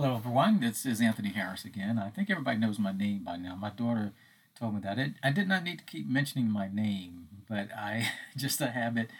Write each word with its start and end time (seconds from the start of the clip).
Hello, 0.00 0.14
everyone. 0.14 0.60
This 0.60 0.86
is 0.86 1.00
Anthony 1.00 1.30
Harris 1.30 1.64
again. 1.64 1.98
I 1.98 2.08
think 2.10 2.30
everybody 2.30 2.56
knows 2.56 2.78
my 2.78 2.92
name 2.92 3.24
by 3.24 3.36
now. 3.36 3.56
My 3.56 3.70
daughter 3.70 4.12
told 4.56 4.74
me 4.74 4.80
that. 4.82 4.96
I 5.24 5.32
did 5.32 5.48
not 5.48 5.64
need 5.64 5.80
to 5.80 5.84
keep 5.84 6.08
mentioning 6.08 6.48
my 6.48 6.68
name, 6.72 7.26
but 7.48 7.72
I 7.72 8.10
just 8.36 8.60
a 8.60 8.68
habit 8.68 9.10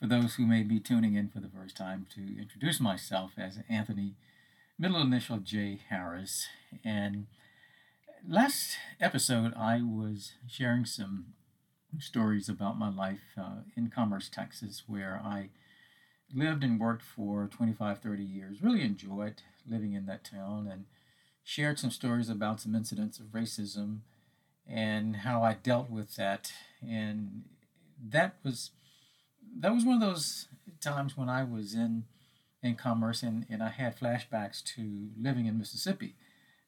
for 0.00 0.06
those 0.06 0.36
who 0.36 0.46
may 0.46 0.62
be 0.62 0.80
tuning 0.80 1.16
in 1.16 1.28
for 1.28 1.40
the 1.40 1.50
first 1.54 1.76
time 1.76 2.06
to 2.14 2.40
introduce 2.40 2.80
myself 2.80 3.32
as 3.36 3.58
Anthony, 3.68 4.14
middle 4.78 5.02
initial 5.02 5.36
J. 5.36 5.80
Harris. 5.90 6.46
And 6.82 7.26
last 8.26 8.78
episode, 9.02 9.52
I 9.54 9.82
was 9.82 10.32
sharing 10.48 10.86
some 10.86 11.34
stories 11.98 12.48
about 12.48 12.78
my 12.78 12.88
life 12.88 13.36
uh, 13.36 13.64
in 13.76 13.90
Commerce, 13.90 14.30
Texas, 14.30 14.84
where 14.86 15.20
I 15.22 15.50
lived 16.34 16.64
and 16.64 16.80
worked 16.80 17.02
for 17.02 17.48
25, 17.48 17.98
30 17.98 18.24
years. 18.24 18.62
Really 18.62 18.80
enjoyed 18.80 19.42
living 19.68 19.92
in 19.92 20.06
that 20.06 20.24
town 20.24 20.68
and 20.70 20.84
shared 21.44 21.78
some 21.78 21.90
stories 21.90 22.28
about 22.28 22.60
some 22.60 22.74
incidents 22.74 23.18
of 23.18 23.26
racism 23.26 24.00
and 24.68 25.16
how 25.16 25.42
I 25.42 25.54
dealt 25.54 25.90
with 25.90 26.16
that. 26.16 26.52
And 26.80 27.44
that 28.10 28.36
was 28.44 28.70
that 29.58 29.74
was 29.74 29.84
one 29.84 30.00
of 30.02 30.08
those 30.08 30.48
times 30.80 31.16
when 31.16 31.28
I 31.28 31.44
was 31.44 31.74
in 31.74 32.04
in 32.62 32.76
commerce 32.76 33.22
and, 33.22 33.44
and 33.50 33.62
I 33.62 33.70
had 33.70 33.98
flashbacks 33.98 34.62
to 34.76 35.08
living 35.20 35.46
in 35.46 35.58
Mississippi. 35.58 36.14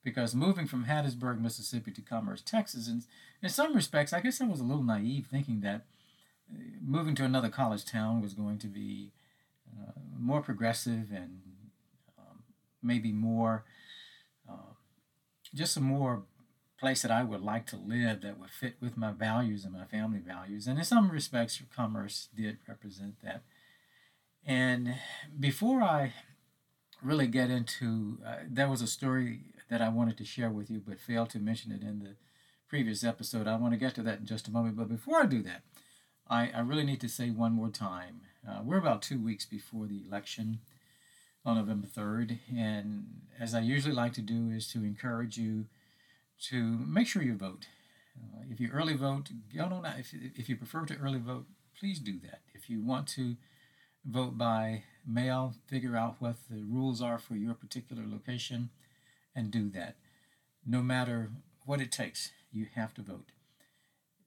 Because 0.02 0.34
moving 0.34 0.66
from 0.66 0.84
Hattiesburg, 0.84 1.40
Mississippi 1.40 1.90
to 1.92 2.02
Commerce, 2.02 2.42
Texas, 2.42 2.88
and 2.88 3.04
in 3.42 3.48
some 3.48 3.74
respects, 3.74 4.12
I 4.12 4.20
guess 4.20 4.40
I 4.40 4.46
was 4.46 4.60
a 4.60 4.64
little 4.64 4.82
naive 4.82 5.28
thinking 5.30 5.60
that 5.62 5.86
uh, 6.52 6.58
moving 6.84 7.14
to 7.14 7.24
another 7.24 7.48
college 7.48 7.86
town 7.86 8.20
was 8.20 8.34
going 8.34 8.58
to 8.58 8.66
be 8.66 9.12
uh, 9.72 9.92
more 10.18 10.42
progressive 10.42 11.10
and 11.10 11.40
maybe 12.84 13.12
more, 13.12 13.64
uh, 14.48 14.74
just 15.54 15.76
a 15.76 15.80
more 15.80 16.24
place 16.78 17.02
that 17.02 17.10
I 17.10 17.22
would 17.22 17.40
like 17.40 17.66
to 17.68 17.76
live 17.76 18.22
that 18.22 18.38
would 18.38 18.50
fit 18.50 18.76
with 18.80 18.96
my 18.96 19.12
values 19.12 19.64
and 19.64 19.72
my 19.72 19.84
family 19.84 20.18
values. 20.18 20.66
And 20.66 20.78
in 20.78 20.84
some 20.84 21.10
respects, 21.10 21.62
commerce 21.74 22.28
did 22.36 22.58
represent 22.68 23.14
that. 23.22 23.42
And 24.46 24.96
before 25.38 25.82
I 25.82 26.12
really 27.02 27.26
get 27.26 27.50
into, 27.50 28.18
uh, 28.26 28.36
there 28.48 28.68
was 28.68 28.82
a 28.82 28.86
story 28.86 29.40
that 29.70 29.80
I 29.80 29.88
wanted 29.88 30.18
to 30.18 30.24
share 30.24 30.50
with 30.50 30.70
you, 30.70 30.82
but 30.86 31.00
failed 31.00 31.30
to 31.30 31.38
mention 31.38 31.72
it 31.72 31.82
in 31.82 32.00
the 32.00 32.16
previous 32.68 33.02
episode. 33.02 33.46
I 33.46 33.56
want 33.56 33.72
to 33.72 33.78
get 33.78 33.94
to 33.94 34.02
that 34.02 34.18
in 34.20 34.26
just 34.26 34.48
a 34.48 34.50
moment. 34.50 34.76
But 34.76 34.88
before 34.88 35.22
I 35.22 35.26
do 35.26 35.42
that, 35.42 35.62
I, 36.28 36.50
I 36.54 36.60
really 36.60 36.84
need 36.84 37.00
to 37.00 37.08
say 37.08 37.30
one 37.30 37.52
more 37.52 37.70
time 37.70 38.22
uh, 38.48 38.60
we're 38.62 38.78
about 38.78 39.02
two 39.02 39.18
weeks 39.18 39.46
before 39.46 39.86
the 39.86 40.02
election 40.06 40.60
on 41.44 41.56
November 41.56 41.86
3rd. 41.86 42.38
And 42.56 43.06
as 43.38 43.54
I 43.54 43.60
usually 43.60 43.94
like 43.94 44.12
to 44.14 44.22
do, 44.22 44.50
is 44.50 44.68
to 44.68 44.78
encourage 44.84 45.36
you 45.36 45.66
to 46.48 46.62
make 46.62 47.06
sure 47.06 47.22
you 47.22 47.36
vote. 47.36 47.66
Uh, 48.16 48.42
if 48.50 48.60
you 48.60 48.70
early 48.72 48.94
vote, 48.94 49.30
go 49.54 49.64
on. 49.64 49.86
If, 49.98 50.14
if 50.14 50.48
you 50.48 50.56
prefer 50.56 50.84
to 50.86 50.96
early 50.96 51.18
vote, 51.18 51.46
please 51.78 51.98
do 51.98 52.18
that. 52.20 52.40
If 52.54 52.70
you 52.70 52.82
want 52.82 53.08
to 53.08 53.36
vote 54.04 54.38
by 54.38 54.84
mail, 55.06 55.54
figure 55.66 55.96
out 55.96 56.16
what 56.18 56.36
the 56.50 56.62
rules 56.62 57.02
are 57.02 57.18
for 57.18 57.34
your 57.34 57.54
particular 57.54 58.04
location 58.06 58.70
and 59.34 59.50
do 59.50 59.68
that. 59.70 59.96
No 60.66 60.82
matter 60.82 61.30
what 61.66 61.80
it 61.80 61.90
takes, 61.90 62.30
you 62.52 62.66
have 62.74 62.94
to 62.94 63.02
vote 63.02 63.32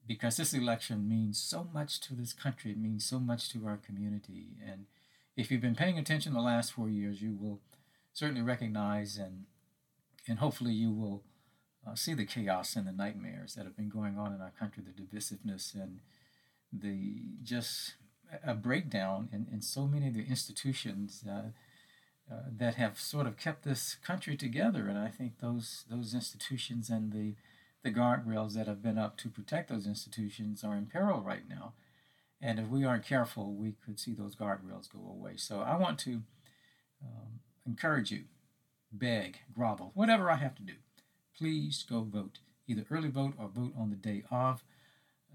because 0.08 0.38
this 0.38 0.54
election 0.54 1.06
means 1.06 1.38
so 1.38 1.68
much 1.72 2.00
to 2.00 2.14
this 2.14 2.32
country. 2.32 2.72
It 2.72 2.78
means 2.78 3.04
so 3.04 3.20
much 3.20 3.50
to 3.50 3.66
our 3.66 3.76
community. 3.76 4.56
And 4.66 4.86
if 5.38 5.52
you've 5.52 5.60
been 5.60 5.76
paying 5.76 5.98
attention 5.98 6.34
the 6.34 6.40
last 6.40 6.72
four 6.72 6.90
years, 6.90 7.22
you 7.22 7.32
will 7.40 7.60
certainly 8.12 8.42
recognize 8.42 9.16
and 9.16 9.44
and 10.26 10.40
hopefully 10.40 10.72
you 10.72 10.90
will 10.90 11.22
uh, 11.86 11.94
see 11.94 12.12
the 12.12 12.26
chaos 12.26 12.76
and 12.76 12.86
the 12.86 12.92
nightmares 12.92 13.54
that 13.54 13.64
have 13.64 13.76
been 13.76 13.88
going 13.88 14.18
on 14.18 14.34
in 14.34 14.42
our 14.42 14.52
country, 14.58 14.82
the 14.84 15.02
divisiveness 15.02 15.74
and 15.74 16.00
the 16.72 17.22
just 17.42 17.94
a 18.44 18.52
breakdown 18.52 19.28
in, 19.32 19.46
in 19.50 19.62
so 19.62 19.86
many 19.86 20.08
of 20.08 20.14
the 20.14 20.26
institutions 20.26 21.24
uh, 21.26 21.50
uh, 22.30 22.40
that 22.54 22.74
have 22.74 23.00
sort 23.00 23.26
of 23.26 23.38
kept 23.38 23.62
this 23.62 23.94
country 23.94 24.36
together. 24.36 24.88
And 24.88 24.98
I 24.98 25.08
think 25.08 25.38
those 25.38 25.84
those 25.88 26.14
institutions 26.14 26.90
and 26.90 27.12
the 27.12 27.36
the 27.84 27.92
guardrails 27.92 28.54
that 28.54 28.66
have 28.66 28.82
been 28.82 28.98
up 28.98 29.16
to 29.18 29.28
protect 29.28 29.68
those 29.68 29.86
institutions 29.86 30.64
are 30.64 30.74
in 30.74 30.86
peril 30.86 31.20
right 31.20 31.48
now. 31.48 31.74
And 32.48 32.58
if 32.58 32.68
we 32.68 32.82
aren't 32.82 33.04
careful, 33.04 33.52
we 33.52 33.74
could 33.84 34.00
see 34.00 34.14
those 34.14 34.34
guardrails 34.34 34.90
go 34.90 35.00
away. 35.06 35.32
So 35.36 35.60
I 35.60 35.76
want 35.76 35.98
to 35.98 36.22
um, 37.04 37.40
encourage 37.66 38.10
you, 38.10 38.22
beg, 38.90 39.40
grovel, 39.54 39.90
whatever 39.92 40.30
I 40.30 40.36
have 40.36 40.54
to 40.54 40.62
do. 40.62 40.72
Please 41.36 41.84
go 41.86 42.00
vote. 42.00 42.38
Either 42.66 42.86
early 42.90 43.10
vote 43.10 43.34
or 43.38 43.48
vote 43.48 43.74
on 43.78 43.90
the 43.90 43.96
day 43.96 44.24
of. 44.30 44.64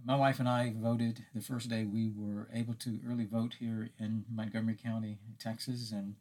My 0.04 0.16
wife 0.16 0.40
and 0.40 0.50
I 0.50 0.74
voted 0.76 1.24
the 1.36 1.42
first 1.42 1.70
day 1.70 1.86
we 1.86 2.10
were 2.10 2.50
able 2.52 2.74
to 2.80 3.00
early 3.08 3.26
vote 3.26 3.58
here 3.60 3.92
in 4.00 4.26
Montgomery 4.28 4.76
County, 4.84 5.20
Texas. 5.38 5.92
And 5.92 6.16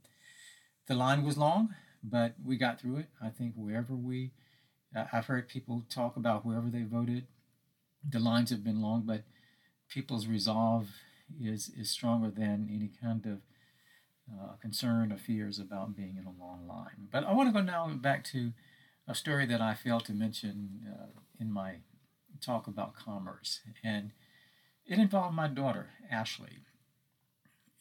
the 0.89 0.95
line 0.95 1.25
was 1.25 1.39
long, 1.39 1.75
but 2.05 2.35
we 2.45 2.59
got 2.59 2.79
through 2.79 2.99
it. 2.99 3.07
I 3.19 3.31
think 3.31 3.55
wherever 3.57 3.95
we 3.95 4.33
I've 4.95 5.25
heard 5.25 5.49
people 5.49 5.85
talk 5.89 6.19
about 6.19 6.45
wherever 6.45 6.69
they 6.69 6.83
voted, 6.83 7.29
the 8.07 8.19
lines 8.19 8.51
have 8.51 8.63
been 8.63 8.83
long, 8.83 9.05
but 9.07 9.23
people's 9.93 10.27
resolve 10.27 10.89
is 11.41 11.71
is 11.79 11.91
stronger 11.91 12.31
than 12.31 12.69
any 12.73 12.91
kind 13.01 13.27
of 13.27 13.39
uh, 14.33 14.53
concern 14.61 15.13
or 15.13 15.19
fears 15.19 15.59
about 15.59 15.97
being 15.97 16.17
in 16.17 16.27
a 16.27 16.43
long 16.45 16.67
line. 16.67 17.09
But 17.11 17.25
I 17.25 17.33
want 17.33 17.49
to 17.49 17.53
go 17.53 17.65
now 17.65 17.89
back 17.89 18.25
to 18.25 18.53
a 19.07 19.15
story 19.15 19.47
that 19.47 19.61
I 19.61 19.75
failed 19.75 20.05
to 20.07 20.13
mention 20.13 20.87
uh, 20.89 21.07
in 21.39 21.51
my 21.53 21.77
talk 22.41 22.67
about 22.67 22.95
commerce, 22.95 23.61
and 23.85 24.13
it 24.87 24.99
involved 24.99 25.35
my 25.35 25.49
daughter 25.49 25.91
Ashley. 26.11 26.59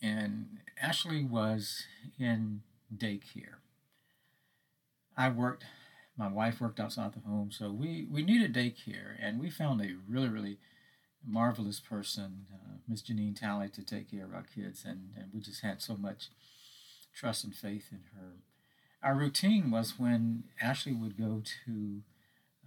And 0.01 0.57
Ashley 0.81 1.23
was 1.23 1.83
in 2.19 2.61
daycare. 2.95 3.59
I 5.15 5.29
worked 5.29 5.63
my 6.17 6.27
wife 6.27 6.59
worked 6.59 6.79
outside 6.79 7.13
the 7.13 7.21
home, 7.21 7.51
so 7.51 7.71
we, 7.71 8.05
we 8.11 8.21
needed 8.21 8.53
daycare, 8.53 9.15
and 9.19 9.39
we 9.39 9.49
found 9.49 9.81
a 9.81 9.95
really, 10.07 10.27
really 10.27 10.57
marvelous 11.25 11.79
person, 11.79 12.47
uh, 12.53 12.77
Miss 12.87 13.01
Janine 13.01 13.39
Talley, 13.39 13.69
to 13.69 13.83
take 13.83 14.11
care 14.11 14.25
of 14.25 14.33
our 14.33 14.45
kids, 14.55 14.83
and, 14.85 15.09
and 15.15 15.27
we 15.33 15.39
just 15.39 15.61
had 15.61 15.81
so 15.81 15.95
much 15.95 16.29
trust 17.13 17.43
and 17.43 17.55
faith 17.55 17.87
in 17.91 18.01
her. 18.15 18.33
Our 19.03 19.15
routine 19.15 19.71
was 19.71 19.97
when 19.97 20.43
Ashley 20.61 20.93
would 20.93 21.17
go 21.17 21.41
to 21.65 22.01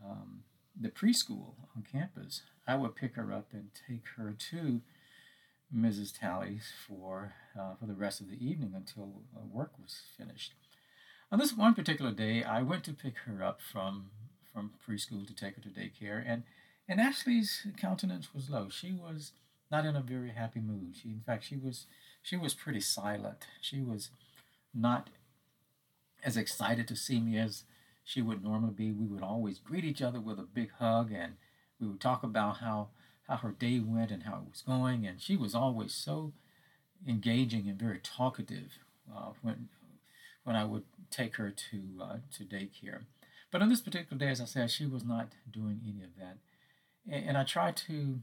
um, 0.04 0.42
the 0.78 0.88
preschool 0.88 1.54
on 1.76 1.84
campus, 1.90 2.42
I 2.66 2.76
would 2.76 2.96
pick 2.96 3.14
her 3.14 3.32
up 3.32 3.48
and 3.52 3.70
take 3.88 4.04
her 4.16 4.34
to 4.50 4.80
Mrs. 5.74 6.18
Talley's 6.18 6.72
for 6.86 7.34
uh, 7.58 7.74
for 7.78 7.86
the 7.86 7.94
rest 7.94 8.20
of 8.20 8.28
the 8.28 8.44
evening 8.44 8.72
until 8.74 9.22
uh, 9.36 9.40
work 9.50 9.72
was 9.80 10.02
finished. 10.16 10.54
On 11.32 11.38
this 11.38 11.56
one 11.56 11.74
particular 11.74 12.12
day, 12.12 12.42
I 12.42 12.62
went 12.62 12.84
to 12.84 12.92
pick 12.92 13.18
her 13.26 13.42
up 13.42 13.60
from 13.60 14.10
from 14.52 14.72
preschool 14.88 15.26
to 15.26 15.34
take 15.34 15.56
her 15.56 15.62
to 15.62 15.68
daycare, 15.68 16.22
and 16.26 16.44
and 16.88 17.00
Ashley's 17.00 17.66
countenance 17.76 18.34
was 18.34 18.50
low. 18.50 18.68
She 18.68 18.92
was 18.92 19.32
not 19.70 19.86
in 19.86 19.96
a 19.96 20.02
very 20.02 20.30
happy 20.30 20.60
mood. 20.60 20.94
She, 21.00 21.08
in 21.08 21.22
fact, 21.24 21.44
she 21.44 21.56
was 21.56 21.86
she 22.22 22.36
was 22.36 22.54
pretty 22.54 22.80
silent. 22.80 23.46
She 23.60 23.80
was 23.80 24.10
not 24.74 25.10
as 26.24 26.36
excited 26.36 26.88
to 26.88 26.96
see 26.96 27.20
me 27.20 27.38
as 27.38 27.64
she 28.04 28.22
would 28.22 28.42
normally 28.42 28.72
be. 28.72 28.92
We 28.92 29.06
would 29.06 29.22
always 29.22 29.58
greet 29.58 29.84
each 29.84 30.02
other 30.02 30.20
with 30.20 30.38
a 30.38 30.42
big 30.42 30.70
hug, 30.78 31.10
and 31.12 31.34
we 31.80 31.86
would 31.86 32.00
talk 32.00 32.22
about 32.22 32.58
how 32.58 32.88
how 33.28 33.36
her 33.36 33.52
day 33.52 33.80
went 33.80 34.10
and 34.10 34.24
how 34.24 34.36
it 34.36 34.50
was 34.50 34.62
going. 34.62 35.06
And 35.06 35.20
she 35.20 35.36
was 35.36 35.54
always 35.54 35.94
so 35.94 36.32
engaging 37.06 37.68
and 37.68 37.78
very 37.78 37.98
talkative 38.02 38.78
uh, 39.14 39.30
when 39.42 39.68
when 40.44 40.56
I 40.56 40.64
would 40.64 40.84
take 41.10 41.36
her 41.36 41.50
to 41.50 41.82
uh, 42.00 42.16
to 42.36 42.44
daycare. 42.44 43.02
But 43.50 43.62
on 43.62 43.68
this 43.68 43.80
particular 43.80 44.18
day, 44.18 44.30
as 44.30 44.40
I 44.40 44.46
said, 44.46 44.70
she 44.70 44.86
was 44.86 45.04
not 45.04 45.32
doing 45.50 45.80
any 45.84 46.02
of 46.04 46.16
that, 46.18 46.38
and, 47.10 47.36
I 47.36 47.44
tried 47.44 47.76
to 47.88 48.20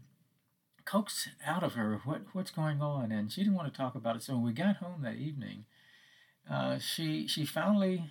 coax 0.86 1.30
out 1.45 1.63
of 1.63 1.74
her 1.74 2.01
what 2.04 2.22
what's 2.33 2.51
going 2.51 2.81
on, 2.81 3.12
and 3.12 3.31
she 3.31 3.42
didn't 3.42 3.56
want 3.56 3.72
to 3.72 3.78
talk 3.78 3.95
about 3.95 4.16
it. 4.16 4.24
So 4.24 4.33
when 4.33 4.44
we 4.44 4.54
got 4.54 4.78
home 4.78 5.01
that 5.04 5.16
evening, 5.16 5.66
uh, 6.50 6.80
she 6.80 7.28
she 7.28 7.45
finally 7.45 8.06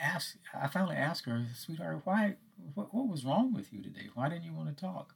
asked. 0.00 0.36
I 0.54 0.68
finally 0.68 0.96
asked 0.96 1.24
her, 1.26 1.46
"Sweetheart, 1.54 2.02
why? 2.04 2.36
What, 2.74 2.94
what 2.94 3.08
was 3.08 3.24
wrong 3.24 3.52
with 3.52 3.72
you 3.72 3.82
today? 3.82 4.08
Why 4.14 4.28
didn't 4.28 4.44
you 4.44 4.52
want 4.52 4.76
to 4.76 4.84
talk?" 4.84 5.14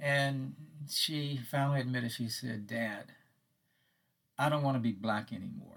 And 0.00 0.54
she 0.88 1.38
finally 1.50 1.80
admitted. 1.80 2.12
She 2.12 2.28
said, 2.28 2.66
"Dad, 2.66 3.12
I 4.38 4.48
don't 4.48 4.62
want 4.62 4.76
to 4.76 4.80
be 4.80 4.92
black 4.92 5.32
anymore." 5.32 5.72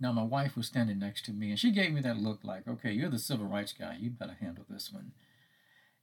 Now, 0.00 0.12
my 0.12 0.22
wife 0.22 0.56
was 0.56 0.66
standing 0.66 0.98
next 1.00 1.24
to 1.24 1.32
me, 1.32 1.50
and 1.50 1.58
she 1.58 1.72
gave 1.72 1.92
me 1.92 2.00
that 2.02 2.18
look 2.18 2.44
like, 2.44 2.68
okay, 2.68 2.92
you're 2.92 3.10
the 3.10 3.18
civil 3.18 3.46
rights 3.46 3.72
guy. 3.72 3.96
You 3.98 4.10
better 4.10 4.36
handle 4.40 4.64
this 4.68 4.92
one. 4.92 5.12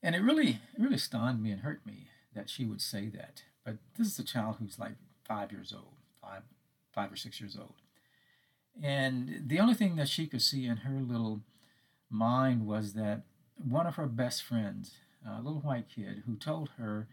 And 0.05 0.13
it 0.13 0.21
really, 0.21 0.49
it 0.49 0.79
really 0.79 0.99
stunned 0.99 1.41
me 1.41 1.49
and 1.49 1.61
hurt 1.61 1.83
me 1.83 2.05
that 2.35 2.47
she 2.47 2.63
would 2.63 2.79
say 2.79 3.09
that. 3.09 3.41
But 3.65 3.77
this 3.97 4.05
is 4.05 4.19
a 4.19 4.23
child 4.23 4.57
who's 4.59 4.77
like 4.77 4.91
five 5.27 5.51
years 5.51 5.73
old, 5.75 5.95
five, 6.21 6.43
five 6.93 7.11
or 7.11 7.15
six 7.15 7.41
years 7.41 7.57
old. 7.59 7.73
And 8.83 9.41
the 9.47 9.59
only 9.59 9.73
thing 9.73 9.95
that 9.95 10.07
she 10.07 10.27
could 10.27 10.43
see 10.43 10.67
in 10.67 10.77
her 10.77 10.99
little 11.01 11.41
mind 12.07 12.67
was 12.67 12.93
that 12.93 13.23
one 13.57 13.87
of 13.87 13.95
her 13.95 14.05
best 14.05 14.43
friends, 14.43 14.91
a 15.27 15.41
little 15.41 15.61
white 15.61 15.89
kid, 15.89 16.21
who 16.27 16.35
told 16.35 16.69
her 16.77 17.07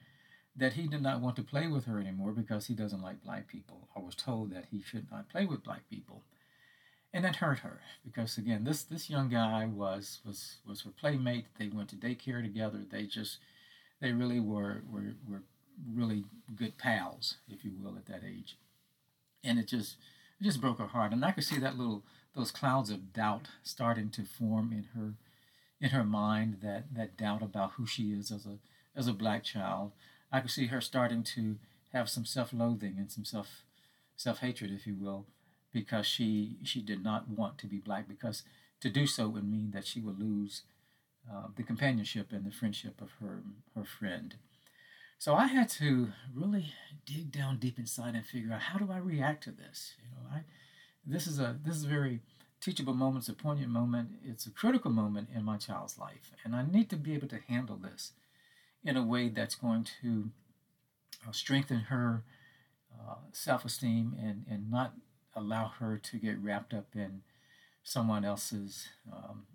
that 0.54 0.74
he 0.74 0.86
did 0.86 1.00
not 1.00 1.22
want 1.22 1.36
to 1.36 1.42
play 1.42 1.68
with 1.68 1.86
her 1.86 1.98
anymore 1.98 2.32
because 2.32 2.66
he 2.66 2.74
doesn't 2.74 3.00
like 3.00 3.24
black 3.24 3.48
people, 3.48 3.88
or 3.96 4.04
was 4.04 4.14
told 4.14 4.52
that 4.52 4.66
he 4.70 4.82
should 4.82 5.10
not 5.10 5.30
play 5.30 5.46
with 5.46 5.64
black 5.64 5.88
people. 5.88 6.24
And 7.14 7.24
that 7.24 7.36
hurt 7.36 7.58
her 7.58 7.80
because 8.04 8.38
again, 8.38 8.64
this 8.64 8.82
this 8.82 9.10
young 9.10 9.28
guy 9.28 9.66
was 9.66 10.20
was 10.24 10.56
was 10.66 10.82
her 10.82 10.90
playmate. 10.90 11.46
They 11.58 11.68
went 11.68 11.90
to 11.90 11.96
daycare 11.96 12.42
together. 12.42 12.80
They 12.90 13.04
just 13.04 13.38
they 14.00 14.12
really 14.12 14.40
were 14.40 14.82
were 14.90 15.14
were 15.28 15.42
really 15.94 16.24
good 16.54 16.78
pals, 16.78 17.36
if 17.48 17.64
you 17.64 17.72
will, 17.80 17.96
at 17.96 18.06
that 18.06 18.22
age. 18.26 18.56
And 19.44 19.58
it 19.58 19.68
just 19.68 19.96
it 20.40 20.44
just 20.44 20.60
broke 20.60 20.78
her 20.78 20.86
heart. 20.86 21.12
And 21.12 21.24
I 21.24 21.32
could 21.32 21.44
see 21.44 21.58
that 21.58 21.76
little 21.76 22.02
those 22.34 22.50
clouds 22.50 22.90
of 22.90 23.12
doubt 23.12 23.48
starting 23.62 24.08
to 24.10 24.22
form 24.22 24.72
in 24.72 24.84
her 24.98 25.14
in 25.80 25.90
her 25.90 26.04
mind 26.04 26.58
that 26.62 26.94
that 26.94 27.16
doubt 27.18 27.42
about 27.42 27.72
who 27.72 27.86
she 27.86 28.12
is 28.12 28.30
as 28.30 28.46
a 28.46 28.58
as 28.96 29.06
a 29.06 29.12
black 29.12 29.44
child. 29.44 29.92
I 30.30 30.40
could 30.40 30.50
see 30.50 30.66
her 30.68 30.80
starting 30.80 31.24
to 31.24 31.56
have 31.92 32.08
some 32.08 32.24
self-loathing 32.24 32.94
and 32.96 33.12
some 33.12 33.24
self 33.24 33.64
self-hatred, 34.16 34.70
if 34.70 34.86
you 34.86 34.94
will, 34.94 35.26
because 35.72 36.06
she 36.06 36.56
she 36.62 36.80
did 36.80 37.02
not 37.02 37.28
want 37.28 37.58
to 37.58 37.66
be 37.66 37.78
black 37.78 38.08
because 38.08 38.42
to 38.80 38.90
do 38.90 39.06
so 39.06 39.28
would 39.28 39.48
mean 39.48 39.70
that 39.72 39.86
she 39.86 40.00
would 40.00 40.18
lose 40.18 40.62
uh, 41.30 41.46
the 41.56 41.62
companionship 41.62 42.32
and 42.32 42.44
the 42.44 42.50
friendship 42.50 43.00
of 43.00 43.10
her 43.20 43.42
her 43.74 43.84
friend. 43.84 44.36
So 45.18 45.34
I 45.34 45.46
had 45.46 45.68
to 45.70 46.08
really 46.34 46.72
dig 47.06 47.30
down 47.30 47.58
deep 47.58 47.78
inside 47.78 48.14
and 48.14 48.26
figure 48.26 48.52
out 48.52 48.62
how 48.62 48.78
do 48.78 48.90
I 48.90 48.98
react 48.98 49.44
to 49.44 49.52
this. 49.52 49.94
You 50.02 50.10
know, 50.10 50.36
I 50.36 50.42
this 51.06 51.26
is 51.26 51.38
a 51.38 51.56
this 51.64 51.76
is 51.76 51.84
a 51.84 51.88
very 51.88 52.20
teachable 52.60 52.94
moment. 52.94 53.22
It's 53.22 53.28
a 53.28 53.42
poignant 53.42 53.70
moment. 53.70 54.10
It's 54.24 54.46
a 54.46 54.50
critical 54.50 54.90
moment 54.90 55.28
in 55.34 55.44
my 55.44 55.56
child's 55.56 55.98
life, 55.98 56.32
and 56.44 56.56
I 56.56 56.64
need 56.64 56.90
to 56.90 56.96
be 56.96 57.14
able 57.14 57.28
to 57.28 57.38
handle 57.48 57.76
this 57.76 58.12
in 58.84 58.96
a 58.96 59.02
way 59.02 59.28
that's 59.28 59.54
going 59.54 59.86
to 60.02 60.30
uh, 61.26 61.32
strengthen 61.32 61.80
her 61.82 62.24
uh, 62.92 63.16
self-esteem 63.30 64.16
and 64.20 64.44
and 64.50 64.70
not 64.70 64.92
allow 65.34 65.68
her 65.78 65.98
to 65.98 66.16
get 66.18 66.38
wrapped 66.42 66.74
up 66.74 66.88
in 66.94 67.22
someone 67.82 68.24
else's 68.24 68.88
um, 69.12 69.46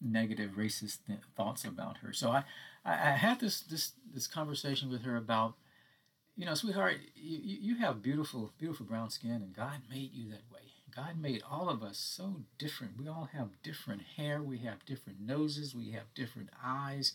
negative 0.00 0.52
racist 0.52 0.98
th- 1.06 1.20
thoughts 1.36 1.64
about 1.64 1.98
her. 1.98 2.12
So 2.12 2.30
I, 2.30 2.44
I, 2.84 3.10
had 3.12 3.40
this 3.40 3.60
this 3.60 3.92
this 4.12 4.26
conversation 4.26 4.90
with 4.90 5.02
her 5.02 5.16
about, 5.16 5.54
you 6.36 6.46
know, 6.46 6.54
sweetheart, 6.54 6.96
you, 7.14 7.38
you 7.60 7.76
have 7.76 8.02
beautiful 8.02 8.52
beautiful 8.58 8.86
brown 8.86 9.10
skin, 9.10 9.30
and 9.30 9.54
God 9.54 9.82
made 9.90 10.12
you 10.12 10.30
that 10.30 10.50
way. 10.52 10.60
God 10.94 11.20
made 11.20 11.42
all 11.48 11.68
of 11.68 11.82
us 11.82 11.98
so 11.98 12.42
different. 12.58 12.98
We 12.98 13.06
all 13.06 13.28
have 13.32 13.62
different 13.62 14.02
hair. 14.16 14.42
We 14.42 14.58
have 14.58 14.84
different 14.84 15.20
noses. 15.20 15.74
We 15.74 15.92
have 15.92 16.14
different 16.14 16.50
eyes. 16.64 17.12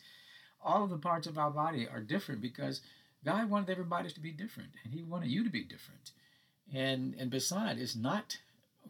All 0.63 0.83
of 0.83 0.89
the 0.89 0.97
parts 0.97 1.27
of 1.27 1.37
our 1.37 1.51
body 1.51 1.87
are 1.87 1.99
different 1.99 2.41
because 2.41 2.81
God 3.23 3.49
wanted 3.49 3.69
everybody 3.69 4.09
to 4.09 4.19
be 4.19 4.31
different, 4.31 4.69
and 4.83 4.93
He 4.93 5.01
wanted 5.03 5.29
you 5.29 5.43
to 5.43 5.49
be 5.49 5.63
different. 5.63 6.11
And 6.73 7.15
and 7.19 7.29
beside, 7.29 7.77
it's 7.77 7.95
not 7.95 8.37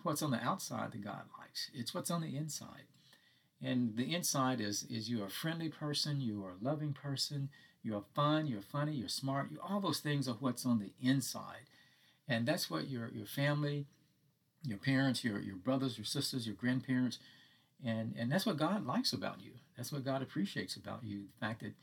what's 0.03 0.21
on 0.21 0.31
the 0.31 0.43
outside 0.43 0.91
that 0.91 1.03
God 1.03 1.23
likes. 1.39 1.69
It's 1.73 1.93
what's 1.93 2.11
on 2.11 2.21
the 2.21 2.35
inside. 2.35 2.83
And 3.61 3.95
the 3.95 4.13
inside 4.13 4.61
is 4.61 4.83
is 4.89 5.09
you're 5.09 5.25
a 5.25 5.29
friendly 5.29 5.69
person, 5.69 6.21
you 6.21 6.43
are 6.45 6.51
a 6.51 6.63
loving 6.63 6.93
person, 6.93 7.49
you're 7.83 8.03
fun, 8.13 8.47
you're 8.47 8.61
funny, 8.61 8.93
you're 8.93 9.09
smart. 9.09 9.51
You 9.51 9.59
all 9.61 9.79
those 9.79 9.99
things 9.99 10.27
are 10.27 10.35
what's 10.35 10.65
on 10.65 10.79
the 10.79 10.91
inside. 11.01 11.69
And 12.27 12.45
that's 12.45 12.69
what 12.69 12.89
your 12.89 13.09
your 13.09 13.25
family, 13.25 13.85
your 14.63 14.77
parents, 14.77 15.23
your 15.23 15.39
your 15.39 15.55
brothers, 15.55 15.97
your 15.97 16.05
sisters, 16.05 16.45
your 16.45 16.55
grandparents, 16.55 17.19
and 17.83 18.13
and 18.17 18.31
that's 18.31 18.45
what 18.45 18.57
God 18.57 18.85
likes 18.85 19.13
about 19.13 19.41
you. 19.41 19.51
That's 19.77 19.91
what 19.91 20.05
God 20.05 20.21
appreciates 20.21 20.75
about 20.75 21.03
you. 21.03 21.23
The 21.39 21.45
fact 21.45 21.61
that 21.61 21.73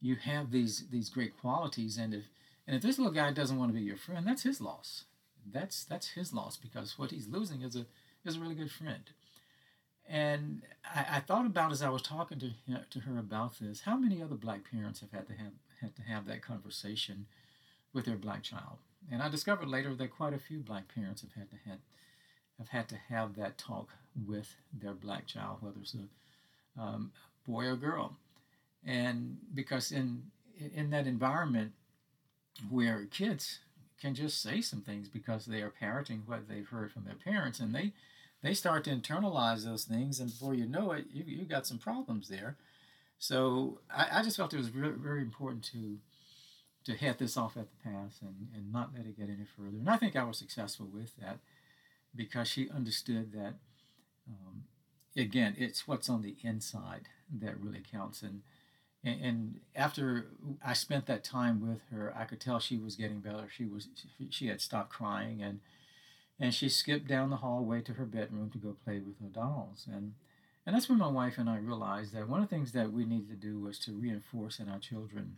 you 0.00 0.16
have 0.16 0.50
these 0.50 0.84
these 0.90 1.08
great 1.08 1.38
qualities 1.38 1.96
and 1.98 2.12
if 2.14 2.24
and 2.66 2.76
if 2.76 2.82
this 2.82 2.98
little 2.98 3.12
guy 3.12 3.32
doesn't 3.32 3.58
want 3.58 3.70
to 3.70 3.78
be 3.78 3.82
your 3.82 3.96
friend, 3.96 4.26
that's 4.26 4.42
his 4.42 4.60
loss. 4.60 5.04
That's 5.52 5.84
that's 5.84 6.10
his 6.10 6.32
loss 6.32 6.56
because 6.56 6.98
what 6.98 7.10
he's 7.10 7.28
losing 7.28 7.62
is 7.62 7.76
a 7.76 7.86
is 8.24 8.36
a 8.36 8.40
really 8.40 8.54
good 8.54 8.70
friend. 8.70 9.02
And 10.08 10.62
I, 10.84 11.06
I 11.16 11.20
thought 11.20 11.46
about 11.46 11.72
as 11.72 11.82
I 11.82 11.88
was 11.88 12.02
talking 12.02 12.38
to 12.38 12.46
him, 12.46 12.80
to 12.90 13.00
her 13.00 13.18
about 13.18 13.58
this, 13.58 13.80
how 13.82 13.96
many 13.96 14.22
other 14.22 14.36
black 14.36 14.70
parents 14.70 15.00
have 15.00 15.10
had 15.10 15.26
to 15.28 15.34
have 15.34 15.52
had 15.80 15.96
to 15.96 16.02
have 16.02 16.26
that 16.26 16.42
conversation 16.42 17.26
with 17.92 18.04
their 18.06 18.16
black 18.16 18.42
child. 18.42 18.78
And 19.10 19.22
I 19.22 19.28
discovered 19.28 19.68
later 19.68 19.94
that 19.94 20.16
quite 20.16 20.34
a 20.34 20.38
few 20.38 20.58
black 20.58 20.92
parents 20.92 21.22
have 21.22 21.32
had 21.32 21.50
to 21.50 21.56
have, 21.68 21.78
have 22.58 22.68
had 22.68 22.88
to 22.88 22.96
have 22.96 23.36
that 23.36 23.58
talk 23.58 23.90
with 24.26 24.54
their 24.72 24.94
black 24.94 25.26
child, 25.26 25.58
whether 25.60 25.78
it's 25.80 25.94
a 25.94 26.80
um, 26.80 27.12
boy 27.46 27.66
or 27.66 27.76
girl. 27.76 28.16
And 28.84 29.38
because 29.54 29.92
in 29.92 30.22
in 30.74 30.90
that 30.90 31.06
environment 31.06 31.72
where 32.70 33.06
kids 33.10 33.60
can 34.00 34.14
just 34.14 34.42
say 34.42 34.60
some 34.60 34.82
things 34.82 35.08
because 35.08 35.46
they 35.46 35.62
are 35.62 35.70
parroting 35.70 36.22
what 36.26 36.48
they've 36.48 36.68
heard 36.68 36.92
from 36.92 37.04
their 37.04 37.14
parents 37.14 37.60
and 37.60 37.74
they 37.74 37.92
they 38.42 38.54
start 38.54 38.84
to 38.84 38.90
internalize 38.90 39.64
those 39.64 39.84
things, 39.84 40.20
and 40.20 40.30
before 40.30 40.54
you 40.54 40.66
know 40.66 40.92
it, 40.92 41.06
you 41.12 41.24
you 41.26 41.44
got 41.44 41.66
some 41.66 41.78
problems 41.78 42.28
there. 42.28 42.56
So 43.18 43.80
I, 43.90 44.20
I 44.20 44.22
just 44.22 44.36
felt 44.36 44.52
it 44.52 44.58
was 44.58 44.68
very, 44.68 44.92
very 44.92 45.22
important 45.22 45.64
to 45.72 45.98
to 46.84 46.96
head 46.96 47.18
this 47.18 47.36
off 47.36 47.56
at 47.56 47.66
the 47.70 47.90
pass 47.90 48.20
and, 48.22 48.48
and 48.54 48.72
not 48.72 48.90
let 48.94 49.06
it 49.06 49.18
get 49.18 49.28
any 49.28 49.46
further. 49.56 49.76
And 49.78 49.90
I 49.90 49.96
think 49.96 50.14
I 50.14 50.22
was 50.22 50.38
successful 50.38 50.86
with 50.86 51.16
that 51.16 51.38
because 52.14 52.46
she 52.46 52.70
understood 52.70 53.32
that, 53.32 53.54
um, 54.28 54.62
again, 55.16 55.56
it's 55.58 55.88
what's 55.88 56.08
on 56.08 56.22
the 56.22 56.36
inside 56.44 57.08
that 57.40 57.60
really 57.60 57.82
counts. 57.90 58.22
And, 58.22 58.42
and, 59.06 59.24
and 59.24 59.60
after 59.76 60.26
I 60.64 60.72
spent 60.72 61.06
that 61.06 61.22
time 61.22 61.66
with 61.66 61.80
her, 61.92 62.12
I 62.16 62.24
could 62.24 62.40
tell 62.40 62.58
she 62.58 62.76
was 62.76 62.96
getting 62.96 63.20
better. 63.20 63.46
She 63.54 63.64
was 63.64 63.88
she 64.30 64.48
had 64.48 64.60
stopped 64.60 64.90
crying 64.90 65.42
and 65.42 65.60
and 66.38 66.52
she 66.52 66.68
skipped 66.68 67.06
down 67.06 67.30
the 67.30 67.36
hallway 67.36 67.80
to 67.82 67.94
her 67.94 68.04
bedroom 68.04 68.50
to 68.50 68.58
go 68.58 68.76
play 68.84 68.98
with 68.98 69.20
her 69.20 69.28
dolls. 69.28 69.86
And 69.90 70.14
and 70.66 70.74
that's 70.74 70.88
when 70.88 70.98
my 70.98 71.06
wife 71.06 71.38
and 71.38 71.48
I 71.48 71.58
realized 71.58 72.12
that 72.14 72.28
one 72.28 72.42
of 72.42 72.48
the 72.50 72.54
things 72.54 72.72
that 72.72 72.92
we 72.92 73.04
needed 73.04 73.28
to 73.28 73.36
do 73.36 73.60
was 73.60 73.78
to 73.80 73.92
reinforce 73.92 74.58
in 74.58 74.68
our 74.68 74.80
children 74.80 75.36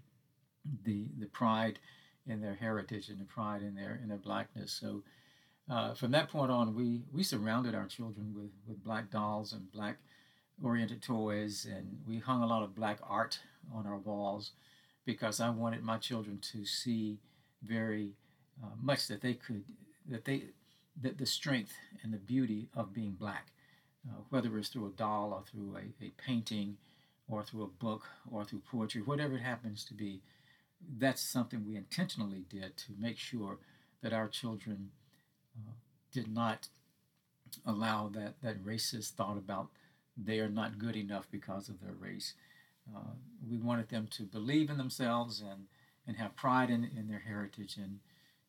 the 0.84 1.04
the 1.18 1.26
pride 1.26 1.78
in 2.26 2.40
their 2.40 2.54
heritage 2.54 3.10
and 3.10 3.20
the 3.20 3.24
pride 3.24 3.62
in 3.62 3.74
their 3.74 4.00
in 4.02 4.08
their 4.08 4.18
blackness. 4.18 4.72
So 4.72 5.02
uh, 5.70 5.92
from 5.92 6.12
that 6.12 6.30
point 6.30 6.50
on, 6.50 6.74
we 6.74 7.02
we 7.12 7.22
surrounded 7.22 7.74
our 7.74 7.86
children 7.86 8.32
with 8.34 8.50
with 8.66 8.82
black 8.82 9.10
dolls 9.10 9.52
and 9.52 9.70
black 9.70 9.98
oriented 10.62 11.02
toys, 11.02 11.66
and 11.70 12.00
we 12.06 12.18
hung 12.18 12.42
a 12.42 12.46
lot 12.46 12.62
of 12.62 12.74
black 12.74 12.98
art 13.02 13.38
on 13.74 13.86
our 13.86 13.98
walls 13.98 14.52
because 15.04 15.40
I 15.40 15.50
wanted 15.50 15.82
my 15.82 15.98
children 15.98 16.38
to 16.52 16.64
see 16.64 17.18
very 17.62 18.10
uh, 18.62 18.68
much 18.80 19.08
that 19.08 19.20
they 19.20 19.34
could 19.34 19.64
that 20.08 20.24
they 20.24 20.44
that 21.00 21.18
the 21.18 21.26
strength 21.26 21.72
and 22.02 22.12
the 22.12 22.18
beauty 22.18 22.68
of 22.74 22.92
being 22.92 23.12
black, 23.12 23.48
uh, 24.08 24.20
whether 24.30 24.58
it's 24.58 24.68
through 24.68 24.86
a 24.86 24.90
doll 24.90 25.32
or 25.32 25.42
through 25.48 25.76
a, 25.76 26.04
a 26.04 26.10
painting 26.24 26.76
or 27.28 27.42
through 27.42 27.62
a 27.62 27.66
book 27.66 28.02
or 28.30 28.44
through 28.44 28.62
poetry, 28.70 29.02
whatever 29.02 29.36
it 29.36 29.42
happens 29.42 29.84
to 29.84 29.94
be. 29.94 30.20
That's 30.98 31.20
something 31.20 31.66
we 31.66 31.76
intentionally 31.76 32.44
did 32.48 32.76
to 32.78 32.92
make 32.98 33.18
sure 33.18 33.58
that 34.02 34.12
our 34.12 34.28
children 34.28 34.90
uh, 35.56 35.72
did 36.12 36.32
not 36.32 36.68
allow 37.66 38.08
that, 38.08 38.34
that 38.42 38.64
racist 38.64 39.10
thought 39.10 39.36
about 39.36 39.68
they 40.16 40.40
are 40.40 40.48
not 40.48 40.78
good 40.78 40.96
enough 40.96 41.28
because 41.30 41.68
of 41.68 41.80
their 41.80 41.92
race. 41.92 42.34
Uh, 42.94 43.14
we 43.48 43.58
wanted 43.58 43.88
them 43.88 44.06
to 44.10 44.22
believe 44.24 44.70
in 44.70 44.78
themselves 44.78 45.40
and, 45.40 45.66
and 46.06 46.16
have 46.16 46.36
pride 46.36 46.70
in, 46.70 46.90
in 46.96 47.08
their 47.08 47.20
heritage, 47.20 47.76
and, 47.76 48.00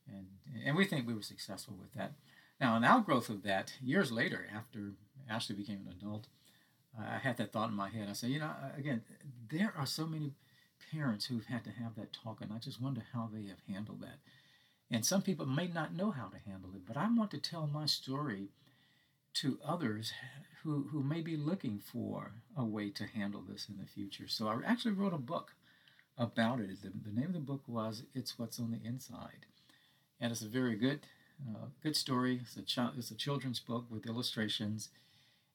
and, 0.08 0.28
and 0.66 0.76
we 0.76 0.86
think 0.86 1.08
we 1.08 1.14
were 1.14 1.22
successful 1.22 1.76
with 1.80 1.94
that. 1.94 2.14
Now, 2.60 2.76
an 2.76 2.84
outgrowth 2.84 3.30
of 3.30 3.44
that, 3.44 3.74
years 3.82 4.12
later, 4.12 4.48
after 4.54 4.92
Ashley 5.30 5.56
became 5.56 5.86
an 5.88 5.96
adult, 5.98 6.28
I 7.00 7.20
had 7.20 7.38
that 7.38 7.54
thought 7.54 7.70
in 7.70 7.76
my 7.76 7.90
head. 7.90 8.08
I 8.10 8.14
said, 8.14 8.32
you 8.32 8.40
know, 8.40 8.52
again, 8.78 9.04
there 9.50 9.74
are 9.78 9.86
so 9.86 10.06
many 10.06 10.34
parents 10.92 11.26
who've 11.26 11.46
had 11.46 11.64
to 11.66 11.72
have 11.72 11.96
that 11.96 12.14
talk, 12.14 12.42
and 12.42 12.52
I 12.52 12.58
just 12.58 12.82
wonder 12.82 13.04
how 13.14 13.30
they 13.32 13.48
have 13.48 13.62
handled 13.68 14.02
that. 14.02 14.18
And 14.92 15.06
some 15.06 15.22
people 15.22 15.46
may 15.46 15.68
not 15.68 15.94
know 15.94 16.12
how 16.12 16.28
to 16.28 16.50
handle 16.50 16.72
it, 16.76 16.82
but 16.88 16.98
I 16.98 17.08
want 17.16 17.32
to 17.32 17.38
tell 17.38 17.68
my 17.68 17.86
story 17.86 18.50
to 19.36 19.60
others 19.66 20.12
who, 20.64 20.88
who 20.92 21.04
may 21.04 21.22
be 21.22 21.38
looking 21.38 21.80
for 21.80 22.34
a 22.58 22.66
way 22.66 22.90
to 22.90 23.06
handle 23.06 23.42
this 23.48 23.68
in 23.70 23.78
the 23.78 23.86
future. 23.86 24.28
So 24.28 24.48
I 24.48 24.58
actually 24.66 24.94
wrote 24.94 25.14
a 25.14 25.18
book 25.18 25.54
about 26.18 26.60
it. 26.60 26.82
The, 26.82 26.90
the 26.90 27.16
name 27.16 27.28
of 27.28 27.34
the 27.34 27.40
book 27.40 27.62
was 27.68 28.04
It's 28.14 28.38
What's 28.38 28.60
on 28.60 28.72
the 28.72 28.88
Inside. 28.88 29.46
And 30.20 30.32
it's 30.32 30.42
a 30.42 30.48
very 30.48 30.76
good 30.76 31.02
uh, 31.48 31.68
good 31.82 31.96
story. 31.96 32.42
It's 32.42 32.58
a, 32.58 32.62
ch- 32.62 32.94
it's 32.98 33.12
a 33.12 33.16
children's 33.16 33.60
book 33.60 33.86
with 33.90 34.06
illustrations. 34.06 34.90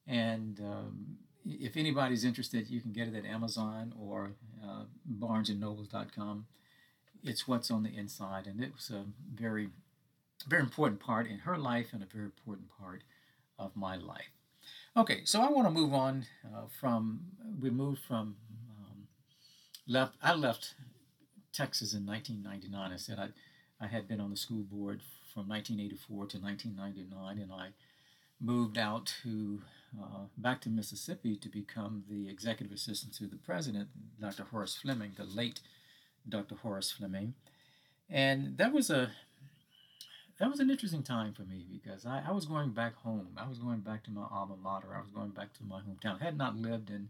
And 0.06 0.60
um, 0.60 1.18
if 1.44 1.76
anybody's 1.76 2.24
interested, 2.24 2.68
you 2.70 2.80
can 2.80 2.92
get 2.92 3.08
it 3.08 3.14
at 3.14 3.24
Amazon 3.24 3.92
or 4.00 4.32
uh, 4.64 4.84
barnesandnobles.com. 5.18 6.46
It's 7.22 7.48
what's 7.48 7.70
on 7.70 7.82
the 7.82 7.96
inside. 7.96 8.46
And 8.46 8.62
it 8.62 8.72
was 8.74 8.90
a 8.90 9.04
very, 9.32 9.68
very 10.46 10.62
important 10.62 11.00
part 11.00 11.26
in 11.26 11.38
her 11.40 11.58
life 11.58 11.88
and 11.92 12.02
a 12.02 12.06
very 12.06 12.24
important 12.24 12.68
part 12.78 13.02
of 13.58 13.74
my 13.76 13.96
life. 13.96 14.30
Okay, 14.96 15.22
so 15.24 15.40
I 15.42 15.50
want 15.50 15.66
to 15.66 15.72
move 15.72 15.92
on 15.92 16.26
uh, 16.46 16.66
from, 16.80 17.20
we 17.60 17.70
moved 17.70 18.00
from, 18.00 18.36
um, 18.70 19.08
left, 19.86 20.14
I 20.22 20.34
left 20.34 20.74
Texas 21.52 21.94
in 21.94 22.06
1999. 22.06 22.92
I 22.92 22.96
said 22.96 23.18
I, 23.18 23.84
I 23.84 23.88
had 23.88 24.06
been 24.06 24.20
on 24.20 24.30
the 24.30 24.36
school 24.36 24.62
board 24.62 25.00
from 25.32 25.48
1984 25.48 26.26
to 26.26 26.38
1999, 26.38 27.42
and 27.42 27.52
I 27.52 27.68
moved 28.40 28.78
out 28.78 29.12
to 29.22 29.62
uh, 30.00 30.26
back 30.36 30.60
to 30.60 30.68
Mississippi 30.68 31.36
to 31.36 31.48
become 31.48 32.04
the 32.08 32.28
executive 32.28 32.72
assistant 32.72 33.14
to 33.14 33.26
the 33.26 33.36
president, 33.36 33.88
Dr. 34.20 34.44
Horace 34.44 34.76
Fleming, 34.76 35.12
the 35.16 35.24
late 35.24 35.60
Dr. 36.28 36.56
Horace 36.56 36.90
Fleming, 36.90 37.34
and 38.10 38.58
that 38.58 38.72
was 38.72 38.90
a 38.90 39.10
that 40.38 40.50
was 40.50 40.60
an 40.60 40.70
interesting 40.70 41.02
time 41.02 41.32
for 41.32 41.42
me 41.42 41.64
because 41.70 42.04
I, 42.06 42.24
I 42.26 42.32
was 42.32 42.46
going 42.46 42.70
back 42.70 42.96
home. 42.96 43.28
I 43.36 43.48
was 43.48 43.58
going 43.58 43.80
back 43.80 44.02
to 44.04 44.10
my 44.10 44.26
alma 44.30 44.56
mater. 44.62 44.94
I 44.94 45.00
was 45.00 45.10
going 45.10 45.30
back 45.30 45.52
to 45.54 45.64
my 45.64 45.80
hometown. 45.80 46.20
I 46.20 46.24
had 46.24 46.36
not 46.36 46.56
lived 46.56 46.90
in 46.90 47.08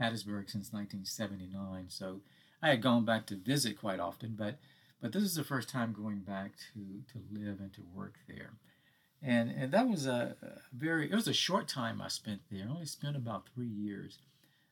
Hattiesburg 0.00 0.50
since 0.50 0.72
1979, 0.72 1.86
so 1.88 2.20
I 2.62 2.70
had 2.70 2.82
gone 2.82 3.04
back 3.04 3.26
to 3.26 3.36
visit 3.36 3.78
quite 3.80 4.00
often, 4.00 4.34
but 4.38 4.56
but 5.00 5.12
this 5.12 5.22
is 5.22 5.36
the 5.36 5.44
first 5.44 5.68
time 5.68 5.94
going 5.96 6.20
back 6.20 6.52
to 6.74 7.02
to 7.12 7.24
live 7.32 7.60
and 7.60 7.72
to 7.74 7.82
work 7.94 8.14
there. 8.28 8.50
And, 9.20 9.50
and 9.50 9.72
that 9.72 9.88
was 9.88 10.06
a, 10.06 10.36
very 10.72 11.10
it 11.10 11.14
was 11.14 11.28
a 11.28 11.32
short 11.32 11.68
time 11.68 12.00
I 12.00 12.08
spent 12.08 12.42
there. 12.50 12.66
I 12.68 12.70
only 12.70 12.86
spent 12.86 13.16
about 13.16 13.48
three 13.54 13.66
years 13.66 14.18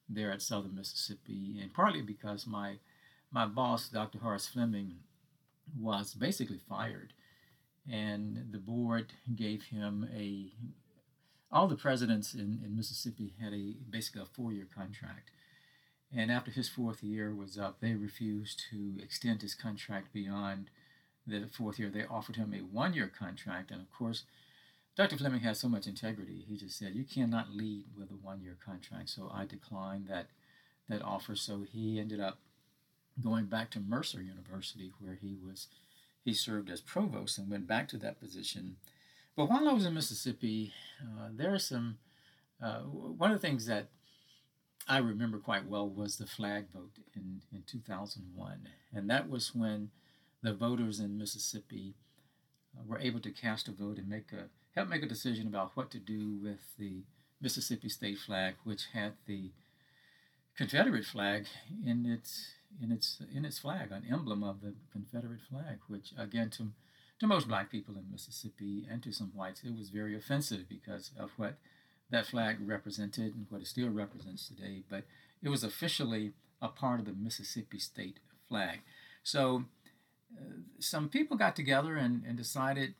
there 0.08 0.30
at 0.30 0.42
Southern 0.42 0.76
Mississippi, 0.76 1.58
and 1.60 1.72
partly 1.72 2.02
because 2.02 2.46
my 2.46 2.76
my 3.32 3.46
boss, 3.46 3.88
Dr. 3.88 4.18
Horace 4.18 4.46
Fleming, 4.46 4.98
was 5.78 6.14
basically 6.14 6.58
fired 6.68 7.12
and 7.90 8.48
the 8.50 8.58
board 8.58 9.12
gave 9.34 9.64
him 9.64 10.08
a 10.14 10.52
all 11.52 11.68
the 11.68 11.76
presidents 11.76 12.34
in, 12.34 12.60
in 12.64 12.76
Mississippi 12.76 13.34
had 13.40 13.52
a 13.52 13.74
basically 13.88 14.22
a 14.22 14.26
four-year 14.26 14.66
contract. 14.74 15.30
And 16.14 16.30
after 16.30 16.50
his 16.50 16.68
fourth 16.68 17.02
year 17.02 17.34
was 17.34 17.56
up, 17.58 17.80
they 17.80 17.94
refused 17.94 18.62
to 18.70 18.94
extend 19.02 19.42
his 19.42 19.54
contract 19.54 20.12
beyond 20.12 20.70
the 21.26 21.48
fourth 21.50 21.78
year. 21.78 21.88
They 21.88 22.04
offered 22.04 22.36
him 22.36 22.52
a 22.52 22.58
one-year 22.58 23.10
contract, 23.16 23.70
and 23.70 23.80
of 23.80 23.90
course, 23.92 24.24
Dr. 24.96 25.16
Fleming 25.16 25.40
has 25.40 25.60
so 25.60 25.68
much 25.68 25.86
integrity. 25.86 26.44
He 26.48 26.56
just 26.56 26.78
said, 26.78 26.94
"You 26.94 27.04
cannot 27.04 27.54
lead 27.54 27.86
with 27.96 28.10
a 28.10 28.14
one-year 28.14 28.56
contract." 28.64 29.10
So 29.10 29.30
I 29.32 29.44
declined 29.44 30.06
that 30.08 30.28
that 30.88 31.02
offer. 31.02 31.36
So 31.36 31.62
he 31.62 32.00
ended 32.00 32.20
up 32.20 32.38
going 33.20 33.46
back 33.46 33.70
to 33.72 33.80
Mercer 33.80 34.22
University, 34.22 34.92
where 35.00 35.14
he 35.14 35.36
was 35.36 35.68
he 36.26 36.34
served 36.34 36.68
as 36.68 36.80
provost 36.80 37.38
and 37.38 37.48
went 37.48 37.68
back 37.68 37.86
to 37.86 37.96
that 37.96 38.20
position. 38.20 38.76
But 39.36 39.48
while 39.48 39.68
I 39.68 39.72
was 39.72 39.86
in 39.86 39.94
Mississippi, 39.94 40.72
uh, 41.00 41.28
there 41.32 41.54
are 41.54 41.58
some, 41.58 41.98
uh, 42.60 42.80
one 42.80 43.30
of 43.30 43.40
the 43.40 43.46
things 43.46 43.66
that 43.66 43.86
I 44.88 44.98
remember 44.98 45.38
quite 45.38 45.68
well 45.68 45.88
was 45.88 46.16
the 46.16 46.26
flag 46.26 46.66
vote 46.74 46.98
in, 47.14 47.42
in 47.52 47.62
2001. 47.64 48.68
And 48.92 49.08
that 49.08 49.30
was 49.30 49.54
when 49.54 49.90
the 50.42 50.52
voters 50.52 50.98
in 50.98 51.16
Mississippi 51.16 51.94
uh, 52.76 52.82
were 52.84 52.98
able 52.98 53.20
to 53.20 53.30
cast 53.30 53.68
a 53.68 53.72
vote 53.72 53.98
and 53.98 54.08
make 54.08 54.32
a, 54.32 54.46
help 54.74 54.88
make 54.88 55.04
a 55.04 55.08
decision 55.08 55.46
about 55.46 55.76
what 55.76 55.92
to 55.92 56.00
do 56.00 56.36
with 56.42 56.58
the 56.76 57.04
Mississippi 57.40 57.88
state 57.88 58.18
flag, 58.18 58.54
which 58.64 58.86
had 58.92 59.12
the 59.26 59.50
Confederate 60.56 61.04
flag 61.04 61.46
in 61.84 62.04
its 62.04 62.48
in 62.82 62.92
its 62.92 63.18
in 63.34 63.44
its 63.44 63.58
flag, 63.58 63.92
an 63.92 64.04
emblem 64.10 64.42
of 64.42 64.60
the 64.60 64.74
Confederate 64.92 65.40
flag, 65.40 65.78
which 65.88 66.12
again 66.18 66.50
to 66.50 66.72
to 67.18 67.26
most 67.26 67.48
black 67.48 67.70
people 67.70 67.96
in 67.96 68.10
Mississippi 68.10 68.86
and 68.90 69.02
to 69.02 69.12
some 69.12 69.32
whites, 69.34 69.62
it 69.64 69.76
was 69.76 69.88
very 69.88 70.14
offensive 70.14 70.68
because 70.68 71.12
of 71.18 71.30
what 71.36 71.54
that 72.10 72.26
flag 72.26 72.58
represented 72.60 73.34
and 73.34 73.46
what 73.48 73.62
it 73.62 73.66
still 73.66 73.88
represents 73.88 74.46
today. 74.46 74.82
But 74.88 75.04
it 75.42 75.48
was 75.48 75.64
officially 75.64 76.32
a 76.60 76.68
part 76.68 77.00
of 77.00 77.06
the 77.06 77.12
Mississippi 77.12 77.78
state 77.78 78.18
flag. 78.48 78.80
So 79.22 79.64
uh, 80.38 80.44
some 80.78 81.08
people 81.08 81.36
got 81.36 81.56
together 81.56 81.96
and, 81.96 82.22
and 82.24 82.36
decided 82.36 82.94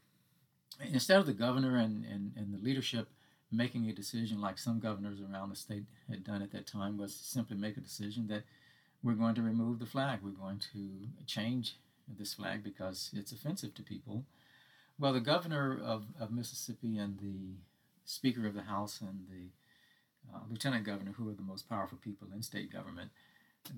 instead 0.81 1.19
of 1.19 1.27
the 1.27 1.33
governor 1.33 1.77
and, 1.77 2.05
and, 2.05 2.33
and 2.37 2.55
the 2.55 2.63
leadership 2.63 3.09
making 3.53 3.89
a 3.89 3.93
decision 3.93 4.41
like 4.41 4.59
some 4.59 4.81
governors 4.81 5.21
around 5.21 5.51
the 5.51 5.57
state 5.57 5.85
had 6.09 6.25
done 6.25 6.43
at 6.43 6.51
that 6.53 6.67
time 6.67 6.99
was 6.99 7.15
simply 7.15 7.57
make 7.57 7.77
a 7.77 7.81
decision 7.81 8.27
that 8.27 8.43
we're 9.07 9.15
going 9.15 9.37
to 9.37 9.43
remove 9.43 9.79
the 9.79 9.87
flag. 9.87 10.19
We're 10.21 10.31
going 10.31 10.61
to 10.73 11.25
change 11.27 11.77
this 12.09 12.35
flag 12.35 12.65
because 12.65 13.11
it's 13.15 13.31
offensive 13.31 13.73
to 13.75 13.83
people. 13.83 14.25
Well, 14.99 15.13
the 15.13 15.21
governor 15.21 15.79
of, 15.81 16.07
of 16.19 16.33
Mississippi 16.33 16.99
and 16.99 17.21
the 17.21 17.55
Speaker 18.05 18.49
of 18.49 18.55
the 18.55 18.63
House 18.63 19.01
and 19.01 19.27
the 19.31 20.35
uh, 20.35 20.41
Lieutenant 20.51 20.85
Governor, 20.85 21.13
who 21.13 21.29
are 21.29 21.35
the 21.35 21.43
most 21.43 21.69
powerful 21.69 21.99
people 22.03 22.27
in 22.35 22.43
state 22.43 22.73
government, 22.73 23.11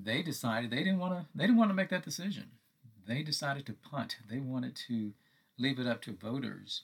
they 0.02 0.22
decided 0.22 0.70
they 0.70 0.78
didn't 0.78 0.98
want 0.98 1.12
to. 1.12 1.26
They 1.34 1.44
didn't 1.44 1.58
want 1.58 1.70
to 1.70 1.74
make 1.74 1.90
that 1.90 2.04
decision. 2.04 2.44
They 3.06 3.22
decided 3.22 3.66
to 3.66 3.74
punt. 3.74 4.16
They 4.30 4.38
wanted 4.38 4.76
to 4.88 5.12
leave 5.58 5.78
it 5.78 5.86
up 5.86 6.00
to 6.02 6.12
voters 6.12 6.82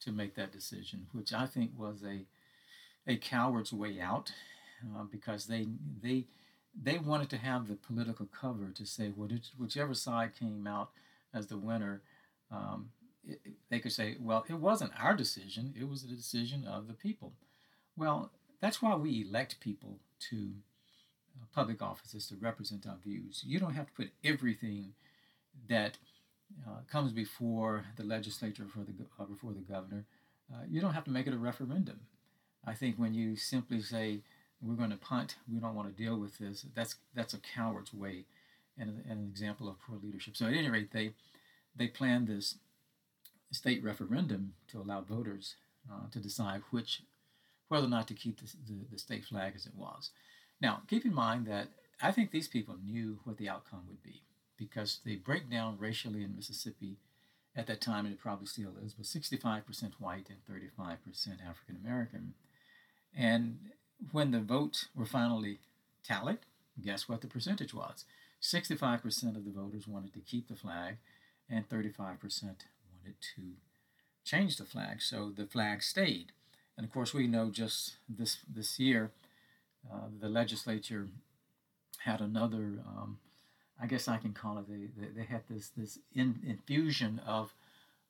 to 0.00 0.12
make 0.12 0.34
that 0.34 0.52
decision, 0.52 1.06
which 1.12 1.32
I 1.32 1.46
think 1.46 1.70
was 1.76 2.02
a 2.02 2.26
a 3.06 3.16
coward's 3.16 3.72
way 3.72 3.98
out, 3.98 4.32
uh, 4.84 5.04
because 5.04 5.46
they 5.46 5.68
they 6.02 6.26
they 6.80 6.98
wanted 6.98 7.30
to 7.30 7.36
have 7.36 7.68
the 7.68 7.74
political 7.74 8.26
cover 8.26 8.70
to 8.74 8.86
say, 8.86 9.08
whichever 9.08 9.94
side 9.94 10.32
came 10.38 10.66
out 10.66 10.90
as 11.34 11.46
the 11.46 11.56
winner, 11.56 12.02
um, 12.50 12.90
it, 13.26 13.40
they 13.70 13.78
could 13.78 13.92
say, 13.92 14.16
well, 14.20 14.44
it 14.48 14.54
wasn't 14.54 14.92
our 14.98 15.14
decision, 15.14 15.74
it 15.78 15.88
was 15.88 16.02
the 16.02 16.14
decision 16.14 16.64
of 16.66 16.86
the 16.86 16.94
people. 16.94 17.32
Well, 17.96 18.30
that's 18.60 18.80
why 18.80 18.94
we 18.94 19.26
elect 19.28 19.60
people 19.60 19.98
to 20.30 20.50
uh, 21.36 21.44
public 21.54 21.82
offices 21.82 22.26
to 22.28 22.36
represent 22.36 22.86
our 22.86 22.96
views. 23.04 23.42
You 23.46 23.58
don't 23.58 23.74
have 23.74 23.86
to 23.86 23.92
put 23.92 24.10
everything 24.24 24.94
that 25.68 25.98
uh, 26.66 26.80
comes 26.90 27.12
before 27.12 27.84
the 27.96 28.04
legislature 28.04 28.66
for 28.72 28.80
the 28.80 28.92
uh, 29.20 29.24
before 29.24 29.52
the 29.52 29.60
governor. 29.60 30.04
Uh, 30.52 30.62
you 30.68 30.80
don't 30.80 30.94
have 30.94 31.04
to 31.04 31.10
make 31.10 31.26
it 31.26 31.34
a 31.34 31.38
referendum. 31.38 32.00
I 32.64 32.74
think 32.74 32.96
when 32.96 33.14
you 33.14 33.36
simply 33.36 33.82
say 33.82 34.20
we're 34.62 34.74
going 34.74 34.90
to 34.90 34.96
punt. 34.96 35.36
We 35.52 35.60
don't 35.60 35.74
want 35.74 35.94
to 35.94 36.02
deal 36.02 36.18
with 36.18 36.38
this. 36.38 36.66
That's 36.74 36.96
that's 37.14 37.34
a 37.34 37.38
coward's 37.38 37.94
way, 37.94 38.24
and, 38.78 39.02
and 39.08 39.20
an 39.20 39.28
example 39.30 39.68
of 39.68 39.76
poor 39.80 39.98
leadership. 40.02 40.36
So 40.36 40.46
at 40.46 40.54
any 40.54 40.70
rate, 40.70 40.92
they 40.92 41.12
they 41.76 41.86
planned 41.86 42.28
this 42.28 42.56
state 43.50 43.82
referendum 43.82 44.54
to 44.68 44.80
allow 44.80 45.00
voters 45.00 45.54
uh, 45.90 46.10
to 46.10 46.18
decide 46.18 46.62
which 46.70 47.02
whether 47.68 47.86
or 47.86 47.90
not 47.90 48.08
to 48.08 48.14
keep 48.14 48.40
the, 48.40 48.46
the, 48.66 48.78
the 48.92 48.98
state 48.98 49.24
flag 49.24 49.52
as 49.54 49.66
it 49.66 49.74
was. 49.76 50.10
Now, 50.60 50.82
keep 50.88 51.04
in 51.04 51.14
mind 51.14 51.46
that 51.46 51.68
I 52.00 52.12
think 52.12 52.30
these 52.30 52.48
people 52.48 52.76
knew 52.84 53.18
what 53.24 53.36
the 53.36 53.48
outcome 53.48 53.82
would 53.88 54.02
be 54.02 54.22
because 54.56 55.00
the 55.04 55.16
breakdown 55.16 55.76
racially 55.78 56.24
in 56.24 56.34
Mississippi 56.34 56.96
at 57.54 57.66
that 57.66 57.80
time, 57.80 58.04
and 58.06 58.14
it 58.14 58.20
probably 58.20 58.46
still 58.46 58.72
is, 58.84 58.96
was 58.96 59.08
65% 59.08 59.92
white 59.98 60.28
and 60.28 60.38
35% 60.48 60.98
African 61.46 61.76
American. 61.82 62.34
And 63.16 63.58
when 64.12 64.30
the 64.30 64.40
votes 64.40 64.88
were 64.94 65.06
finally 65.06 65.58
tallied, 66.04 66.38
guess 66.82 67.08
what 67.08 67.20
the 67.20 67.26
percentage 67.26 67.74
was? 67.74 68.04
65% 68.40 69.36
of 69.36 69.44
the 69.44 69.50
voters 69.50 69.88
wanted 69.88 70.12
to 70.14 70.20
keep 70.20 70.48
the 70.48 70.54
flag, 70.54 70.96
and 71.50 71.68
35% 71.68 71.98
wanted 72.02 73.20
to 73.34 73.42
change 74.24 74.56
the 74.56 74.64
flag. 74.64 75.02
So 75.02 75.32
the 75.34 75.46
flag 75.46 75.82
stayed. 75.82 76.32
And 76.76 76.86
of 76.86 76.92
course, 76.92 77.12
we 77.12 77.26
know 77.26 77.50
just 77.50 77.96
this 78.08 78.38
this 78.48 78.78
year, 78.78 79.10
uh, 79.92 80.06
the 80.20 80.28
legislature 80.28 81.08
had 82.04 82.20
another. 82.20 82.80
Um, 82.86 83.18
I 83.80 83.86
guess 83.86 84.06
I 84.06 84.18
can 84.18 84.32
call 84.32 84.58
it. 84.58 84.68
They, 84.68 84.88
they, 85.00 85.08
they 85.12 85.24
had 85.24 85.42
this 85.50 85.70
this 85.76 85.98
in, 86.14 86.40
infusion 86.46 87.20
of 87.26 87.52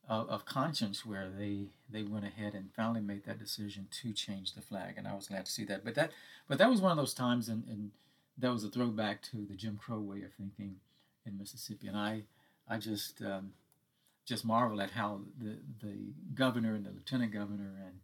of, 0.08 0.28
of 0.28 0.44
conscience 0.44 1.04
where 1.04 1.28
they 1.28 1.66
they 1.90 2.02
went 2.02 2.24
ahead 2.24 2.54
and 2.54 2.70
finally 2.74 3.00
made 3.00 3.24
that 3.24 3.38
decision 3.38 3.88
to 4.02 4.12
change 4.12 4.54
the 4.54 4.62
flag, 4.62 4.94
and 4.96 5.06
I 5.06 5.14
was 5.14 5.28
glad 5.28 5.46
to 5.46 5.52
see 5.52 5.64
that. 5.64 5.84
But 5.84 5.94
that 5.94 6.12
but 6.48 6.58
that 6.58 6.70
was 6.70 6.80
one 6.80 6.90
of 6.90 6.96
those 6.96 7.14
times, 7.14 7.48
and, 7.48 7.64
and 7.68 7.90
that 8.38 8.52
was 8.52 8.64
a 8.64 8.70
throwback 8.70 9.22
to 9.22 9.44
the 9.44 9.54
Jim 9.54 9.78
Crow 9.82 10.00
way 10.00 10.22
of 10.22 10.32
thinking 10.32 10.76
in 11.26 11.38
Mississippi, 11.38 11.88
and 11.88 11.96
I 11.96 12.22
I 12.68 12.78
just 12.78 13.20
um, 13.22 13.52
just 14.24 14.44
marvel 14.44 14.80
at 14.80 14.92
how 14.92 15.20
the 15.38 15.58
the 15.82 15.96
governor 16.34 16.74
and 16.74 16.86
the 16.86 16.90
lieutenant 16.90 17.32
governor 17.32 17.74
and 17.84 18.00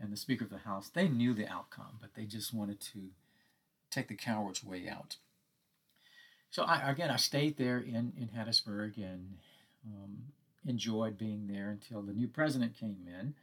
and 0.00 0.12
the 0.12 0.16
Speaker 0.16 0.44
of 0.44 0.50
the 0.50 0.58
House 0.58 0.88
they 0.88 1.08
knew 1.08 1.34
the 1.34 1.48
outcome, 1.48 1.98
but 2.00 2.14
they 2.14 2.24
just 2.24 2.54
wanted 2.54 2.80
to 2.80 3.10
take 3.90 4.08
the 4.08 4.14
coward's 4.14 4.64
way 4.64 4.88
out. 4.88 5.16
So 6.50 6.64
I, 6.64 6.90
again, 6.90 7.10
I 7.10 7.16
stayed 7.16 7.56
there 7.56 7.78
in 7.78 8.12
in 8.16 8.30
Hattiesburg 8.36 8.96
and 8.96 9.38
um, 9.86 10.18
enjoyed 10.66 11.18
being 11.18 11.46
there 11.48 11.70
until 11.70 12.02
the 12.02 12.12
new 12.12 12.28
president 12.28 12.78
came 12.78 13.06
in. 13.06 13.34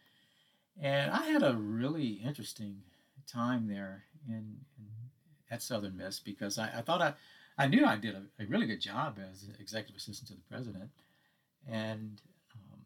And 0.81 1.11
I 1.11 1.27
had 1.27 1.43
a 1.43 1.55
really 1.55 2.21
interesting 2.23 2.81
time 3.27 3.67
there 3.67 4.03
in, 4.27 4.57
in 4.77 4.89
at 5.51 5.61
Southern 5.61 5.97
Miss 5.97 6.19
because 6.19 6.57
I, 6.57 6.69
I 6.77 6.81
thought 6.81 7.01
I, 7.01 7.13
I 7.57 7.67
knew 7.67 7.85
I 7.85 7.95
did 7.95 8.15
a, 8.15 8.23
a, 8.41 8.45
really 8.45 8.67
good 8.67 8.81
job 8.81 9.19
as 9.19 9.47
executive 9.59 9.97
assistant 9.97 10.29
to 10.29 10.35
the 10.35 10.41
president. 10.49 10.91
And 11.67 12.21
um, 12.53 12.81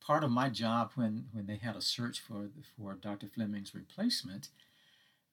part 0.00 0.22
of 0.22 0.30
my 0.30 0.48
job 0.48 0.92
when, 0.94 1.26
when 1.32 1.46
they 1.46 1.56
had 1.56 1.76
a 1.76 1.80
search 1.80 2.20
for, 2.20 2.50
for 2.76 2.94
Dr. 2.94 3.26
Fleming's 3.26 3.74
replacement, 3.74 4.48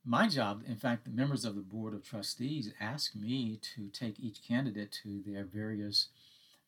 my 0.05 0.27
job, 0.27 0.63
in 0.67 0.75
fact, 0.75 1.05
the 1.05 1.11
members 1.11 1.45
of 1.45 1.55
the 1.55 1.61
Board 1.61 1.93
of 1.93 2.03
Trustees 2.03 2.73
asked 2.79 3.15
me 3.15 3.59
to 3.75 3.87
take 3.87 4.19
each 4.19 4.45
candidate 4.45 4.91
to 5.03 5.21
their 5.25 5.45
various 5.45 6.07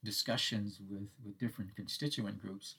discussions 0.05 0.79
with, 0.89 1.09
with 1.25 1.39
different 1.39 1.75
constituent 1.75 2.41
groups. 2.41 2.75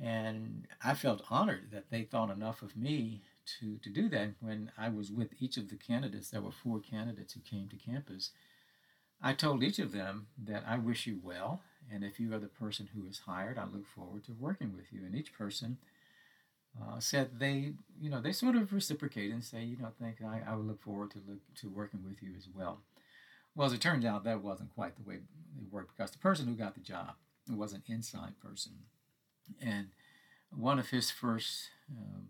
And 0.00 0.66
I 0.82 0.94
felt 0.94 1.24
honored 1.28 1.70
that 1.72 1.90
they 1.90 2.04
thought 2.04 2.30
enough 2.30 2.62
of 2.62 2.76
me 2.76 3.22
to, 3.58 3.78
to 3.78 3.90
do 3.90 4.08
that 4.10 4.30
when 4.40 4.70
I 4.78 4.88
was 4.88 5.10
with 5.10 5.30
each 5.40 5.56
of 5.56 5.68
the 5.68 5.76
candidates. 5.76 6.30
There 6.30 6.40
were 6.40 6.52
four 6.52 6.80
candidates 6.80 7.32
who 7.32 7.40
came 7.40 7.68
to 7.68 7.76
campus. 7.76 8.30
I 9.20 9.32
told 9.32 9.64
each 9.64 9.80
of 9.80 9.92
them 9.92 10.28
that 10.46 10.62
I 10.66 10.78
wish 10.78 11.06
you 11.06 11.18
well, 11.22 11.62
and 11.92 12.04
if 12.04 12.20
you 12.20 12.32
are 12.32 12.38
the 12.38 12.46
person 12.46 12.88
who 12.94 13.08
is 13.08 13.22
hired, 13.26 13.58
I 13.58 13.64
look 13.64 13.86
forward 13.86 14.24
to 14.24 14.32
working 14.38 14.76
with 14.76 14.92
you. 14.92 15.00
And 15.04 15.14
each 15.16 15.32
person 15.32 15.78
uh, 16.80 17.00
said 17.00 17.40
they, 17.40 17.72
you 18.00 18.10
know, 18.10 18.20
they 18.20 18.32
sort 18.32 18.54
of 18.54 18.72
reciprocate 18.72 19.32
and 19.32 19.42
say, 19.42 19.64
you 19.64 19.76
know, 19.76 19.88
think 20.00 20.18
I, 20.22 20.42
I 20.48 20.54
would 20.54 20.66
look 20.66 20.82
forward 20.82 21.10
to 21.12 21.18
look 21.26 21.40
to 21.60 21.68
working 21.68 22.04
with 22.04 22.22
you 22.22 22.30
as 22.36 22.46
well. 22.54 22.78
Well, 23.54 23.66
as 23.66 23.72
it 23.72 23.80
turns 23.80 24.04
out, 24.04 24.24
that 24.24 24.42
wasn't 24.42 24.74
quite 24.74 24.96
the 24.96 25.02
way 25.02 25.16
it 25.16 25.22
worked 25.72 25.96
because 25.96 26.10
the 26.12 26.18
person 26.18 26.46
who 26.46 26.54
got 26.54 26.74
the 26.74 26.80
job 26.80 27.14
was 27.50 27.72
an 27.72 27.82
inside 27.88 28.38
person, 28.40 28.72
and 29.60 29.88
one 30.50 30.78
of 30.78 30.90
his 30.90 31.10
first, 31.10 31.70
um, 31.90 32.28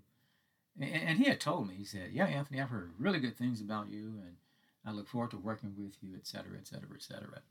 and, 0.80 0.90
and 0.90 1.18
he 1.18 1.24
had 1.28 1.40
told 1.40 1.68
me, 1.68 1.74
he 1.74 1.84
said, 1.84 2.12
"Yeah, 2.12 2.26
Anthony, 2.26 2.60
I've 2.60 2.70
heard 2.70 2.92
really 2.98 3.20
good 3.20 3.36
things 3.36 3.60
about 3.60 3.90
you, 3.90 4.20
and 4.24 4.36
I 4.84 4.92
look 4.92 5.08
forward 5.08 5.30
to 5.32 5.38
working 5.38 5.74
with 5.76 5.96
you, 6.02 6.14
et 6.16 6.26
cetera, 6.26 6.56
et 6.58 6.66
cetera, 6.66 6.88
et 6.94 7.02
cetera." 7.02 7.42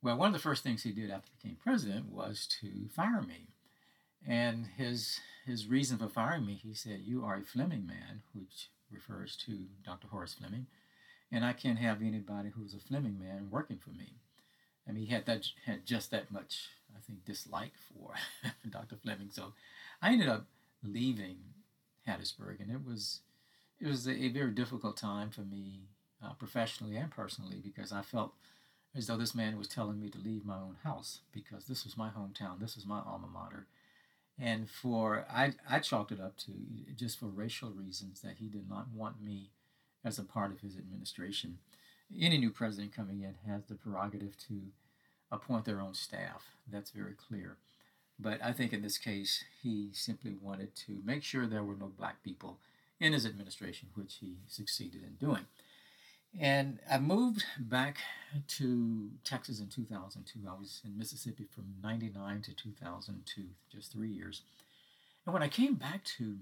Well, 0.00 0.16
one 0.16 0.28
of 0.28 0.32
the 0.32 0.38
first 0.40 0.62
things 0.62 0.82
he 0.82 0.92
did 0.92 1.10
after 1.10 1.30
he 1.30 1.48
became 1.48 1.56
president 1.62 2.06
was 2.06 2.46
to 2.60 2.88
fire 2.88 3.22
me. 3.22 3.48
And 4.26 4.66
his 4.76 5.20
his 5.44 5.66
reason 5.66 5.98
for 5.98 6.08
firing 6.08 6.46
me, 6.46 6.54
he 6.54 6.74
said, 6.74 7.00
"You 7.00 7.24
are 7.24 7.36
a 7.36 7.42
Fleming 7.42 7.86
man," 7.86 8.22
which 8.32 8.70
refers 8.90 9.36
to 9.38 9.66
Dr. 9.84 10.08
Horace 10.08 10.34
Fleming, 10.34 10.66
and 11.32 11.44
I 11.44 11.54
can't 11.54 11.78
have 11.78 12.02
anybody 12.02 12.50
who's 12.50 12.74
a 12.74 12.78
Fleming 12.78 13.18
man 13.18 13.48
working 13.50 13.78
for 13.78 13.90
me. 13.90 14.18
I 14.86 14.92
mean, 14.92 15.06
he 15.06 15.12
had 15.12 15.24
that 15.26 15.46
had 15.64 15.86
just 15.86 16.10
that 16.10 16.30
much, 16.30 16.68
I 16.94 17.00
think, 17.00 17.24
dislike 17.24 17.72
for 17.88 18.14
Dr. 18.70 18.96
Fleming. 18.96 19.30
So 19.30 19.54
I 20.02 20.12
ended 20.12 20.28
up 20.28 20.46
leaving 20.84 21.38
Hattiesburg, 22.06 22.60
and 22.60 22.70
it 22.70 22.84
was 22.86 23.20
it 23.80 23.86
was 23.86 24.06
a, 24.06 24.12
a 24.12 24.28
very 24.28 24.50
difficult 24.50 24.96
time 24.96 25.30
for 25.30 25.40
me, 25.40 25.88
uh, 26.22 26.34
professionally 26.34 26.96
and 26.96 27.10
personally, 27.10 27.60
because 27.64 27.92
I 27.92 28.02
felt 28.02 28.34
as 28.94 29.06
though 29.06 29.16
this 29.16 29.34
man 29.34 29.56
was 29.56 29.68
telling 29.68 29.98
me 29.98 30.10
to 30.10 30.18
leave 30.18 30.44
my 30.44 30.56
own 30.56 30.76
house 30.84 31.20
because 31.32 31.64
this 31.64 31.84
was 31.84 31.96
my 31.96 32.10
hometown, 32.10 32.60
this 32.60 32.76
was 32.76 32.84
my 32.84 33.00
alma 33.06 33.28
mater, 33.32 33.66
and 34.38 34.68
for 34.68 35.24
I, 35.30 35.54
I 35.70 35.78
chalked 35.78 36.12
it 36.12 36.20
up 36.20 36.36
to 36.38 36.52
just 36.94 37.18
for 37.18 37.26
racial 37.26 37.70
reasons 37.70 38.20
that 38.20 38.36
he 38.38 38.48
did 38.48 38.68
not 38.68 38.88
want 38.92 39.22
me 39.22 39.50
as 40.04 40.18
a 40.18 40.24
part 40.24 40.52
of 40.52 40.60
his 40.60 40.76
administration. 40.76 41.58
Any 42.18 42.38
new 42.38 42.50
president 42.50 42.94
coming 42.94 43.22
in 43.22 43.34
has 43.50 43.64
the 43.64 43.74
prerogative 43.74 44.36
to 44.48 44.60
appoint 45.30 45.64
their 45.64 45.80
own 45.80 45.94
staff. 45.94 46.50
That's 46.70 46.90
very 46.90 47.14
clear. 47.14 47.56
But 48.18 48.42
I 48.44 48.52
think 48.52 48.72
in 48.72 48.82
this 48.82 48.98
case, 48.98 49.44
he 49.62 49.88
simply 49.92 50.34
wanted 50.40 50.74
to 50.86 51.00
make 51.04 51.22
sure 51.22 51.46
there 51.46 51.62
were 51.62 51.76
no 51.76 51.86
black 51.86 52.22
people 52.22 52.58
in 53.00 53.12
his 53.12 53.26
administration, 53.26 53.88
which 53.94 54.18
he 54.20 54.36
succeeded 54.46 55.02
in 55.02 55.14
doing. 55.14 55.46
And 56.38 56.78
I 56.90 56.98
moved 56.98 57.44
back 57.58 57.98
to 58.48 59.10
Texas 59.24 59.60
in 59.60 59.68
2002. 59.68 60.38
I 60.48 60.58
was 60.58 60.80
in 60.84 60.96
Mississippi 60.96 61.46
from 61.54 61.74
99 61.82 62.42
to 62.42 62.54
2002, 62.54 63.42
just 63.70 63.92
three 63.92 64.08
years. 64.08 64.42
And 65.26 65.32
when 65.34 65.42
I 65.42 65.48
came 65.48 65.74
back 65.74 66.04
to 66.16 66.36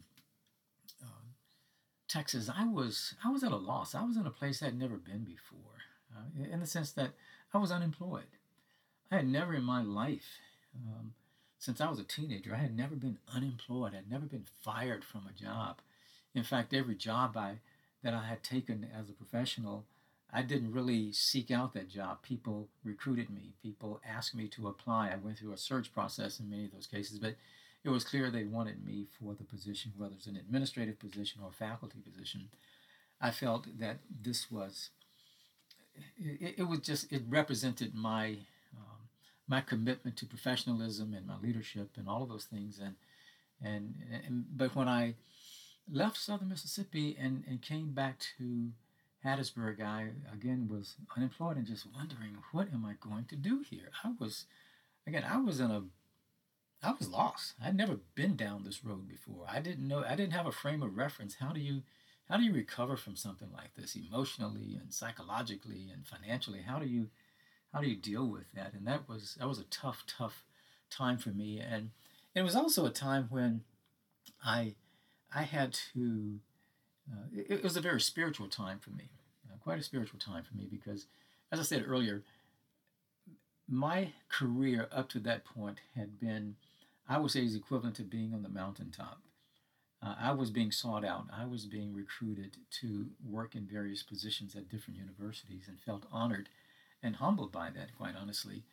Texas, 2.10 2.50
I 2.52 2.66
was 2.66 3.14
I 3.24 3.30
was 3.30 3.44
at 3.44 3.52
a 3.52 3.56
loss. 3.56 3.94
I 3.94 4.02
was 4.02 4.16
in 4.16 4.26
a 4.26 4.30
place 4.30 4.62
I'd 4.62 4.76
never 4.76 4.96
been 4.96 5.22
before, 5.22 5.78
uh, 6.12 6.52
in 6.52 6.58
the 6.58 6.66
sense 6.66 6.90
that 6.92 7.12
I 7.54 7.58
was 7.58 7.70
unemployed. 7.70 8.24
I 9.12 9.16
had 9.16 9.28
never 9.28 9.54
in 9.54 9.62
my 9.62 9.80
life, 9.80 10.40
um, 10.74 11.14
since 11.60 11.80
I 11.80 11.88
was 11.88 12.00
a 12.00 12.04
teenager, 12.04 12.52
I 12.52 12.58
had 12.58 12.76
never 12.76 12.96
been 12.96 13.18
unemployed. 13.32 13.92
I 13.92 13.98
had 13.98 14.10
never 14.10 14.26
been 14.26 14.46
fired 14.60 15.04
from 15.04 15.28
a 15.28 15.40
job. 15.40 15.78
In 16.34 16.42
fact, 16.42 16.74
every 16.74 16.96
job 16.96 17.36
I 17.36 17.58
that 18.02 18.12
I 18.12 18.24
had 18.24 18.42
taken 18.42 18.88
as 18.92 19.08
a 19.08 19.12
professional, 19.12 19.84
I 20.32 20.42
didn't 20.42 20.72
really 20.72 21.12
seek 21.12 21.52
out 21.52 21.74
that 21.74 21.88
job. 21.88 22.22
People 22.22 22.70
recruited 22.82 23.30
me. 23.30 23.52
People 23.62 24.00
asked 24.04 24.34
me 24.34 24.48
to 24.48 24.66
apply. 24.66 25.10
I 25.10 25.16
went 25.16 25.38
through 25.38 25.52
a 25.52 25.56
search 25.56 25.92
process 25.92 26.40
in 26.40 26.50
many 26.50 26.64
of 26.64 26.72
those 26.72 26.88
cases, 26.88 27.20
but 27.20 27.36
it 27.84 27.90
was 27.90 28.04
clear 28.04 28.30
they 28.30 28.44
wanted 28.44 28.84
me 28.84 29.06
for 29.18 29.34
the 29.34 29.44
position, 29.44 29.92
whether 29.96 30.14
it's 30.14 30.26
an 30.26 30.36
administrative 30.36 30.98
position 30.98 31.40
or 31.42 31.50
a 31.50 31.52
faculty 31.52 31.98
position. 32.00 32.48
I 33.20 33.30
felt 33.30 33.66
that 33.78 33.98
this 34.22 34.50
was, 34.50 34.90
it, 36.18 36.54
it 36.58 36.68
was 36.68 36.80
just, 36.80 37.12
it 37.12 37.22
represented 37.28 37.94
my, 37.94 38.38
um, 38.76 39.08
my 39.48 39.60
commitment 39.60 40.16
to 40.18 40.26
professionalism 40.26 41.14
and 41.14 41.26
my 41.26 41.38
leadership 41.42 41.90
and 41.96 42.08
all 42.08 42.22
of 42.22 42.28
those 42.28 42.44
things. 42.44 42.78
And, 42.78 42.94
and, 43.62 43.94
and 44.26 44.44
but 44.56 44.74
when 44.74 44.88
I, 44.88 45.14
left 45.90 46.16
southern 46.16 46.48
Mississippi 46.48 47.16
and, 47.20 47.44
and 47.48 47.60
came 47.62 47.92
back 47.92 48.20
to 48.38 48.70
Hattiesburg, 49.24 49.82
I 49.82 50.10
again 50.32 50.68
was 50.70 50.94
unemployed 51.16 51.56
and 51.56 51.66
just 51.66 51.86
wondering, 51.94 52.36
what 52.52 52.68
am 52.72 52.84
I 52.84 52.94
going 53.00 53.24
to 53.26 53.36
do 53.36 53.62
here? 53.68 53.90
I 54.04 54.12
was, 54.18 54.46
again, 55.06 55.24
I 55.28 55.38
was 55.38 55.60
in 55.60 55.70
a, 55.70 55.82
I 56.82 56.92
was 56.98 57.08
lost. 57.08 57.54
I'd 57.62 57.76
never 57.76 57.98
been 58.14 58.36
down 58.36 58.64
this 58.64 58.84
road 58.84 59.06
before. 59.08 59.44
I 59.48 59.60
didn't 59.60 59.86
know, 59.86 60.02
I 60.06 60.16
didn't 60.16 60.32
have 60.32 60.46
a 60.46 60.52
frame 60.52 60.82
of 60.82 60.96
reference. 60.96 61.36
How 61.36 61.52
do 61.52 61.60
you, 61.60 61.82
how 62.28 62.38
do 62.38 62.42
you 62.42 62.52
recover 62.52 62.96
from 62.96 63.16
something 63.16 63.48
like 63.52 63.74
this 63.76 63.96
emotionally 63.96 64.78
and 64.80 64.92
psychologically 64.92 65.90
and 65.92 66.06
financially? 66.06 66.62
How 66.66 66.78
do 66.78 66.86
you, 66.86 67.08
how 67.72 67.80
do 67.80 67.88
you 67.88 67.96
deal 67.96 68.26
with 68.26 68.50
that? 68.54 68.72
And 68.72 68.86
that 68.86 69.08
was, 69.08 69.36
that 69.38 69.48
was 69.48 69.58
a 69.58 69.64
tough, 69.64 70.04
tough 70.06 70.44
time 70.90 71.18
for 71.18 71.30
me. 71.30 71.60
And 71.60 71.90
it 72.34 72.42
was 72.42 72.56
also 72.56 72.86
a 72.86 72.90
time 72.90 73.26
when 73.28 73.62
I, 74.42 74.74
I 75.34 75.42
had 75.42 75.76
to, 75.92 76.38
uh, 77.10 77.26
it, 77.34 77.46
it, 77.50 77.62
was 77.62 77.76
a 77.76 77.80
very 77.80 78.00
spiritual 78.00 78.48
time 78.48 78.78
for 78.78 78.90
me, 78.90 79.10
uh, 79.46 79.56
quite 79.62 79.78
a 79.78 79.82
spiritual 79.82 80.18
time 80.18 80.44
for 80.44 80.56
me, 80.56 80.66
because 80.70 81.06
as 81.52 81.60
I 81.60 81.62
said 81.62 81.84
earlier, 81.86 82.22
my 83.68 84.12
career 84.28 84.88
up 84.90 85.08
to 85.10 85.20
that 85.20 85.44
point 85.44 85.78
had 85.94 86.18
been, 86.18 86.56
I 87.10 87.18
would 87.18 87.30
say, 87.30 87.44
is 87.44 87.54
equivalent 87.54 87.96
to 87.96 88.02
being 88.02 88.32
on 88.32 88.42
the 88.42 88.48
mountaintop. 88.48 89.20
Uh, 90.02 90.14
I 90.18 90.32
was 90.32 90.50
being 90.50 90.72
sought 90.72 91.04
out. 91.04 91.26
I 91.30 91.44
was 91.44 91.66
being 91.66 91.94
recruited 91.94 92.56
to 92.80 93.08
work 93.22 93.54
in 93.54 93.66
various 93.66 94.02
positions 94.02 94.56
at 94.56 94.70
different 94.70 94.98
universities 94.98 95.64
and 95.68 95.78
felt 95.78 96.06
honored 96.10 96.48
and 97.02 97.16
humbled 97.16 97.52
by 97.52 97.68
that, 97.70 97.94
quite 97.98 98.14
honestly 98.18 98.64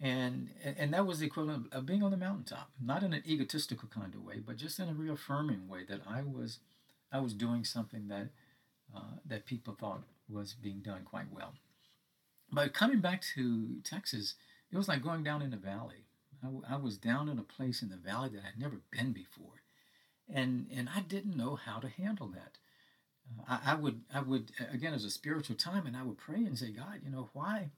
and 0.00 0.48
and 0.64 0.92
that 0.94 1.06
was 1.06 1.18
the 1.18 1.26
equivalent 1.26 1.72
of 1.72 1.84
being 1.84 2.02
on 2.02 2.10
the 2.10 2.16
mountaintop 2.16 2.70
not 2.80 3.02
in 3.02 3.12
an 3.12 3.22
egotistical 3.26 3.88
kind 3.88 4.14
of 4.14 4.24
way 4.24 4.36
but 4.44 4.56
just 4.56 4.78
in 4.78 4.88
a 4.88 4.94
reaffirming 4.94 5.68
way 5.68 5.80
that 5.88 6.00
i 6.08 6.22
was 6.22 6.58
i 7.12 7.20
was 7.20 7.34
doing 7.34 7.64
something 7.64 8.08
that 8.08 8.28
uh, 8.96 9.16
that 9.24 9.46
people 9.46 9.76
thought 9.78 10.02
was 10.28 10.54
being 10.54 10.80
done 10.80 11.02
quite 11.04 11.30
well 11.30 11.52
but 12.50 12.72
coming 12.72 13.00
back 13.00 13.22
to 13.34 13.76
texas 13.84 14.34
it 14.72 14.76
was 14.76 14.88
like 14.88 15.02
going 15.02 15.22
down 15.22 15.42
in 15.42 15.50
the 15.50 15.56
valley 15.56 16.06
I, 16.42 16.74
I 16.74 16.76
was 16.76 16.96
down 16.96 17.28
in 17.28 17.38
a 17.38 17.42
place 17.42 17.82
in 17.82 17.88
the 17.88 17.96
valley 17.96 18.30
that 18.30 18.42
i'd 18.46 18.60
never 18.60 18.80
been 18.90 19.12
before 19.12 19.62
and 20.32 20.66
and 20.74 20.88
i 20.94 21.00
didn't 21.00 21.36
know 21.36 21.56
how 21.56 21.78
to 21.78 21.88
handle 21.88 22.28
that 22.28 22.58
uh, 23.38 23.58
I, 23.64 23.72
I 23.72 23.74
would 23.74 24.02
i 24.12 24.20
would 24.20 24.52
again 24.72 24.94
as 24.94 25.04
a 25.04 25.10
spiritual 25.10 25.56
time 25.56 25.86
and 25.86 25.96
i 25.96 26.02
would 26.02 26.18
pray 26.18 26.44
and 26.44 26.58
say 26.58 26.70
god 26.70 27.00
you 27.04 27.10
know 27.10 27.28
why 27.32 27.70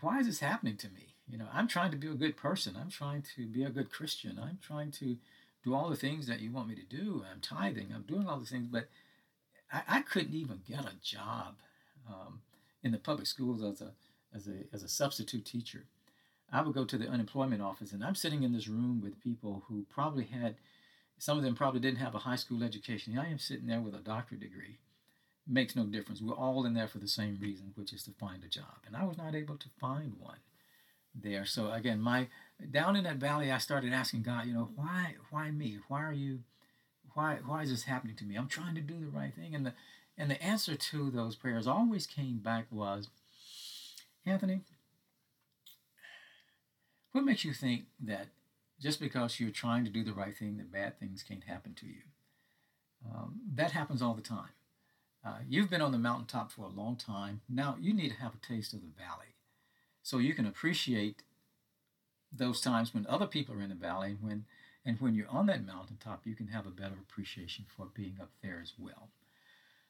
why 0.00 0.20
is 0.20 0.26
this 0.26 0.40
happening 0.40 0.76
to 0.78 0.88
me 0.88 1.14
you 1.30 1.36
know, 1.36 1.46
I'm 1.52 1.68
trying 1.68 1.90
to 1.90 1.96
be 1.96 2.08
a 2.08 2.14
good 2.14 2.36
person. 2.36 2.76
I'm 2.80 2.90
trying 2.90 3.22
to 3.36 3.46
be 3.46 3.62
a 3.64 3.70
good 3.70 3.90
Christian. 3.90 4.38
I'm 4.42 4.58
trying 4.62 4.90
to 4.92 5.16
do 5.62 5.74
all 5.74 5.90
the 5.90 5.96
things 5.96 6.26
that 6.26 6.40
you 6.40 6.50
want 6.50 6.68
me 6.68 6.74
to 6.74 6.96
do. 6.96 7.24
I'm 7.30 7.40
tithing. 7.40 7.88
I'm 7.94 8.02
doing 8.02 8.26
all 8.26 8.38
the 8.38 8.46
things, 8.46 8.68
but 8.68 8.88
I, 9.70 9.82
I 9.88 10.00
couldn't 10.02 10.34
even 10.34 10.62
get 10.66 10.86
a 10.86 10.94
job 11.02 11.56
um, 12.08 12.40
in 12.82 12.92
the 12.92 12.98
public 12.98 13.26
schools 13.26 13.62
as 13.62 13.82
a 13.82 13.92
as 14.34 14.48
a 14.48 14.64
as 14.72 14.82
a 14.82 14.88
substitute 14.88 15.44
teacher. 15.44 15.84
I 16.52 16.62
would 16.62 16.74
go 16.74 16.84
to 16.84 16.98
the 16.98 17.08
unemployment 17.08 17.62
office, 17.62 17.92
and 17.92 18.02
I'm 18.02 18.14
sitting 18.14 18.42
in 18.42 18.52
this 18.52 18.68
room 18.68 19.00
with 19.02 19.22
people 19.22 19.64
who 19.68 19.84
probably 19.90 20.24
had, 20.24 20.56
some 21.18 21.36
of 21.36 21.44
them 21.44 21.54
probably 21.54 21.80
didn't 21.80 21.98
have 21.98 22.14
a 22.14 22.20
high 22.20 22.36
school 22.36 22.62
education. 22.62 23.18
I 23.18 23.30
am 23.30 23.38
sitting 23.38 23.66
there 23.66 23.80
with 23.80 23.94
a 23.94 23.98
doctorate 23.98 24.40
degree. 24.40 24.78
Makes 25.46 25.76
no 25.76 25.84
difference. 25.84 26.20
We're 26.20 26.34
all 26.34 26.64
in 26.66 26.74
there 26.74 26.88
for 26.88 26.98
the 26.98 27.08
same 27.08 27.38
reason, 27.40 27.72
which 27.74 27.92
is 27.92 28.02
to 28.04 28.12
find 28.12 28.44
a 28.44 28.48
job. 28.48 28.84
And 28.86 28.96
I 28.96 29.04
was 29.04 29.18
not 29.18 29.34
able 29.34 29.56
to 29.56 29.68
find 29.80 30.14
one 30.18 30.38
there. 31.14 31.44
So 31.44 31.70
again, 31.72 32.00
my 32.00 32.28
down 32.70 32.96
in 32.96 33.04
that 33.04 33.16
valley, 33.16 33.50
I 33.50 33.58
started 33.58 33.92
asking 33.92 34.22
God, 34.22 34.46
you 34.46 34.52
know, 34.52 34.68
why, 34.74 35.14
why 35.30 35.50
me? 35.50 35.78
Why 35.88 36.02
are 36.02 36.12
you, 36.12 36.40
why, 37.14 37.38
why 37.44 37.62
is 37.62 37.70
this 37.70 37.84
happening 37.84 38.16
to 38.16 38.24
me? 38.24 38.36
I'm 38.36 38.48
trying 38.48 38.74
to 38.74 38.80
do 38.80 38.98
the 39.00 39.06
right 39.06 39.34
thing, 39.34 39.54
and 39.54 39.66
the, 39.66 39.72
and 40.16 40.30
the 40.30 40.42
answer 40.42 40.74
to 40.74 41.10
those 41.10 41.36
prayers 41.36 41.66
always 41.66 42.06
came 42.06 42.38
back 42.38 42.66
was, 42.70 43.08
Anthony, 44.26 44.60
what 47.12 47.24
makes 47.24 47.44
you 47.44 47.52
think 47.52 47.84
that 48.00 48.28
just 48.80 49.00
because 49.00 49.40
you're 49.40 49.50
trying 49.50 49.84
to 49.84 49.90
do 49.90 50.04
the 50.04 50.12
right 50.12 50.36
thing, 50.36 50.56
that 50.56 50.72
bad 50.72 50.98
things 50.98 51.22
can't 51.22 51.44
happen 51.44 51.74
to 51.74 51.86
you. 51.86 52.02
Um, 53.04 53.40
that 53.54 53.72
happens 53.72 54.02
all 54.02 54.14
the 54.14 54.22
time. 54.22 54.50
Uh, 55.24 55.38
you've 55.48 55.70
been 55.70 55.82
on 55.82 55.92
the 55.92 55.98
mountaintop 55.98 56.52
for 56.52 56.62
a 56.62 56.68
long 56.68 56.96
time. 56.96 57.40
Now 57.48 57.76
you 57.80 57.92
need 57.92 58.10
to 58.10 58.16
have 58.16 58.34
a 58.34 58.46
taste 58.46 58.72
of 58.72 58.80
the 58.80 58.92
valley 58.96 59.34
so 60.08 60.16
you 60.16 60.32
can 60.32 60.46
appreciate 60.46 61.22
those 62.32 62.62
times 62.62 62.94
when 62.94 63.06
other 63.08 63.26
people 63.26 63.54
are 63.54 63.60
in 63.60 63.68
the 63.68 63.74
valley 63.74 64.10
and 64.10 64.22
when 64.22 64.44
and 64.84 64.98
when 65.00 65.14
you're 65.14 65.28
on 65.28 65.46
that 65.46 65.66
mountaintop 65.66 66.22
you 66.24 66.34
can 66.34 66.48
have 66.48 66.66
a 66.66 66.70
better 66.70 66.94
appreciation 67.00 67.66
for 67.76 67.88
being 67.94 68.16
up 68.20 68.30
there 68.42 68.58
as 68.62 68.72
well 68.78 69.08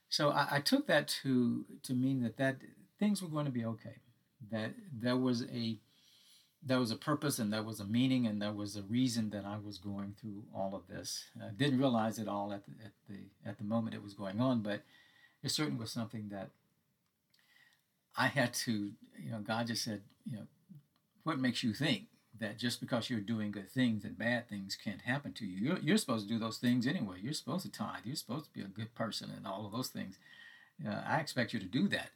so 0.08 0.30
I, 0.30 0.48
I 0.52 0.60
took 0.60 0.86
that 0.88 1.06
to 1.22 1.64
to 1.84 1.94
mean 1.94 2.22
that 2.22 2.36
that 2.36 2.56
things 2.98 3.22
were 3.22 3.28
going 3.28 3.44
to 3.44 3.52
be 3.52 3.64
okay 3.64 3.96
that 4.50 4.72
there 4.92 5.16
was 5.16 5.44
a 5.52 5.78
there 6.62 6.80
was 6.80 6.90
a 6.90 6.96
purpose 6.96 7.38
and 7.38 7.52
there 7.52 7.62
was 7.62 7.80
a 7.80 7.84
meaning 7.84 8.26
and 8.26 8.42
there 8.42 8.52
was 8.52 8.76
a 8.76 8.82
reason 8.82 9.30
that 9.30 9.44
I 9.44 9.56
was 9.64 9.78
going 9.78 10.14
through 10.20 10.44
all 10.54 10.74
of 10.74 10.88
this. 10.88 11.24
I 11.40 11.50
didn't 11.56 11.78
realize 11.78 12.18
it 12.18 12.28
all 12.28 12.52
at 12.52 12.64
the, 12.66 12.72
at 12.84 12.92
the 13.08 13.48
at 13.48 13.58
the 13.58 13.64
moment 13.64 13.94
it 13.94 14.02
was 14.02 14.14
going 14.14 14.40
on, 14.40 14.60
but 14.62 14.82
it 15.42 15.50
certainly 15.50 15.80
was 15.80 15.92
something 15.92 16.28
that 16.30 16.50
I 18.16 18.26
had 18.26 18.52
to, 18.54 18.72
you 19.16 19.30
know, 19.30 19.38
God 19.38 19.68
just 19.68 19.84
said, 19.84 20.02
you 20.28 20.36
know, 20.38 20.46
what 21.22 21.38
makes 21.38 21.62
you 21.62 21.72
think 21.72 22.06
that 22.40 22.58
just 22.58 22.80
because 22.80 23.08
you're 23.08 23.20
doing 23.20 23.52
good 23.52 23.70
things 23.70 24.02
that 24.02 24.18
bad 24.18 24.48
things 24.48 24.76
can't 24.82 25.02
happen 25.02 25.32
to 25.34 25.46
you? 25.46 25.68
You're, 25.68 25.78
you're 25.78 25.98
supposed 25.98 26.26
to 26.26 26.34
do 26.34 26.40
those 26.40 26.58
things 26.58 26.86
anyway. 26.86 27.18
You're 27.22 27.32
supposed 27.32 27.64
to 27.66 27.70
tithe. 27.70 28.04
You're 28.04 28.16
supposed 28.16 28.46
to 28.46 28.52
be 28.52 28.60
a 28.60 28.64
good 28.64 28.94
person 28.94 29.30
and 29.34 29.46
all 29.46 29.64
of 29.64 29.72
those 29.72 29.88
things. 29.88 30.18
Uh, 30.84 31.02
I 31.06 31.18
expect 31.18 31.52
you 31.52 31.60
to 31.60 31.66
do 31.66 31.86
that. 31.88 32.10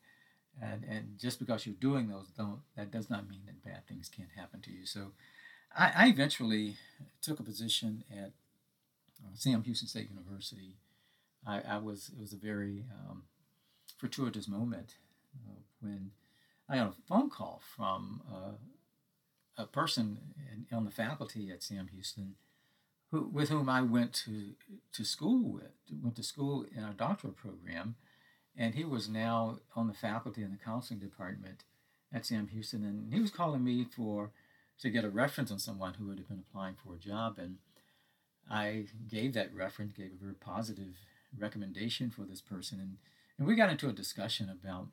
And, 0.60 0.84
and 0.84 1.18
just 1.18 1.38
because 1.38 1.66
you're 1.66 1.74
doing 1.80 2.08
those, 2.08 2.28
don't 2.36 2.60
that 2.76 2.90
does 2.90 3.08
not 3.08 3.28
mean 3.28 3.42
that 3.46 3.64
bad 3.64 3.86
things 3.88 4.08
can't 4.08 4.28
happen 4.36 4.60
to 4.62 4.70
you. 4.70 4.84
So 4.84 5.12
I, 5.76 5.92
I 5.96 6.08
eventually 6.08 6.76
took 7.22 7.40
a 7.40 7.42
position 7.42 8.04
at 8.10 8.32
uh, 9.24 9.34
Sam 9.34 9.62
Houston 9.62 9.88
State 9.88 10.10
University. 10.10 10.76
I, 11.46 11.62
I 11.68 11.78
was 11.78 12.10
it 12.14 12.20
was 12.20 12.32
a 12.32 12.36
very 12.36 12.84
um, 12.92 13.24
fortuitous 13.98 14.46
moment 14.46 14.94
uh, 15.34 15.60
when 15.80 16.10
I 16.68 16.76
got 16.76 16.88
a 16.88 17.08
phone 17.08 17.30
call 17.30 17.62
from 17.76 18.20
uh, 18.30 19.62
a 19.62 19.66
person 19.66 20.18
in, 20.52 20.76
on 20.76 20.84
the 20.84 20.90
faculty 20.90 21.50
at 21.50 21.62
Sam 21.62 21.88
Houston 21.92 22.34
who, 23.10 23.28
with 23.32 23.50
whom 23.50 23.68
I 23.68 23.82
went 23.82 24.12
to 24.24 24.54
to 24.92 25.04
school 25.04 25.52
with 25.52 25.72
went 26.02 26.16
to 26.16 26.22
school 26.22 26.66
in 26.74 26.82
our 26.82 26.92
doctoral 26.92 27.32
program 27.32 27.94
and 28.56 28.74
he 28.74 28.84
was 28.84 29.08
now 29.08 29.58
on 29.74 29.88
the 29.88 29.94
faculty 29.94 30.42
in 30.42 30.50
the 30.50 30.64
counseling 30.64 31.00
department 31.00 31.64
at 32.12 32.26
Sam 32.26 32.48
Houston, 32.48 32.84
and 32.84 33.12
he 33.12 33.20
was 33.20 33.30
calling 33.30 33.64
me 33.64 33.84
for 33.84 34.30
to 34.80 34.90
get 34.90 35.04
a 35.04 35.10
reference 35.10 35.50
on 35.50 35.58
someone 35.58 35.94
who 35.94 36.10
had 36.10 36.28
been 36.28 36.42
applying 36.50 36.74
for 36.74 36.94
a 36.94 36.98
job, 36.98 37.38
and 37.38 37.58
I 38.50 38.86
gave 39.08 39.32
that 39.34 39.54
reference, 39.54 39.92
gave 39.92 40.12
a 40.12 40.22
very 40.22 40.34
positive 40.34 40.94
recommendation 41.38 42.10
for 42.10 42.22
this 42.22 42.40
person, 42.40 42.78
and 42.80 42.96
and 43.38 43.46
we 43.46 43.56
got 43.56 43.70
into 43.70 43.88
a 43.88 43.92
discussion 43.92 44.50
about 44.50 44.88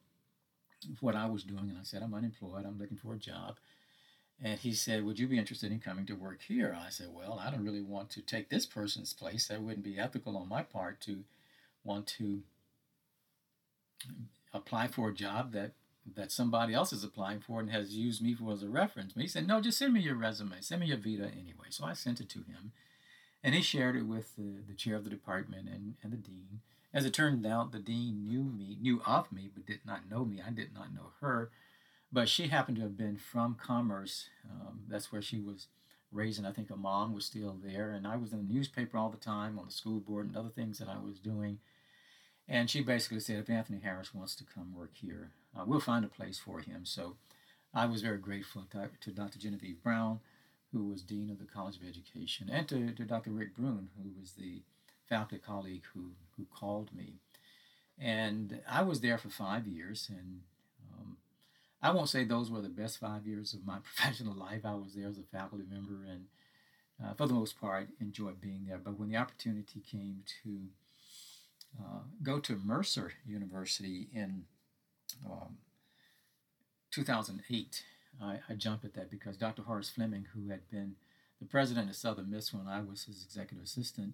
what 1.01 1.15
I 1.15 1.25
was 1.25 1.43
doing, 1.43 1.69
and 1.69 1.77
I 1.77 1.83
said 1.83 2.01
I'm 2.01 2.13
unemployed, 2.13 2.65
I'm 2.65 2.79
looking 2.79 2.97
for 2.97 3.13
a 3.13 3.19
job. 3.19 3.57
And 4.41 4.57
he 4.59 4.73
said, 4.73 5.03
Would 5.03 5.19
you 5.19 5.27
be 5.27 5.37
interested 5.37 5.71
in 5.71 5.79
coming 5.79 6.05
to 6.05 6.13
work 6.13 6.41
here? 6.47 6.77
I 6.79 6.89
said, 6.89 7.07
Well, 7.11 7.41
I 7.43 7.51
don't 7.51 7.65
really 7.65 7.81
want 7.81 8.09
to 8.11 8.21
take 8.21 8.49
this 8.49 8.65
person's 8.65 9.13
place. 9.13 9.47
That 9.47 9.61
wouldn't 9.61 9.83
be 9.83 9.99
ethical 9.99 10.37
on 10.37 10.47
my 10.47 10.63
part 10.63 11.01
to 11.01 11.25
want 11.83 12.07
to 12.17 12.43
apply 14.53 14.87
for 14.87 15.09
a 15.09 15.13
job 15.13 15.53
that 15.53 15.71
that 16.15 16.31
somebody 16.31 16.73
else 16.73 16.91
is 16.91 17.03
applying 17.03 17.39
for 17.39 17.59
and 17.59 17.69
has 17.69 17.93
used 17.93 18.21
me 18.21 18.33
for 18.33 18.51
as 18.51 18.63
a 18.63 18.69
reference. 18.69 19.13
But 19.13 19.21
he 19.21 19.27
said, 19.27 19.47
no, 19.47 19.61
just 19.61 19.77
send 19.77 19.93
me 19.93 19.99
your 19.99 20.15
resume. 20.15 20.55
Send 20.61 20.81
me 20.81 20.87
your 20.87 20.97
vita 20.97 21.25
anyway. 21.25 21.67
So 21.69 21.85
I 21.85 21.93
sent 21.93 22.19
it 22.19 22.29
to 22.29 22.39
him. 22.39 22.71
And 23.43 23.53
he 23.53 23.61
shared 23.61 23.95
it 23.95 24.07
with 24.07 24.35
the, 24.35 24.63
the 24.67 24.73
chair 24.73 24.95
of 24.95 25.03
the 25.03 25.09
department 25.09 25.69
and, 25.69 25.95
and 26.01 26.11
the 26.11 26.17
dean. 26.17 26.61
As 26.93 27.05
it 27.05 27.13
turned 27.13 27.45
out, 27.45 27.71
the 27.71 27.79
dean 27.79 28.25
knew 28.25 28.43
me, 28.43 28.77
knew 28.81 29.01
of 29.05 29.31
me, 29.31 29.49
but 29.53 29.67
did 29.67 29.81
not 29.85 30.09
know 30.09 30.25
me. 30.25 30.41
I 30.45 30.49
did 30.49 30.73
not 30.73 30.93
know 30.93 31.11
her. 31.21 31.51
But 32.11 32.27
she 32.27 32.47
happened 32.47 32.77
to 32.77 32.83
have 32.83 32.97
been 32.97 33.17
from 33.17 33.55
Commerce. 33.55 34.29
Um, 34.49 34.81
that's 34.87 35.11
where 35.11 35.21
she 35.21 35.39
was 35.39 35.67
raised, 36.11 36.39
and 36.39 36.47
I 36.47 36.51
think 36.51 36.69
her 36.69 36.75
mom 36.75 37.13
was 37.13 37.25
still 37.25 37.55
there. 37.63 37.91
And 37.91 38.07
I 38.07 38.17
was 38.17 38.33
in 38.33 38.47
the 38.47 38.53
newspaper 38.53 38.97
all 38.97 39.09
the 39.09 39.17
time, 39.17 39.59
on 39.59 39.67
the 39.67 39.71
school 39.71 39.99
board, 39.99 40.25
and 40.25 40.35
other 40.35 40.49
things 40.49 40.79
that 40.79 40.89
I 40.89 40.97
was 40.97 41.19
doing. 41.19 41.59
And 42.49 42.67
she 42.67 42.81
basically 42.81 43.19
said, 43.19 43.37
if 43.37 43.49
Anthony 43.49 43.79
Harris 43.79 44.13
wants 44.13 44.35
to 44.37 44.43
come 44.43 44.75
work 44.75 44.89
here, 44.93 45.29
uh, 45.55 45.63
we'll 45.67 45.79
find 45.79 46.03
a 46.03 46.09
place 46.09 46.39
for 46.39 46.59
him. 46.59 46.83
So 46.83 47.15
I 47.75 47.85
was 47.85 48.01
very 48.01 48.17
grateful 48.17 48.65
to, 48.71 48.89
to, 49.01 49.11
Dr. 49.11 49.37
Genevieve 49.37 49.83
Brown, 49.83 50.19
who 50.73 50.87
was 50.87 51.03
Dean 51.03 51.29
of 51.29 51.37
the 51.37 51.45
College 51.45 51.77
of 51.77 51.87
Education, 51.87 52.49
and 52.51 52.67
to, 52.67 52.91
to 52.91 53.03
Dr. 53.05 53.29
Rick 53.29 53.55
Bruhn, 53.55 53.89
who 54.01 54.19
was 54.19 54.31
the 54.31 54.63
faculty 55.07 55.37
colleague 55.37 55.83
who, 55.93 56.11
who 56.37 56.45
called 56.45 56.89
me. 56.93 57.17
And 57.99 58.61
I 58.67 58.81
was 58.81 59.01
there 59.01 59.19
for 59.19 59.29
five 59.29 59.67
years, 59.67 60.07
and 60.09 60.41
um, 60.91 61.17
I 61.83 61.91
won't 61.91 62.09
say 62.09 62.23
those 62.23 62.49
were 62.49 62.61
the 62.61 62.69
best 62.69 62.99
five 62.99 63.27
years 63.27 63.53
of 63.53 63.65
my 63.65 63.77
professional 63.83 64.33
life. 64.33 64.61
I 64.65 64.73
was 64.73 64.95
there 64.95 65.07
as 65.07 65.19
a 65.19 65.37
faculty 65.37 65.65
member, 65.69 66.03
and 66.09 66.25
uh, 67.03 67.13
for 67.13 67.27
the 67.27 67.33
most 67.35 67.61
part, 67.61 67.89
enjoyed 68.01 68.41
being 68.41 68.65
there. 68.67 68.79
But 68.83 68.97
when 68.97 69.09
the 69.09 69.17
opportunity 69.17 69.81
came 69.87 70.23
to 70.43 70.69
uh, 71.79 71.99
go 72.23 72.39
to 72.39 72.55
Mercer 72.63 73.13
University 73.25 74.07
in 74.13 74.43
um, 75.25 75.57
2008. 76.91 77.83
I, 78.21 78.39
I 78.49 78.53
jumped 78.53 78.85
at 78.85 78.93
that 78.93 79.11
because 79.11 79.37
Dr. 79.37 79.63
Horace 79.63 79.89
Fleming, 79.89 80.27
who 80.33 80.49
had 80.49 80.69
been 80.69 80.95
the 81.39 81.45
president 81.45 81.89
of 81.89 81.95
Southern 81.95 82.29
Miss 82.29 82.53
when 82.53 82.67
I 82.67 82.81
was 82.81 83.03
his 83.03 83.23
executive 83.23 83.63
assistant, 83.63 84.13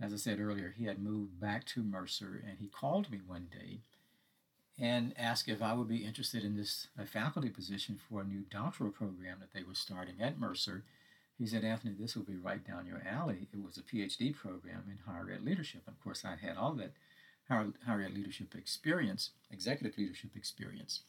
as 0.00 0.12
I 0.12 0.16
said 0.16 0.40
earlier, 0.40 0.74
he 0.76 0.84
had 0.84 1.02
moved 1.02 1.40
back 1.40 1.64
to 1.66 1.82
Mercer 1.82 2.42
and 2.46 2.58
he 2.60 2.68
called 2.68 3.10
me 3.10 3.20
one 3.26 3.48
day 3.50 3.80
and 4.78 5.14
asked 5.18 5.48
if 5.48 5.62
I 5.62 5.72
would 5.72 5.88
be 5.88 6.04
interested 6.04 6.44
in 6.44 6.56
this 6.56 6.88
faculty 7.06 7.48
position 7.48 7.98
for 8.08 8.20
a 8.20 8.24
new 8.24 8.44
doctoral 8.50 8.90
program 8.90 9.38
that 9.40 9.54
they 9.54 9.64
were 9.66 9.74
starting 9.74 10.16
at 10.20 10.38
Mercer 10.38 10.84
he 11.38 11.46
said, 11.46 11.64
Anthony, 11.64 11.94
this 11.98 12.16
will 12.16 12.24
be 12.24 12.36
right 12.36 12.66
down 12.66 12.86
your 12.86 13.02
alley. 13.06 13.48
It 13.52 13.62
was 13.62 13.76
a 13.76 13.82
PhD 13.82 14.34
program 14.34 14.84
in 14.88 14.98
higher 15.06 15.30
ed 15.30 15.44
leadership. 15.44 15.82
Of 15.86 16.02
course, 16.02 16.24
I 16.24 16.36
had 16.36 16.56
all 16.56 16.72
that 16.74 16.92
higher 17.48 18.00
ed 18.02 18.14
leadership 18.14 18.54
experience, 18.54 19.30
executive 19.50 19.98
leadership 19.98 20.30
experience. 20.34 21.02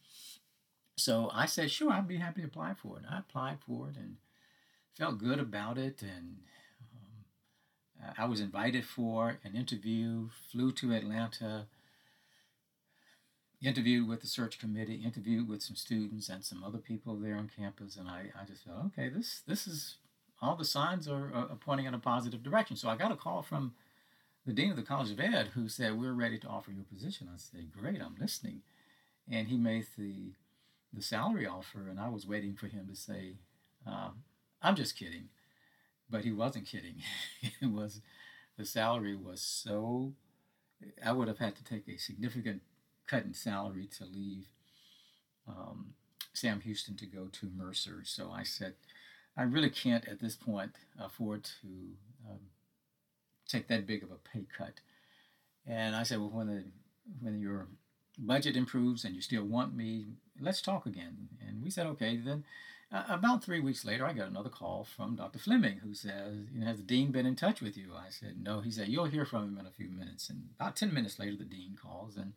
So 0.98 1.30
I 1.34 1.46
said, 1.46 1.72
sure, 1.72 1.92
I'd 1.92 2.08
be 2.08 2.18
happy 2.18 2.42
to 2.42 2.48
apply 2.48 2.74
for 2.74 2.98
it. 2.98 3.06
I 3.10 3.20
applied 3.20 3.60
for 3.66 3.90
it 3.90 3.96
and 3.96 4.18
felt 4.98 5.20
good 5.20 5.40
about 5.40 5.78
it. 5.78 6.02
And 6.02 6.40
um, 8.04 8.14
I 8.18 8.26
was 8.26 8.42
invited 8.42 8.84
for 8.84 9.40
an 9.44 9.56
interview, 9.56 10.30
flew 10.52 10.72
to 10.74 10.94
Atlanta, 10.94 11.68
interviewed 13.64 14.08
with 14.08 14.22
the 14.22 14.28
search 14.28 14.60
committee, 14.60 15.02
interviewed 15.06 15.48
with 15.48 15.62
some 15.64 15.76
students 15.76 16.30
and 16.30 16.44
some 16.44 16.64
other 16.64 16.80
people 16.80 17.16
there 17.16 17.36
on 17.36 17.50
campus. 17.56 17.96
And 17.96 18.10
I, 18.10 18.26
I 18.40 18.46
just 18.46 18.66
felt, 18.66 18.88
okay, 18.88 19.08
this, 19.10 19.42
this 19.48 19.68
is 19.68 19.98
all 20.42 20.56
the 20.56 20.66
signs 20.66 21.08
are, 21.08 21.34
are 21.34 21.58
pointing 21.60 21.86
in 21.86 21.94
a 21.94 22.00
positive 22.00 22.44
direction. 22.44 22.76
So 22.76 22.90
I 22.90 22.96
got 22.96 23.12
a 23.12 23.16
call 23.16 23.42
from 23.42 23.74
the 24.46 24.54
dean 24.54 24.72
of 24.72 24.78
the 24.78 24.84
College 24.84 25.12
of 25.12 25.20
Ed 25.20 25.50
who 25.54 25.68
said, 25.68 26.00
"We're 26.00 26.14
ready 26.14 26.38
to 26.40 26.48
offer 26.48 26.72
you 26.72 26.82
a 26.82 26.94
position." 26.94 27.30
I 27.34 27.38
said, 27.38 27.72
"Great, 27.72 28.02
I'm 28.02 28.16
listening." 28.20 28.62
And 29.30 29.48
he 29.48 29.58
made 29.58 29.88
the 29.98 30.34
the 30.94 31.02
salary 31.02 31.46
offer, 31.46 31.90
and 31.90 32.00
I 32.00 32.10
was 32.10 32.26
waiting 32.26 32.56
for 32.56 32.68
him 32.68 32.88
to 32.88 32.96
say, 32.96 33.34
um, 33.86 34.24
"I'm 34.62 34.76
just 34.76 34.98
kidding," 34.98 35.30
but 36.10 36.24
he 36.24 36.32
wasn't 36.32 36.68
kidding. 36.68 37.04
it 37.62 37.72
was 37.72 38.02
the 38.58 38.66
salary 38.66 39.16
was 39.16 39.42
so. 39.42 40.14
I 41.04 41.12
would 41.12 41.28
have 41.28 41.40
had 41.40 41.56
to 41.56 41.64
take 41.64 41.88
a 41.88 41.98
significant 41.98 42.62
cut 43.08 43.24
in 43.24 43.34
salary 43.34 43.88
to 43.98 44.06
leave 44.06 44.46
um, 45.48 45.94
Sam 46.34 46.62
Houston 46.62 46.96
to 46.98 47.06
go 47.06 47.28
to 47.32 47.50
Mercer. 47.56 48.02
So 48.04 48.32
I 48.32 48.44
said, 48.44 48.76
I 49.38 49.44
really 49.44 49.70
can't 49.70 50.08
at 50.08 50.20
this 50.20 50.36
point 50.36 50.72
afford 51.00 51.44
to 51.62 51.68
um, 52.28 52.40
take 53.48 53.68
that 53.68 53.86
big 53.86 54.04
of 54.04 54.12
a 54.12 54.16
pay 54.16 54.46
cut. 54.58 54.82
And 55.66 55.96
I 55.96 56.04
said, 56.04 56.20
well, 56.20 56.32
when 56.32 56.48
the 56.48 56.64
when 57.22 57.40
your 57.40 57.68
budget 58.18 58.58
improves 58.58 59.06
and 59.06 59.16
you 59.16 59.22
still 59.22 59.44
want 59.44 59.76
me, 59.76 60.06
let's 60.42 60.62
talk 60.62 60.86
again. 60.86 61.30
And 61.46 61.64
we 61.64 61.70
said, 61.70 61.86
okay. 61.88 62.18
Then 62.18 62.44
uh, 62.92 63.04
about 63.10 63.44
three 63.44 63.60
weeks 63.60 63.86
later, 63.86 64.06
I 64.06 64.14
got 64.14 64.28
another 64.28 64.50
call 64.50 64.86
from 64.86 65.16
Dr. 65.16 65.40
Fleming 65.40 65.80
who 65.80 65.94
says, 65.94 66.36
you 66.54 66.62
know, 66.62 66.68
has 66.68 66.78
the 66.78 66.84
dean 66.84 67.12
been 67.12 67.26
in 67.26 67.36
touch 67.36 67.62
with 67.62 67.78
you? 67.78 67.92
I 67.96 68.10
said, 68.10 68.36
no. 68.42 68.62
He 68.62 68.72
said, 68.72 68.88
you'll 68.88 69.06
hear 69.06 69.26
from 69.26 69.44
him 69.44 69.58
in 69.60 69.66
a 69.66 69.72
few 69.72 69.90
minutes. 69.90 70.30
And 70.30 70.50
about 70.60 70.76
10 70.76 70.94
minutes 70.94 71.20
later, 71.20 71.36
the 71.38 71.44
dean 71.44 71.78
calls 71.82 72.16
and 72.18 72.34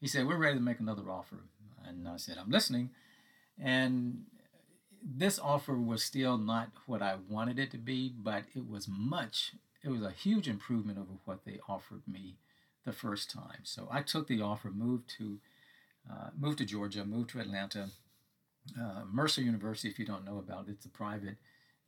he 0.00 0.06
said, 0.06 0.26
we're 0.26 0.36
ready 0.36 0.56
to 0.56 0.62
make 0.62 0.80
another 0.80 1.10
offer. 1.10 1.40
And 1.86 2.08
I 2.08 2.16
said, 2.16 2.36
I'm 2.38 2.50
listening. 2.50 2.90
And 3.60 4.24
this 5.02 5.38
offer 5.38 5.74
was 5.74 6.02
still 6.02 6.38
not 6.38 6.70
what 6.86 7.02
I 7.02 7.16
wanted 7.28 7.58
it 7.58 7.70
to 7.72 7.78
be, 7.78 8.12
but 8.16 8.44
it 8.54 8.68
was 8.68 8.88
much, 8.88 9.52
it 9.82 9.90
was 9.90 10.02
a 10.02 10.10
huge 10.10 10.48
improvement 10.48 10.98
over 10.98 11.18
what 11.24 11.44
they 11.44 11.60
offered 11.68 12.02
me 12.06 12.36
the 12.84 12.92
first 12.92 13.30
time. 13.30 13.60
So 13.64 13.88
I 13.90 14.02
took 14.02 14.26
the 14.26 14.42
offer, 14.42 14.70
moved 14.70 15.08
to, 15.18 15.38
uh, 16.10 16.30
moved 16.38 16.58
to 16.58 16.64
Georgia, 16.64 17.04
moved 17.04 17.30
to 17.30 17.40
Atlanta. 17.40 17.90
Uh, 18.78 19.02
Mercer 19.10 19.40
University, 19.40 19.88
if 19.88 19.98
you 19.98 20.04
don't 20.04 20.24
know 20.24 20.38
about 20.38 20.68
it, 20.68 20.72
it's 20.72 20.86
a 20.86 20.90
private 20.90 21.36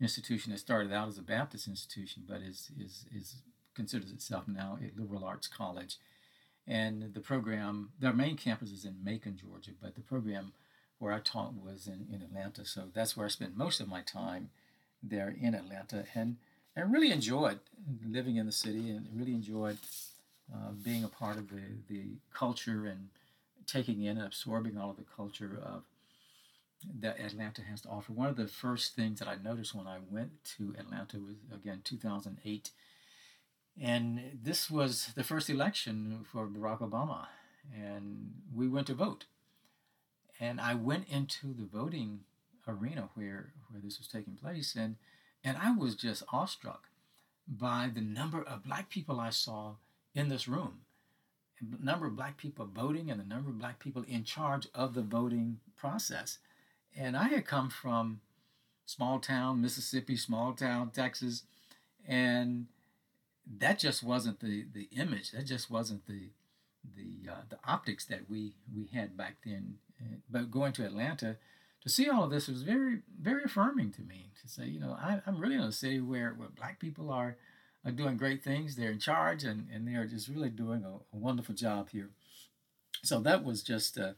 institution 0.01 0.53
that 0.53 0.59
started 0.59 0.93
out 0.93 1.09
as 1.09 1.19
a 1.19 1.23
Baptist 1.23 1.69
institution, 1.69 2.23
but 2.27 2.41
is 2.41 2.71
is 2.79 3.05
is 3.15 3.43
considers 3.75 4.11
itself 4.11 4.49
now 4.49 4.79
a 4.81 4.99
liberal 4.99 5.25
arts 5.25 5.47
college. 5.47 5.99
And 6.67 7.15
the 7.15 7.21
program, 7.21 7.91
their 7.99 8.13
main 8.13 8.37
campus 8.37 8.71
is 8.71 8.85
in 8.85 9.03
Macon, 9.03 9.37
Georgia, 9.37 9.73
but 9.81 9.95
the 9.95 10.01
program 10.01 10.53
where 11.01 11.13
I 11.13 11.19
taught 11.19 11.55
was 11.55 11.89
in, 11.89 12.07
in 12.15 12.23
Atlanta. 12.23 12.65
So 12.65 12.85
that's 12.95 13.17
where 13.17 13.27
I 13.27 13.31
spent 13.31 13.57
most 13.57 13.81
of 13.81 13.89
my 13.89 14.03
time 14.03 14.51
there 15.03 15.35
in 15.41 15.55
Atlanta. 15.55 16.05
And 16.15 16.37
I 16.77 16.81
really 16.81 17.11
enjoyed 17.11 17.59
living 18.07 18.37
in 18.37 18.47
the 18.47 18.53
city 18.53 18.91
and 18.91 19.07
really 19.13 19.33
enjoyed 19.33 19.79
uh, 20.55 20.73
being 20.85 21.03
a 21.03 21.09
part 21.09 21.39
of 21.39 21.49
the, 21.49 21.63
the 21.89 22.03
culture 22.33 22.87
and 22.87 23.09
taking 23.67 24.03
in 24.03 24.19
and 24.19 24.27
absorbing 24.27 24.77
all 24.77 24.91
of 24.91 24.97
the 24.97 25.05
culture 25.17 25.59
of 25.65 25.83
that 27.01 27.19
Atlanta 27.19 27.63
has 27.63 27.81
to 27.83 27.89
offer. 27.89 28.13
One 28.13 28.29
of 28.29 28.37
the 28.37 28.49
first 28.49 28.95
things 28.95 29.19
that 29.19 29.29
I 29.29 29.37
noticed 29.43 29.75
when 29.75 29.87
I 29.87 29.99
went 30.11 30.31
to 30.57 30.75
Atlanta 30.79 31.19
was 31.19 31.37
again 31.55 31.81
2008, 31.85 32.71
and 33.81 34.39
this 34.43 34.71
was 34.71 35.11
the 35.15 35.25
first 35.25 35.51
election 35.51 36.25
for 36.31 36.47
Barack 36.47 36.81
Obama, 36.81 37.27
and 37.75 38.33
we 38.55 38.67
went 38.67 38.87
to 38.89 38.95
vote. 38.95 39.25
And 40.41 40.61
I 40.61 40.75
went 40.75 41.09
into 41.09 41.53
the 41.53 41.67
voting 41.67 42.21
arena 42.67 43.11
where 43.15 43.53
where 43.71 43.81
this 43.83 43.99
was 43.99 44.09
taking 44.09 44.35
place, 44.35 44.75
and 44.75 44.97
and 45.45 45.57
I 45.57 45.73
was 45.73 45.95
just 45.95 46.23
awestruck 46.33 46.89
by 47.47 47.91
the 47.93 48.01
number 48.01 48.43
of 48.43 48.65
black 48.65 48.89
people 48.89 49.21
I 49.21 49.31
saw 49.31 49.75
in 50.15 50.29
this 50.29 50.49
room, 50.49 50.81
the 51.61 51.85
number 51.85 52.07
of 52.07 52.17
black 52.17 52.37
people 52.37 52.67
voting, 52.67 53.11
and 53.11 53.21
the 53.21 53.25
number 53.25 53.51
of 53.51 53.59
black 53.59 53.79
people 53.79 54.05
in 54.09 54.25
charge 54.25 54.67
of 54.75 54.95
the 54.95 55.03
voting 55.03 55.61
process. 55.77 56.39
And 56.97 57.17
I 57.17 57.25
had 57.25 57.47
come 57.47 57.71
from 57.71 58.21
small 58.87 59.21
town 59.21 59.61
Mississippi, 59.61 60.17
small 60.17 60.53
town 60.53 60.91
Texas, 60.91 61.45
and 62.07 62.67
that 63.59 63.79
just 63.79 64.03
wasn't 64.03 64.41
the 64.41 64.67
the 64.73 64.89
image. 64.97 65.33
That 65.33 65.45
just 65.45 65.71
wasn't 65.71 66.07
the 66.07 66.31
the 66.97 67.31
uh, 67.31 67.43
the 67.49 67.59
optics 67.65 68.05
that 68.07 68.29
we 68.29 68.55
we 68.75 68.87
had 68.93 69.17
back 69.17 69.37
then. 69.45 69.79
But 70.31 70.51
going 70.51 70.73
to 70.75 70.85
Atlanta 70.85 71.37
to 71.83 71.89
see 71.89 72.09
all 72.09 72.25
of 72.25 72.31
this 72.31 72.49
was 72.49 72.63
very 72.63 73.01
very 73.21 73.45
affirming 73.45 73.93
to 73.93 74.03
me. 74.03 74.31
To 74.43 74.49
say, 74.49 74.65
you 74.67 74.81
know, 74.81 74.97
I, 74.99 75.21
am 75.27 75.39
really 75.39 75.55
in 75.55 75.61
a 75.61 75.73
city 75.73 76.01
where 76.01 76.33
where 76.33 76.49
black 76.49 76.79
people 76.79 77.11
are 77.11 77.37
are 77.85 77.93
doing 77.93 78.17
great 78.17 78.43
things. 78.43 78.77
They're 78.77 78.91
in 78.91 78.99
charge 78.99 79.45
and 79.45 79.69
and 79.73 79.87
they 79.87 79.95
are 79.95 80.07
just 80.07 80.29
really 80.29 80.51
doing 80.51 80.85
a, 80.85 80.95
a 81.15 81.19
wonderful 81.19 81.55
job 81.55 81.91
here. 81.91 82.11
So 83.03 83.21
that 83.21 83.45
was 83.45 83.63
just. 83.63 83.99
Uh, 83.99 84.13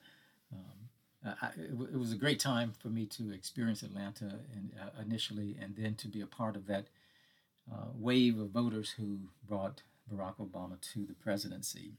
um, 0.53 0.83
uh, 1.25 1.35
I, 1.41 1.47
it, 1.57 1.71
it, 1.93 1.99
was 1.99 2.13
a 2.13 2.17
great 2.17 2.41
time 2.41 2.73
for 2.77 2.89
me 2.89 3.07
to 3.07 3.33
experience 3.33 3.85
Atlanta 3.85 4.41
and, 4.53 4.73
uh, 4.81 5.01
initially, 5.01 5.57
and 5.61 5.77
then 5.77 5.95
to 5.95 6.09
be 6.09 6.21
a 6.21 6.27
part 6.27 6.57
of 6.57 6.67
that 6.67 6.87
uh, 7.73 7.87
wave 7.95 8.41
of 8.41 8.51
voters 8.51 8.95
who 8.99 9.19
brought 9.49 9.83
Barack 10.13 10.37
Obama 10.37 10.81
to 10.93 11.07
the 11.07 11.15
presidency. 11.15 11.93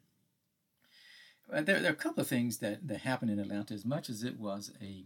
Uh, 1.52 1.62
there, 1.62 1.80
there, 1.80 1.92
are 1.92 1.94
a 1.94 1.98
couple 1.98 2.22
of 2.22 2.28
things 2.28 2.58
that, 2.60 2.88
that 2.88 3.02
happened 3.02 3.32
in 3.32 3.40
Atlanta. 3.40 3.74
As 3.74 3.86
much 3.86 4.10
as 4.10 4.24
it 4.24 4.40
was 4.40 4.72
a 4.82 5.06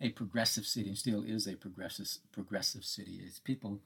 a 0.00 0.10
progressive 0.10 0.64
city, 0.64 0.88
and 0.88 0.98
still 0.98 1.24
is 1.24 1.46
a 1.46 1.56
progressive 1.56 2.08
progressive 2.32 2.84
city, 2.84 3.20
as 3.26 3.40
people 3.40 3.80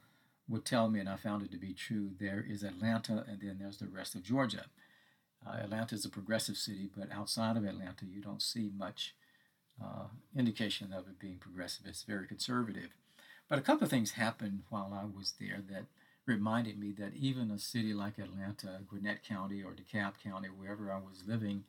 would 0.47 0.65
tell 0.65 0.89
me, 0.89 0.99
and 0.99 1.09
I 1.09 1.15
found 1.15 1.43
it 1.43 1.51
to 1.51 1.57
be 1.57 1.73
true. 1.73 2.11
There 2.19 2.45
is 2.47 2.63
Atlanta, 2.63 3.25
and 3.27 3.39
then 3.41 3.57
there's 3.59 3.77
the 3.77 3.87
rest 3.87 4.13
of 4.15 4.23
Georgia. 4.23 4.65
Uh, 5.45 5.57
Atlanta 5.63 5.95
is 5.95 6.05
a 6.05 6.09
progressive 6.09 6.57
city, 6.57 6.89
but 6.95 7.11
outside 7.11 7.57
of 7.57 7.65
Atlanta, 7.65 8.05
you 8.05 8.21
don't 8.21 8.41
see 8.41 8.69
much 8.77 9.15
uh, 9.83 10.05
indication 10.37 10.93
of 10.93 11.07
it 11.07 11.19
being 11.19 11.37
progressive. 11.37 11.85
It's 11.85 12.03
very 12.03 12.27
conservative. 12.27 12.89
But 13.49 13.59
a 13.59 13.61
couple 13.61 13.85
of 13.85 13.89
things 13.89 14.11
happened 14.11 14.63
while 14.69 14.93
I 14.93 15.05
was 15.05 15.33
there 15.39 15.61
that 15.69 15.85
reminded 16.25 16.79
me 16.79 16.91
that 16.93 17.15
even 17.15 17.51
a 17.51 17.59
city 17.59 17.93
like 17.93 18.17
Atlanta, 18.17 18.79
Gwinnett 18.87 19.23
County, 19.23 19.61
or 19.61 19.73
DeKalb 19.73 20.13
County, 20.23 20.47
wherever 20.47 20.91
I 20.91 20.97
was 20.97 21.23
living, 21.27 21.65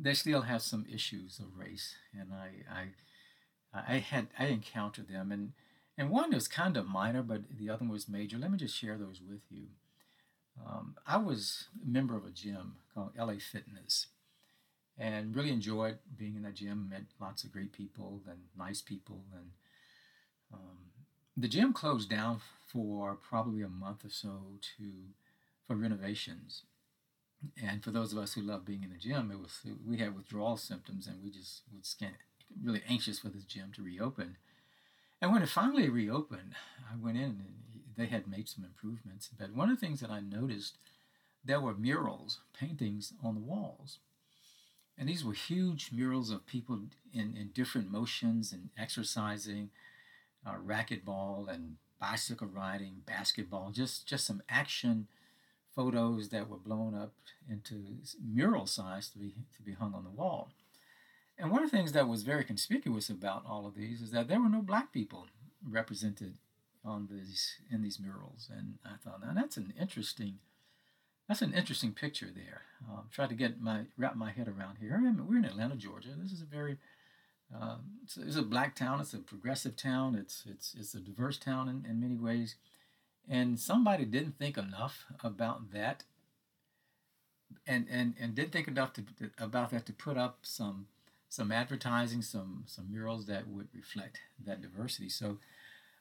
they 0.00 0.14
still 0.14 0.42
have 0.42 0.62
some 0.62 0.86
issues 0.92 1.40
of 1.40 1.58
race. 1.58 1.94
And 2.18 2.32
I, 2.32 2.50
I, 2.72 3.84
I 3.94 3.98
had 3.98 4.28
I 4.38 4.46
encountered 4.46 5.08
them, 5.08 5.30
and 5.32 5.52
and 5.96 6.10
one 6.10 6.32
was 6.32 6.48
kind 6.48 6.76
of 6.76 6.86
minor, 6.86 7.22
but 7.22 7.42
the 7.58 7.68
other 7.68 7.84
one 7.84 7.92
was 7.92 8.08
major. 8.08 8.38
Let 8.38 8.50
me 8.50 8.58
just 8.58 8.76
share 8.76 8.96
those 8.96 9.20
with 9.20 9.42
you. 9.50 9.66
Um, 10.64 10.96
I 11.06 11.18
was 11.18 11.68
a 11.84 11.88
member 11.88 12.16
of 12.16 12.24
a 12.24 12.30
gym 12.30 12.76
called 12.94 13.12
LA 13.18 13.34
Fitness, 13.40 14.06
and 14.96 15.34
really 15.34 15.50
enjoyed 15.50 15.98
being 16.16 16.36
in 16.36 16.42
that 16.42 16.54
gym. 16.54 16.88
Met 16.88 17.02
lots 17.20 17.44
of 17.44 17.52
great 17.52 17.72
people 17.72 18.22
and 18.28 18.38
nice 18.56 18.80
people, 18.80 19.24
and 19.32 19.50
um, 20.52 20.78
the 21.36 21.48
gym 21.48 21.72
closed 21.72 22.08
down 22.08 22.40
for 22.66 23.16
probably 23.16 23.62
a 23.62 23.68
month 23.68 24.04
or 24.04 24.10
so 24.10 24.58
to 24.76 24.92
for 25.66 25.76
renovations. 25.76 26.62
And 27.62 27.84
for 27.84 27.90
those 27.90 28.12
of 28.12 28.18
us 28.18 28.34
who 28.34 28.42
love 28.42 28.64
being 28.64 28.82
in 28.82 28.90
the 28.90 28.96
gym, 28.96 29.30
it 29.30 29.38
was 29.38 29.60
we 29.86 29.98
had 29.98 30.16
withdrawal 30.16 30.56
symptoms, 30.56 31.06
and 31.06 31.22
we 31.22 31.30
just 31.30 31.62
was 31.74 31.96
really 32.62 32.82
anxious 32.88 33.18
for 33.18 33.28
this 33.28 33.44
gym 33.44 33.72
to 33.76 33.82
reopen. 33.82 34.36
And 35.20 35.32
when 35.32 35.42
it 35.42 35.48
finally 35.48 35.88
reopened, 35.88 36.54
I 36.90 36.96
went 36.96 37.16
in 37.16 37.24
and 37.24 37.54
they 37.96 38.06
had 38.06 38.28
made 38.28 38.48
some 38.48 38.64
improvements. 38.64 39.28
But 39.36 39.54
one 39.54 39.70
of 39.70 39.78
the 39.78 39.86
things 39.86 40.00
that 40.00 40.10
I 40.10 40.20
noticed, 40.20 40.78
there 41.44 41.60
were 41.60 41.74
murals, 41.74 42.38
paintings 42.58 43.12
on 43.22 43.34
the 43.34 43.40
walls. 43.40 43.98
And 44.96 45.08
these 45.08 45.24
were 45.24 45.32
huge 45.32 45.90
murals 45.92 46.30
of 46.30 46.46
people 46.46 46.80
in, 47.12 47.36
in 47.36 47.50
different 47.54 47.90
motions 47.90 48.52
and 48.52 48.70
exercising, 48.78 49.70
uh, 50.46 50.54
racquetball 50.64 51.48
and 51.48 51.76
bicycle 52.00 52.48
riding, 52.48 53.02
basketball, 53.06 53.70
just, 53.70 54.06
just 54.06 54.26
some 54.26 54.42
action 54.48 55.08
photos 55.78 56.30
that 56.30 56.48
were 56.48 56.56
blown 56.56 56.92
up 56.92 57.12
into 57.48 57.84
mural 58.20 58.66
size 58.66 59.08
to 59.10 59.16
be, 59.16 59.32
to 59.56 59.62
be 59.62 59.74
hung 59.74 59.94
on 59.94 60.02
the 60.02 60.10
wall. 60.10 60.50
And 61.38 61.52
one 61.52 61.62
of 61.62 61.70
the 61.70 61.76
things 61.76 61.92
that 61.92 62.08
was 62.08 62.24
very 62.24 62.42
conspicuous 62.42 63.08
about 63.08 63.44
all 63.48 63.64
of 63.64 63.76
these 63.76 64.02
is 64.02 64.10
that 64.10 64.26
there 64.26 64.40
were 64.40 64.48
no 64.48 64.60
black 64.60 64.92
people 64.92 65.26
represented 65.64 66.34
on 66.84 67.06
these 67.08 67.60
in 67.70 67.82
these 67.82 68.00
murals. 68.00 68.50
And 68.52 68.78
I 68.84 68.96
thought, 69.02 69.20
now 69.24 69.32
that's 69.40 69.56
an 69.56 69.72
interesting 69.80 70.40
that's 71.28 71.42
an 71.42 71.54
interesting 71.54 71.92
picture 71.92 72.30
there. 72.34 72.62
Um, 72.90 73.04
try 73.12 73.28
to 73.28 73.34
get 73.34 73.60
my 73.60 73.82
wrap 73.96 74.16
my 74.16 74.32
head 74.32 74.48
around 74.48 74.78
here. 74.80 74.96
I 74.96 75.00
mean, 75.00 75.28
we're 75.28 75.38
in 75.38 75.44
Atlanta, 75.44 75.76
Georgia. 75.76 76.08
This 76.20 76.32
is 76.32 76.42
a 76.42 76.46
very 76.46 76.78
uh, 77.54 77.76
it's, 78.02 78.16
it's, 78.16 78.36
a, 78.36 78.42
black 78.42 78.74
town. 78.74 79.00
It's 79.00 79.14
a 79.14 79.18
progressive 79.18 79.76
town. 79.76 80.16
It's 80.16 80.42
it's 80.44 80.74
it's 80.76 80.94
a 80.94 81.00
diverse 81.00 81.38
town 81.38 81.68
in, 81.68 81.88
in 81.88 82.00
many 82.00 82.16
ways. 82.16 82.56
And 83.28 83.60
somebody 83.60 84.04
didn't 84.04 84.38
think 84.38 84.56
enough 84.56 85.04
about 85.22 85.72
that, 85.72 86.04
and 87.66 87.86
and 87.90 88.14
and 88.18 88.34
didn't 88.34 88.52
think 88.52 88.68
enough 88.68 88.92
to, 88.94 89.02
about 89.38 89.70
that 89.70 89.84
to 89.86 89.92
put 89.92 90.16
up 90.16 90.38
some 90.42 90.86
some 91.28 91.52
advertising, 91.52 92.22
some 92.22 92.64
some 92.66 92.90
murals 92.90 93.26
that 93.26 93.46
would 93.48 93.68
reflect 93.74 94.20
that 94.44 94.62
diversity. 94.62 95.08
So 95.10 95.38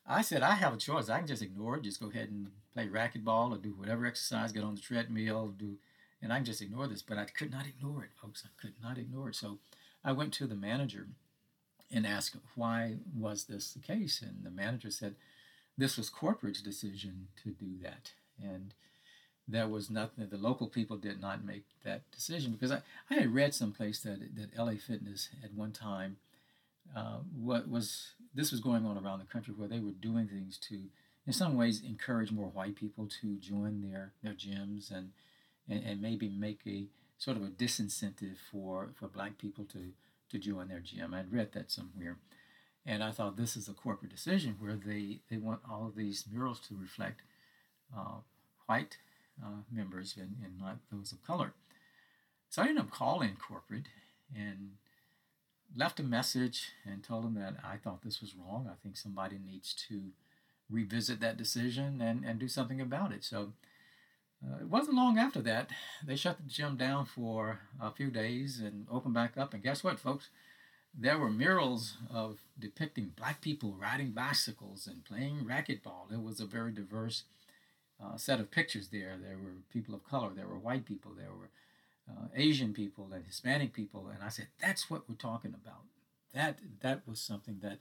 I 0.07 0.21
said, 0.21 0.41
I 0.41 0.55
have 0.55 0.73
a 0.73 0.77
choice. 0.77 1.09
I 1.09 1.17
can 1.17 1.27
just 1.27 1.41
ignore 1.41 1.75
it, 1.75 1.83
just 1.83 1.99
go 1.99 2.09
ahead 2.09 2.29
and 2.29 2.51
play 2.73 2.87
racquetball 2.87 3.51
or 3.51 3.57
do 3.57 3.73
whatever 3.73 4.05
exercise, 4.05 4.53
get 4.53 4.63
on 4.63 4.75
the 4.75 4.81
treadmill, 4.81 5.49
do, 5.49 5.75
and 6.21 6.31
I 6.31 6.37
can 6.37 6.45
just 6.45 6.61
ignore 6.61 6.87
this. 6.87 7.01
But 7.01 7.17
I 7.17 7.25
could 7.25 7.51
not 7.51 7.67
ignore 7.67 8.03
it, 8.03 8.11
folks. 8.21 8.43
I 8.45 8.61
could 8.61 8.75
not 8.81 8.97
ignore 8.97 9.29
it. 9.29 9.35
So 9.35 9.59
I 10.05 10.13
went 10.13 10.33
to 10.35 10.47
the 10.47 10.55
manager 10.55 11.07
and 11.91 12.07
asked, 12.07 12.37
why 12.55 12.95
was 13.13 13.45
this 13.45 13.73
the 13.73 13.79
case? 13.79 14.21
And 14.21 14.45
the 14.45 14.49
manager 14.49 14.91
said, 14.91 15.15
this 15.77 15.97
was 15.97 16.09
corporate's 16.09 16.61
decision 16.61 17.27
to 17.43 17.51
do 17.51 17.77
that. 17.83 18.13
And 18.41 18.73
there 19.47 19.67
was 19.67 19.89
nothing, 19.89 20.27
the 20.29 20.37
local 20.37 20.67
people 20.67 20.97
did 20.97 21.21
not 21.21 21.45
make 21.45 21.65
that 21.83 22.09
decision 22.11 22.51
because 22.51 22.71
I, 22.71 22.81
I 23.09 23.15
had 23.15 23.33
read 23.33 23.53
someplace 23.53 24.01
that, 24.01 24.19
that 24.35 24.57
LA 24.57 24.73
Fitness 24.73 25.29
at 25.43 25.53
one 25.53 25.71
time 25.71 26.17
uh, 26.95 27.17
what 27.35 27.69
was 27.69 28.11
this 28.33 28.51
was 28.51 28.61
going 28.61 28.85
on 28.85 28.97
around 28.97 29.19
the 29.19 29.25
country 29.25 29.53
where 29.55 29.67
they 29.67 29.79
were 29.79 29.91
doing 29.91 30.27
things 30.27 30.57
to, 30.57 30.79
in 31.25 31.33
some 31.33 31.55
ways, 31.55 31.81
encourage 31.81 32.31
more 32.31 32.47
white 32.47 32.75
people 32.75 33.07
to 33.21 33.35
join 33.37 33.81
their 33.81 34.13
their 34.23 34.33
gyms 34.33 34.91
and 34.91 35.11
and, 35.69 35.83
and 35.83 36.01
maybe 36.01 36.29
make 36.29 36.61
a 36.65 36.85
sort 37.17 37.37
of 37.37 37.43
a 37.43 37.47
disincentive 37.47 38.37
for 38.51 38.89
for 38.95 39.07
black 39.07 39.37
people 39.37 39.65
to 39.65 39.91
to 40.29 40.37
join 40.37 40.67
their 40.67 40.79
gym. 40.79 41.13
I'd 41.13 41.31
read 41.31 41.53
that 41.53 41.71
somewhere, 41.71 42.17
and 42.87 43.03
I 43.03 43.11
thought 43.11 43.35
this 43.35 43.57
is 43.57 43.67
a 43.67 43.73
corporate 43.73 44.11
decision 44.11 44.55
where 44.59 44.75
they 44.75 45.19
they 45.29 45.37
want 45.37 45.59
all 45.69 45.85
of 45.85 45.95
these 45.95 46.25
murals 46.31 46.59
to 46.61 46.77
reflect 46.79 47.21
uh, 47.95 48.21
white 48.65 48.97
uh, 49.43 49.61
members 49.71 50.15
and, 50.17 50.37
and 50.43 50.59
not 50.59 50.77
those 50.91 51.11
of 51.11 51.23
color. 51.23 51.53
So 52.49 52.61
I 52.61 52.69
ended 52.69 52.85
up 52.85 52.91
calling 52.91 53.35
corporate 53.35 53.87
and 54.35 54.71
left 55.75 55.99
a 55.99 56.03
message 56.03 56.71
and 56.85 57.03
told 57.03 57.25
them 57.25 57.35
that 57.35 57.55
I 57.63 57.75
thought 57.75 58.03
this 58.03 58.21
was 58.21 58.35
wrong. 58.35 58.69
I 58.71 58.75
think 58.81 58.95
somebody 58.95 59.37
needs 59.37 59.75
to 59.89 60.11
revisit 60.69 61.19
that 61.19 61.37
decision 61.37 62.01
and, 62.01 62.23
and 62.23 62.39
do 62.39 62.47
something 62.47 62.79
about 62.79 63.11
it. 63.11 63.23
So 63.23 63.53
uh, 64.45 64.61
it 64.61 64.69
wasn't 64.69 64.95
long 64.95 65.17
after 65.17 65.41
that. 65.41 65.69
They 66.05 66.15
shut 66.15 66.37
the 66.37 66.49
gym 66.49 66.77
down 66.77 67.05
for 67.05 67.59
a 67.81 67.91
few 67.91 68.09
days 68.09 68.59
and 68.59 68.87
opened 68.89 69.13
back 69.13 69.37
up. 69.37 69.53
And 69.53 69.63
guess 69.63 69.83
what, 69.83 69.99
folks? 69.99 70.29
There 70.97 71.17
were 71.19 71.29
murals 71.29 71.97
of 72.11 72.39
depicting 72.59 73.11
black 73.15 73.39
people 73.39 73.75
riding 73.79 74.11
bicycles 74.11 74.87
and 74.87 75.05
playing 75.05 75.45
racquetball. 75.45 76.11
It 76.11 76.23
was 76.23 76.39
a 76.39 76.45
very 76.45 76.71
diverse 76.71 77.23
uh, 78.03 78.17
set 78.17 78.39
of 78.39 78.49
pictures 78.49 78.87
there. 78.87 79.15
There 79.21 79.37
were 79.37 79.53
people 79.71 79.93
of 79.93 80.03
color, 80.03 80.31
there 80.35 80.47
were 80.47 80.57
white 80.57 80.85
people, 80.85 81.11
there 81.15 81.29
were 81.29 81.49
uh, 82.09 82.27
Asian 82.35 82.73
people 82.73 83.09
and 83.13 83.25
Hispanic 83.25 83.73
people, 83.73 84.07
and 84.13 84.23
I 84.23 84.29
said, 84.29 84.47
"That's 84.61 84.89
what 84.89 85.07
we're 85.07 85.15
talking 85.15 85.53
about." 85.53 85.81
That 86.33 86.59
that 86.81 87.07
was 87.07 87.19
something 87.19 87.59
that, 87.61 87.79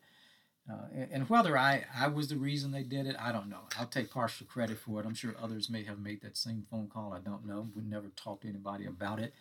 uh, 0.70 1.07
and 1.12 1.29
whether 1.31 1.57
I 1.57 1.85
I 1.96 2.09
was 2.09 2.29
the 2.29 2.37
reason 2.37 2.72
they 2.72 2.83
did 2.83 3.07
it, 3.07 3.16
I 3.20 3.31
don't 3.31 3.48
know. 3.48 3.68
I'll 3.79 3.87
take 3.87 4.11
partial 4.11 4.46
credit 4.46 4.79
for 4.79 4.98
it. 5.00 5.07
I'm 5.07 5.14
sure 5.14 5.35
others 5.40 5.70
may 5.70 5.85
have 5.85 6.00
made 6.00 6.22
that 6.22 6.37
same 6.37 6.66
phone 6.68 6.88
call. 6.88 7.12
I 7.12 7.20
don't 7.20 7.46
know. 7.46 7.68
We 7.76 7.83
never 7.83 8.09
talked 8.16 8.42
to 8.42 8.48
anybody 8.48 8.85
about 8.85 9.20
it 9.20 9.33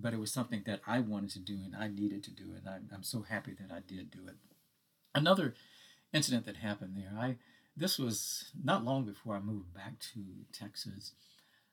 but 0.00 0.12
it 0.12 0.20
was 0.20 0.32
something 0.32 0.62
that 0.66 0.80
I 0.86 1.00
wanted 1.00 1.30
to 1.30 1.40
do 1.40 1.58
and 1.64 1.74
I 1.74 1.88
needed 1.88 2.22
to 2.24 2.30
do 2.30 2.44
it. 2.54 2.62
And 2.64 2.68
I'm, 2.68 2.88
I'm 2.94 3.02
so 3.02 3.22
happy 3.22 3.54
that 3.58 3.74
I 3.74 3.80
did 3.80 4.10
do 4.10 4.20
it. 4.28 4.36
Another 5.14 5.54
incident 6.12 6.46
that 6.46 6.56
happened 6.56 6.94
there, 6.96 7.18
I 7.18 7.36
this 7.76 7.98
was 7.98 8.50
not 8.60 8.84
long 8.84 9.04
before 9.04 9.36
I 9.36 9.40
moved 9.40 9.72
back 9.72 10.00
to 10.12 10.20
Texas. 10.52 11.12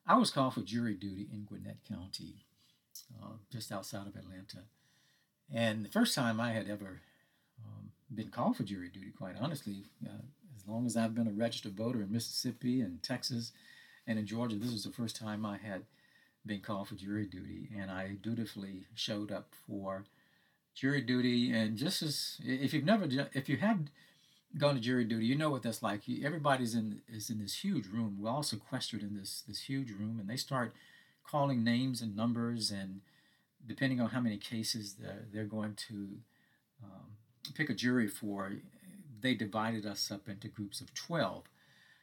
I 0.05 0.17
was 0.17 0.29
called 0.29 0.53
for 0.53 0.61
jury 0.61 0.93
duty 0.93 1.27
in 1.33 1.45
Gwinnett 1.45 1.77
County, 1.87 2.45
uh, 3.19 3.33
just 3.51 3.71
outside 3.71 4.05
of 4.05 4.15
Atlanta. 4.15 4.65
And 5.51 5.83
the 5.83 5.89
first 5.89 6.13
time 6.13 6.39
I 6.39 6.51
had 6.51 6.69
ever 6.69 7.01
um, 7.65 7.89
been 8.13 8.29
called 8.29 8.57
for 8.57 8.63
jury 8.63 8.89
duty, 8.89 9.11
quite 9.17 9.35
honestly, 9.39 9.85
uh, 10.05 10.21
as 10.55 10.67
long 10.67 10.85
as 10.85 10.95
I've 10.95 11.15
been 11.15 11.27
a 11.27 11.31
registered 11.31 11.75
voter 11.75 12.03
in 12.03 12.11
Mississippi 12.11 12.81
and 12.81 13.01
Texas 13.01 13.51
and 14.05 14.19
in 14.19 14.27
Georgia, 14.27 14.57
this 14.57 14.71
was 14.71 14.83
the 14.83 14.91
first 14.91 15.15
time 15.15 15.43
I 15.43 15.57
had 15.57 15.85
being 16.45 16.61
called 16.61 16.87
for 16.87 16.95
jury 16.95 17.25
duty, 17.25 17.69
and 17.77 17.89
I 17.89 18.17
dutifully 18.21 18.85
showed 18.93 19.31
up 19.31 19.53
for 19.65 20.05
jury 20.75 21.01
duty. 21.01 21.51
And 21.51 21.77
just 21.77 22.03
as 22.03 22.37
if 22.43 22.73
you've 22.73 22.85
never, 22.85 23.07
if 23.33 23.49
you 23.49 23.57
have 23.57 23.79
gone 24.57 24.75
to 24.75 24.81
jury 24.81 25.05
duty, 25.05 25.25
you 25.25 25.35
know 25.35 25.49
what 25.49 25.63
that's 25.63 25.83
like. 25.83 26.03
Everybody's 26.23 26.75
in 26.75 27.01
is 27.07 27.29
in 27.29 27.39
this 27.39 27.63
huge 27.63 27.87
room. 27.87 28.17
We're 28.19 28.29
all 28.29 28.43
sequestered 28.43 29.01
in 29.01 29.17
this 29.17 29.43
this 29.47 29.61
huge 29.61 29.91
room, 29.91 30.19
and 30.19 30.29
they 30.29 30.37
start 30.37 30.73
calling 31.27 31.63
names 31.63 32.01
and 32.01 32.15
numbers, 32.15 32.71
and 32.71 33.01
depending 33.65 33.99
on 33.99 34.09
how 34.09 34.19
many 34.19 34.37
cases 34.37 34.95
they're, 34.99 35.25
they're 35.33 35.43
going 35.43 35.73
to 35.87 36.19
um, 36.83 37.17
pick 37.55 37.69
a 37.69 37.73
jury 37.73 38.07
for, 38.07 38.51
they 39.21 39.33
divided 39.33 39.85
us 39.85 40.11
up 40.11 40.29
into 40.29 40.47
groups 40.47 40.81
of 40.81 40.93
twelve. 40.93 41.45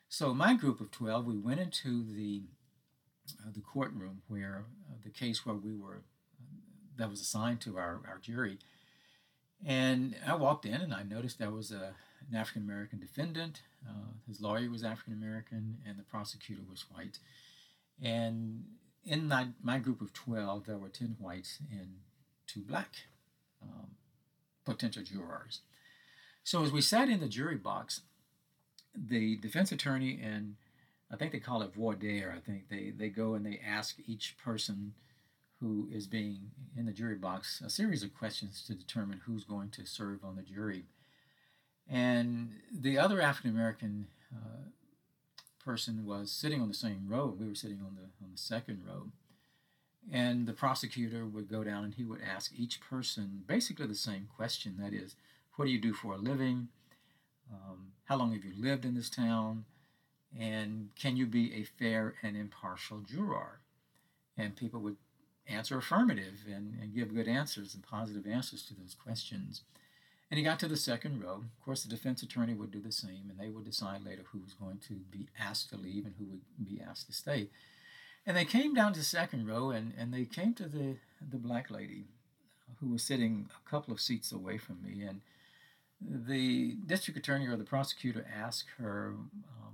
So 0.09 0.35
my 0.35 0.55
group 0.55 0.81
of 0.81 0.91
twelve, 0.91 1.25
we 1.25 1.39
went 1.39 1.61
into 1.61 2.05
the 2.05 2.43
the 3.55 3.61
courtroom 3.61 4.23
where 4.29 4.65
uh, 4.91 4.95
the 5.05 5.11
case 5.11 5.45
where 5.47 5.55
we 5.55 5.75
were 5.75 6.03
that 6.97 7.09
was 7.09 7.21
assigned 7.21 7.61
to 7.63 7.79
our, 7.79 8.01
our 8.09 8.19
jury. 8.21 8.59
And 9.65 10.17
I 10.27 10.35
walked 10.35 10.67
in 10.67 10.75
and 10.75 10.93
I 10.93 11.03
noticed 11.03 11.39
there 11.39 11.51
was 11.51 11.71
a, 11.71 11.95
an 12.29 12.37
African 12.37 12.63
American 12.63 12.99
defendant. 12.99 13.63
Uh, 13.89 14.13
his 14.27 14.41
lawyer 14.41 14.69
was 14.71 14.85
African 14.85 15.13
American 15.13 15.79
and 15.87 15.99
the 15.99 16.03
prosecutor 16.03 16.63
was 16.69 16.85
white. 16.91 17.19
And 18.03 18.65
in 19.05 19.29
my, 19.29 19.49
my 19.63 19.79
group 19.79 20.01
of 20.01 20.13
12, 20.13 20.67
there 20.67 20.79
were 20.79 20.89
10 20.89 21.17
whites 21.19 21.59
and 21.71 21.97
two 22.47 22.61
black 22.61 22.91
um, 23.63 23.93
potential 24.65 25.03
jurors. 25.03 25.61
So 26.45 26.65
as 26.65 26.73
we 26.73 26.81
sat 26.81 27.09
in 27.09 27.21
the 27.21 27.29
jury 27.29 27.57
box, 27.57 28.01
the 28.95 29.37
defense 29.37 29.73
attorney 29.73 30.21
and 30.23 30.57
I 31.12 31.16
think 31.16 31.33
they 31.33 31.40
call 31.40 31.62
it 31.62 31.75
voir 31.75 31.94
dire. 31.94 32.33
I 32.35 32.40
think 32.40 32.68
they, 32.70 32.90
they 32.96 33.09
go 33.09 33.35
and 33.35 33.44
they 33.44 33.61
ask 33.64 33.96
each 34.07 34.37
person 34.42 34.94
who 35.61 35.88
is 35.92 36.07
being 36.07 36.51
in 36.77 36.87
the 36.87 36.92
jury 36.92 37.14
box 37.14 37.62
a 37.64 37.70
series 37.70 38.03
of 38.03 38.16
questions 38.16 38.64
to 38.66 38.75
determine 38.75 39.20
who's 39.25 39.44
going 39.44 39.70
to 39.70 39.87
serve 39.87 40.25
on 40.25 40.37
the 40.37 40.42
jury. 40.42 40.87
And 41.88 42.53
the 42.72 42.98
other 42.98 43.20
African 43.20 43.51
American 43.51 44.07
uh, 44.35 44.70
person 45.62 46.05
was 46.07 46.33
sitting 46.33 46.61
on 46.61 46.68
the 46.68 46.75
same 46.75 47.07
row. 47.07 47.37
We 47.38 47.46
were 47.46 47.55
sitting 47.55 47.81
on 47.81 47.94
the 47.94 48.09
on 48.25 48.33
the 48.33 48.38
second 48.38 48.83
row, 48.87 49.09
and 50.11 50.46
the 50.46 50.53
prosecutor 50.53 51.27
would 51.27 51.48
go 51.48 51.62
down 51.62 51.85
and 51.85 51.94
he 51.94 52.05
would 52.05 52.20
ask 52.22 52.53
each 52.57 52.81
person 52.81 53.42
basically 53.46 53.87
the 53.87 53.94
same 53.94 54.29
question. 54.35 54.77
That 54.79 54.94
is, 54.94 55.14
what 55.57 55.66
do 55.66 55.70
you 55.70 55.81
do 55.81 55.92
for 55.92 56.14
a 56.14 56.18
living? 56.18 56.68
Um, 57.53 57.92
how 58.05 58.16
long 58.16 58.33
have 58.33 58.44
you 58.44 58.55
lived 58.57 58.85
in 58.85 58.94
this 58.94 59.11
town? 59.11 59.64
And 60.38 60.90
can 60.99 61.16
you 61.16 61.27
be 61.27 61.55
a 61.55 61.64
fair 61.64 62.14
and 62.23 62.37
impartial 62.37 63.01
juror? 63.01 63.61
And 64.37 64.57
people 64.57 64.81
would 64.81 64.97
answer 65.47 65.77
affirmative 65.77 66.40
and, 66.47 66.79
and 66.81 66.95
give 66.95 67.14
good 67.14 67.29
answers 67.29 67.75
and 67.75 67.83
positive 67.83 68.27
answers 68.27 68.62
to 68.62 68.75
those 68.75 68.95
questions. 68.95 69.62
And 70.31 70.38
he 70.38 70.45
got 70.45 70.59
to 70.61 70.68
the 70.68 70.79
second 70.79 71.23
row. 71.23 71.45
Of 71.59 71.64
course, 71.64 71.83
the 71.83 71.95
defense 71.95 72.23
attorney 72.23 72.55
would 72.55 72.71
do 72.71 72.81
the 72.81 72.90
same, 72.90 73.29
and 73.29 73.38
they 73.38 73.51
would 73.51 73.66
decide 73.66 74.03
later 74.05 74.23
who 74.33 74.38
was 74.38 74.55
going 74.55 74.79
to 74.88 74.95
be 74.95 75.27
asked 75.38 75.68
to 75.71 75.77
leave 75.77 76.07
and 76.07 76.14
who 76.18 76.25
would 76.25 76.40
be 76.64 76.81
asked 76.81 77.07
to 77.09 77.12
stay. 77.12 77.49
And 78.27 78.35
they 78.35 78.47
came 78.47 78.73
down 78.73 78.95
to 78.95 79.01
the 79.01 79.05
second 79.05 79.47
row, 79.47 79.71
and, 79.71 79.92
and 79.99 80.14
they 80.14 80.25
came 80.25 80.55
to 80.55 80.64
the, 80.64 80.97
the 81.31 81.37
black 81.37 81.71
lady 81.71 82.05
who 82.81 82.88
was 82.88 83.03
sitting 83.03 83.51
a 83.55 83.71
couple 83.71 83.92
of 83.92 84.01
seats 84.01 84.33
away 84.33 84.57
from 84.57 84.79
me. 84.83 85.03
And 85.03 85.21
the 86.01 86.77
district 86.87 87.18
attorney 87.18 87.47
or 87.47 87.57
the 87.57 87.64
prosecutor 87.64 88.25
asked 88.35 88.68
her, 88.79 89.14
um, 89.14 89.72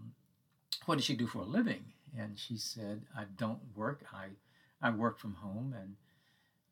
what 0.86 0.96
does 0.96 1.04
she 1.04 1.16
do 1.16 1.26
for 1.26 1.40
a 1.40 1.44
living? 1.46 1.84
And 2.18 2.38
she 2.38 2.56
said, 2.56 3.02
I 3.16 3.24
don't 3.36 3.60
work. 3.76 4.04
I, 4.12 4.28
I 4.80 4.90
work 4.90 5.18
from 5.18 5.34
home 5.34 5.74
and 5.78 5.96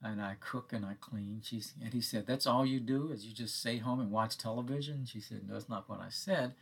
and 0.02 0.20
I 0.20 0.36
cook 0.40 0.72
and 0.72 0.84
I 0.84 0.94
clean. 1.00 1.40
She's, 1.42 1.72
and 1.82 1.92
he 1.92 2.00
said, 2.00 2.26
That's 2.26 2.46
all 2.46 2.66
you 2.66 2.80
do 2.80 3.10
is 3.10 3.24
you 3.24 3.32
just 3.32 3.58
stay 3.58 3.78
home 3.78 4.00
and 4.00 4.10
watch 4.10 4.36
television? 4.36 5.06
She 5.06 5.20
said, 5.20 5.42
No, 5.46 5.54
that's 5.54 5.68
not 5.68 5.88
what 5.88 6.00
I 6.00 6.10
said. 6.10 6.52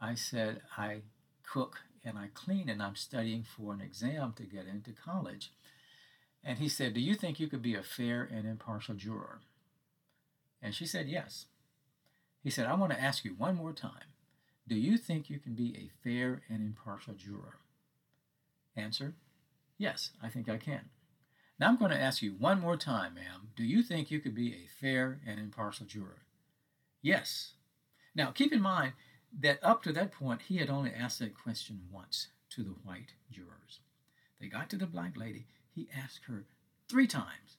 I 0.00 0.14
said, 0.14 0.60
I 0.76 0.98
cook 1.42 1.78
and 2.04 2.18
I 2.18 2.28
clean 2.34 2.68
and 2.68 2.82
I'm 2.82 2.94
studying 2.96 3.42
for 3.42 3.72
an 3.72 3.80
exam 3.80 4.34
to 4.36 4.42
get 4.44 4.66
into 4.66 4.92
college. 4.92 5.50
And 6.44 6.58
he 6.58 6.68
said, 6.68 6.94
Do 6.94 7.00
you 7.00 7.14
think 7.14 7.40
you 7.40 7.48
could 7.48 7.62
be 7.62 7.74
a 7.74 7.82
fair 7.82 8.28
and 8.30 8.46
impartial 8.46 8.94
juror? 8.94 9.40
And 10.62 10.74
she 10.74 10.86
said, 10.86 11.08
Yes. 11.08 11.46
He 12.42 12.50
said, 12.50 12.66
I 12.66 12.74
want 12.74 12.92
to 12.92 13.00
ask 13.00 13.24
you 13.24 13.34
one 13.36 13.56
more 13.56 13.72
time. 13.72 14.12
Do 14.68 14.74
you 14.74 14.98
think 14.98 15.30
you 15.30 15.38
can 15.38 15.54
be 15.54 15.74
a 15.76 15.90
fair 16.04 16.42
and 16.48 16.60
impartial 16.60 17.14
juror? 17.14 17.56
Answer 18.76 19.14
Yes, 19.78 20.10
I 20.22 20.28
think 20.28 20.48
I 20.48 20.58
can. 20.58 20.90
Now 21.58 21.68
I'm 21.68 21.78
going 21.78 21.92
to 21.92 22.00
ask 22.00 22.20
you 22.20 22.32
one 22.32 22.60
more 22.60 22.76
time, 22.76 23.14
ma'am. 23.14 23.48
Do 23.56 23.64
you 23.64 23.82
think 23.82 24.10
you 24.10 24.20
could 24.20 24.34
be 24.34 24.52
a 24.52 24.68
fair 24.80 25.20
and 25.26 25.40
impartial 25.40 25.86
juror? 25.86 26.22
Yes. 27.00 27.52
Now 28.14 28.30
keep 28.30 28.52
in 28.52 28.60
mind 28.60 28.92
that 29.40 29.58
up 29.62 29.82
to 29.84 29.92
that 29.92 30.12
point, 30.12 30.42
he 30.42 30.58
had 30.58 30.68
only 30.68 30.92
asked 30.92 31.20
that 31.20 31.40
question 31.40 31.82
once 31.90 32.28
to 32.50 32.62
the 32.62 32.76
white 32.84 33.12
jurors. 33.30 33.80
They 34.40 34.48
got 34.48 34.68
to 34.70 34.76
the 34.76 34.86
black 34.86 35.16
lady. 35.16 35.46
He 35.74 35.88
asked 35.96 36.24
her 36.26 36.44
three 36.88 37.06
times, 37.06 37.56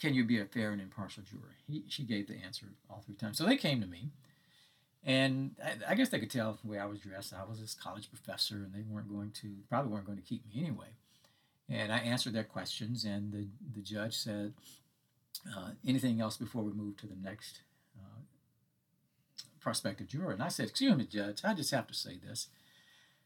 Can 0.00 0.14
you 0.14 0.24
be 0.24 0.40
a 0.40 0.46
fair 0.46 0.72
and 0.72 0.80
impartial 0.80 1.22
juror? 1.22 1.56
He, 1.66 1.84
she 1.88 2.02
gave 2.02 2.26
the 2.26 2.42
answer 2.44 2.66
all 2.90 3.02
three 3.04 3.14
times. 3.14 3.38
So 3.38 3.44
they 3.44 3.56
came 3.56 3.80
to 3.80 3.86
me 3.86 4.10
and 5.04 5.54
I, 5.64 5.92
I, 5.92 5.94
guess 5.94 6.08
they 6.08 6.18
could 6.18 6.30
tell 6.30 6.58
the 6.62 6.70
way 6.70 6.78
I 6.78 6.86
was 6.86 6.98
dressed. 7.00 7.32
I 7.32 7.48
was 7.48 7.60
this 7.60 7.74
college 7.74 8.10
professor, 8.10 8.56
and 8.56 8.72
they 8.74 8.82
weren't 8.88 9.08
going 9.08 9.30
to, 9.42 9.48
probably 9.68 9.92
weren't 9.92 10.06
going 10.06 10.18
to 10.18 10.24
keep 10.24 10.44
me 10.46 10.60
anyway. 10.60 10.88
And 11.68 11.92
I 11.92 11.98
answered 11.98 12.32
their 12.32 12.44
questions, 12.44 13.04
and 13.04 13.32
the, 13.32 13.46
the 13.74 13.82
judge 13.82 14.16
said, 14.16 14.54
uh, 15.56 15.70
anything 15.86 16.20
else 16.20 16.36
before 16.36 16.62
we 16.62 16.72
move 16.72 16.96
to 16.98 17.06
the 17.06 17.16
next 17.22 17.60
uh, 17.96 18.22
prospective 19.60 20.08
juror? 20.08 20.32
And 20.32 20.42
I 20.42 20.48
said, 20.48 20.68
excuse 20.68 20.96
me, 20.96 21.04
judge, 21.04 21.40
I 21.44 21.54
just 21.54 21.70
have 21.70 21.86
to 21.86 21.94
say 21.94 22.18
this. 22.26 22.48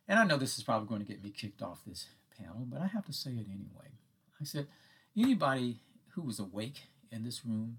And 0.09 0.19
I 0.19 0.25
know 0.25 0.37
this 0.37 0.59
is 0.59 0.65
probably 0.65 0.89
going 0.89 1.01
to 1.01 1.07
get 1.07 1.23
me 1.23 1.31
kicked 1.31 1.63
off 1.63 1.81
this 1.87 2.07
panel, 2.37 2.67
but 2.67 2.81
I 2.81 2.87
have 2.89 3.07
to 3.07 3.13
say 3.13 3.31
it 3.31 3.47
anyway. 3.49 3.93
I 4.41 4.45
said, 4.45 4.67
anybody 5.17 5.79
who 6.11 6.23
was 6.23 6.39
awake 6.39 6.89
in 7.11 7.25
this 7.25 7.47
room 7.47 7.79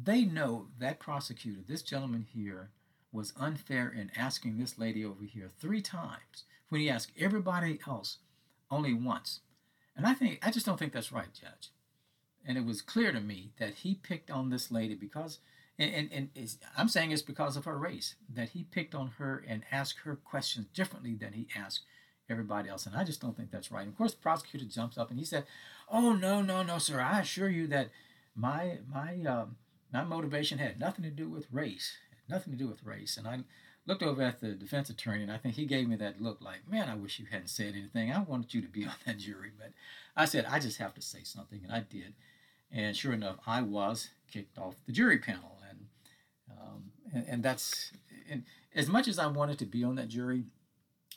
they 0.00 0.24
know 0.24 0.68
that 0.78 1.00
prosecutor, 1.00 1.60
this 1.66 1.82
gentleman 1.82 2.26
here, 2.32 2.70
was 3.12 3.34
unfair 3.38 3.88
in 3.88 4.10
asking 4.16 4.56
this 4.58 4.78
lady 4.78 5.04
over 5.04 5.24
here 5.24 5.50
three 5.58 5.82
times 5.82 6.44
when 6.68 6.80
he 6.80 6.88
asked 6.88 7.12
everybody 7.18 7.78
else 7.86 8.18
only 8.70 8.94
once. 8.94 9.40
And 9.94 10.06
I 10.06 10.14
think 10.14 10.38
I 10.42 10.50
just 10.50 10.64
don't 10.64 10.78
think 10.78 10.92
that's 10.92 11.12
right, 11.12 11.32
Judge. 11.32 11.70
And 12.44 12.56
it 12.56 12.64
was 12.64 12.82
clear 12.82 13.12
to 13.12 13.20
me 13.20 13.52
that 13.58 13.74
he 13.74 13.94
picked 13.94 14.30
on 14.30 14.48
this 14.50 14.70
lady 14.70 14.94
because, 14.94 15.38
and, 15.78 15.94
and, 15.94 16.30
and 16.34 16.56
I'm 16.76 16.88
saying 16.88 17.12
it's 17.12 17.22
because 17.22 17.56
of 17.56 17.66
her 17.66 17.76
race, 17.76 18.16
that 18.32 18.50
he 18.50 18.64
picked 18.64 18.94
on 18.94 19.12
her 19.18 19.44
and 19.46 19.62
asked 19.70 20.00
her 20.00 20.16
questions 20.16 20.66
differently 20.74 21.14
than 21.14 21.34
he 21.34 21.46
asked 21.54 21.84
everybody 22.28 22.68
else. 22.68 22.86
And 22.86 22.96
I 22.96 23.04
just 23.04 23.20
don't 23.20 23.36
think 23.36 23.50
that's 23.50 23.70
right. 23.70 23.82
And 23.82 23.92
of 23.92 23.98
course, 23.98 24.14
the 24.14 24.22
prosecutor 24.22 24.64
jumps 24.64 24.96
up 24.96 25.10
and 25.10 25.18
he 25.18 25.24
said, 25.24 25.44
"Oh 25.90 26.14
no, 26.14 26.40
no, 26.40 26.62
no, 26.62 26.78
sir! 26.78 27.00
I 27.00 27.20
assure 27.20 27.50
you 27.50 27.66
that 27.68 27.90
my 28.34 28.78
my 28.90 29.22
um, 29.24 29.56
my 29.92 30.04
motivation 30.04 30.58
had 30.58 30.80
nothing 30.80 31.04
to 31.04 31.10
do 31.10 31.28
with 31.28 31.46
race, 31.52 31.96
nothing 32.28 32.52
to 32.52 32.58
do 32.58 32.68
with 32.68 32.84
race. 32.84 33.16
And 33.16 33.26
I 33.26 33.40
looked 33.86 34.02
over 34.02 34.22
at 34.22 34.40
the 34.40 34.52
defense 34.52 34.88
attorney, 34.90 35.22
and 35.22 35.32
I 35.32 35.38
think 35.38 35.56
he 35.56 35.66
gave 35.66 35.88
me 35.88 35.96
that 35.96 36.22
look 36.22 36.40
like, 36.40 36.70
man, 36.70 36.88
I 36.88 36.94
wish 36.94 37.18
you 37.18 37.26
hadn't 37.30 37.48
said 37.48 37.74
anything. 37.74 38.12
I 38.12 38.20
wanted 38.20 38.54
you 38.54 38.62
to 38.62 38.68
be 38.68 38.84
on 38.86 38.94
that 39.06 39.18
jury. 39.18 39.50
But 39.56 39.72
I 40.16 40.24
said, 40.24 40.46
I 40.48 40.58
just 40.58 40.78
have 40.78 40.94
to 40.94 41.02
say 41.02 41.20
something, 41.24 41.60
and 41.62 41.72
I 41.72 41.80
did. 41.80 42.14
And 42.70 42.96
sure 42.96 43.12
enough, 43.12 43.36
I 43.46 43.60
was 43.60 44.08
kicked 44.32 44.58
off 44.58 44.76
the 44.86 44.92
jury 44.92 45.18
panel. 45.18 45.58
And, 45.68 45.78
um, 46.50 46.84
and, 47.12 47.24
and, 47.28 47.42
that's, 47.42 47.92
and 48.30 48.44
as 48.74 48.88
much 48.88 49.08
as 49.08 49.18
I 49.18 49.26
wanted 49.26 49.58
to 49.58 49.66
be 49.66 49.84
on 49.84 49.96
that 49.96 50.08
jury, 50.08 50.44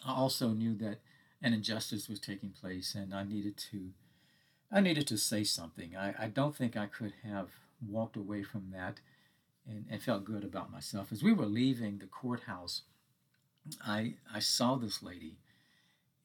I 0.06 0.14
also 0.14 0.50
knew 0.50 0.76
that 0.76 1.00
an 1.42 1.54
injustice 1.54 2.10
was 2.10 2.20
taking 2.20 2.50
place 2.50 2.94
and 2.94 3.14
I 3.14 3.24
needed 3.24 3.56
to, 3.72 3.92
I 4.70 4.82
needed 4.82 5.08
to 5.08 5.18
say 5.18 5.46
something. 5.46 5.96
I, 5.96 6.14
I 6.20 6.28
don't 6.28 6.56
think 6.56 6.76
I 6.76 6.88
could 6.88 7.14
have 7.24 7.50
walked 7.82 8.16
away 8.16 8.44
from 8.44 8.72
that 8.74 9.00
and, 9.68 9.86
and 9.90 10.02
felt 10.02 10.26
good 10.26 10.44
about 10.44 10.72
myself. 10.72 11.12
As 11.12 11.24
we 11.24 11.34
were 11.34 11.46
leaving 11.46 11.98
the 11.98 12.06
courthouse, 12.06 12.84
I, 13.86 14.16
I 14.34 14.40
saw 14.40 14.76
this 14.76 15.02
lady 15.02 15.38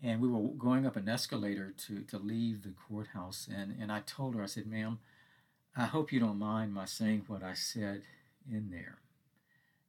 and 0.03 0.20
we 0.20 0.28
were 0.28 0.48
going 0.55 0.86
up 0.86 0.96
an 0.96 1.09
escalator 1.09 1.74
to, 1.86 2.01
to 2.03 2.18
leave 2.18 2.62
the 2.62 2.74
courthouse. 2.88 3.48
And, 3.55 3.76
and 3.80 3.90
i 3.90 4.01
told 4.01 4.34
her 4.34 4.42
i 4.42 4.46
said 4.46 4.66
ma'am 4.66 4.98
i 5.76 5.86
hope 5.86 6.12
you 6.12 6.20
don't 6.20 6.38
mind 6.38 6.72
my 6.72 6.84
saying 6.84 7.24
what 7.26 7.42
i 7.42 7.55
said 7.55 8.03
in 8.51 8.70
there. 8.70 8.98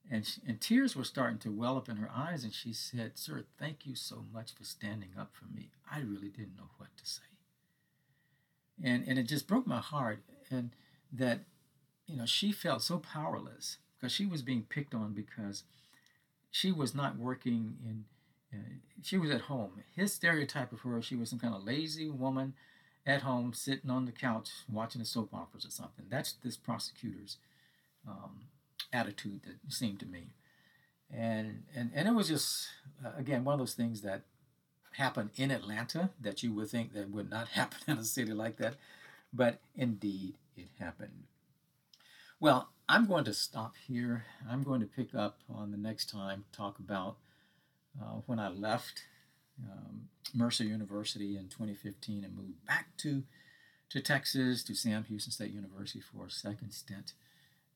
And, 0.10 0.26
she, 0.26 0.42
and 0.46 0.60
tears 0.60 0.96
were 0.96 1.06
starting 1.06 1.40
to 1.40 1.52
well 1.52 1.78
up 1.78 1.88
in 1.88 1.98
her 1.98 2.12
eyes 2.14 2.44
and 2.44 2.54
she 2.54 2.74
said 2.74 3.18
sir 3.18 3.44
thank 3.60 3.86
you 3.86 3.96
so 3.96 4.24
much 4.34 4.54
for 4.54 4.64
standing 4.64 5.12
up 5.20 5.32
for 5.34 5.46
me. 5.54 5.70
I 5.92 6.00
really 6.00 6.30
didn't 6.30 6.58
know 6.58 6.70
what 6.78 6.90
to 6.98 7.06
say. 7.06 7.22
And, 8.84 9.08
and 9.08 9.20
it 9.20 9.24
just 9.24 9.48
broke 9.48 9.68
my 9.68 9.80
heart. 9.80 10.20
And 10.50 10.72
that 11.12 11.42
you 12.08 12.18
know 12.18 12.26
she 12.26 12.52
felt 12.52 12.82
so 12.82 12.98
powerless 12.98 13.78
because 14.00 14.12
she 14.12 14.26
was 14.26 14.42
being 14.42 14.64
picked 14.64 14.94
on 14.94 15.14
because 15.14 15.64
she 16.50 16.72
was 16.72 16.94
not 16.94 17.18
working 17.18 17.76
in 17.86 18.06
she 19.02 19.18
was 19.18 19.32
at 19.32 19.42
home. 19.42 19.72
His 19.96 20.14
stereotype 20.14 20.72
of 20.72 20.82
her, 20.82 21.02
she 21.02 21.16
was 21.16 21.30
some 21.30 21.40
kind 21.40 21.56
of 21.56 21.64
lazy 21.64 22.10
woman 22.10 22.54
at 23.06 23.22
home 23.22 23.54
sitting 23.54 23.90
on 23.90 24.06
the 24.06 24.12
couch 24.12 24.50
watching 24.72 25.00
the 25.00 25.06
soap 25.06 25.34
operas 25.34 25.66
or 25.66 25.72
something. 25.72 26.06
That's 26.10 26.34
this 26.34 26.58
prosecutor's 26.58 27.38
um, 28.08 28.42
attitude 28.94 29.42
that 29.44 29.74
seemed 29.74 30.00
to 30.02 30.06
me. 30.06 30.34
And, 31.12 31.64
and, 31.76 31.92
and 31.94 32.08
it 32.08 32.14
was 32.14 32.28
just, 32.28 32.68
uh, 33.04 33.12
again, 33.18 33.44
one 33.44 33.54
of 33.54 33.60
those 33.60 33.74
things 33.74 34.02
that 34.02 34.22
happened 34.94 35.32
in 35.36 35.52
Atlanta 35.52 36.12
that 36.22 36.44
you 36.44 36.54
would 36.54 36.70
think 36.70 36.94
that 36.94 37.10
would 37.10 37.30
not 37.30 37.48
happen 37.50 37.80
in 37.88 37.98
a 37.98 38.04
city 38.04 38.34
like 38.34 38.58
that. 38.58 38.76
But 39.34 39.60
indeed, 39.76 40.36
it 40.56 40.68
happened. 40.80 41.24
Well, 42.40 42.70
I'm 42.90 43.06
going 43.06 43.24
to 43.26 43.34
stop 43.34 43.76
here. 43.88 44.26
I'm 44.50 44.64
going 44.64 44.82
to 44.82 44.88
pick 44.88 45.16
up 45.16 45.40
on 45.50 45.72
the 45.72 45.78
next 45.78 46.10
time, 46.10 46.46
talk 46.52 46.80
about 46.80 47.18
uh, 48.02 48.22
when 48.26 48.40
I 48.40 48.50
left 48.50 49.04
um, 49.64 50.10
Mercer 50.34 50.64
University 50.64 51.38
in 51.38 51.48
2015 51.50 52.24
and 52.24 52.36
moved 52.36 52.66
back 52.66 52.88
to, 52.98 53.24
to 53.90 54.02
Texas, 54.02 54.64
to 54.64 54.76
Sam 54.76 55.04
Houston 55.06 55.32
State 55.32 55.54
University 55.54 56.02
for 56.02 56.26
a 56.26 56.32
second 56.32 56.72
stint 56.72 57.14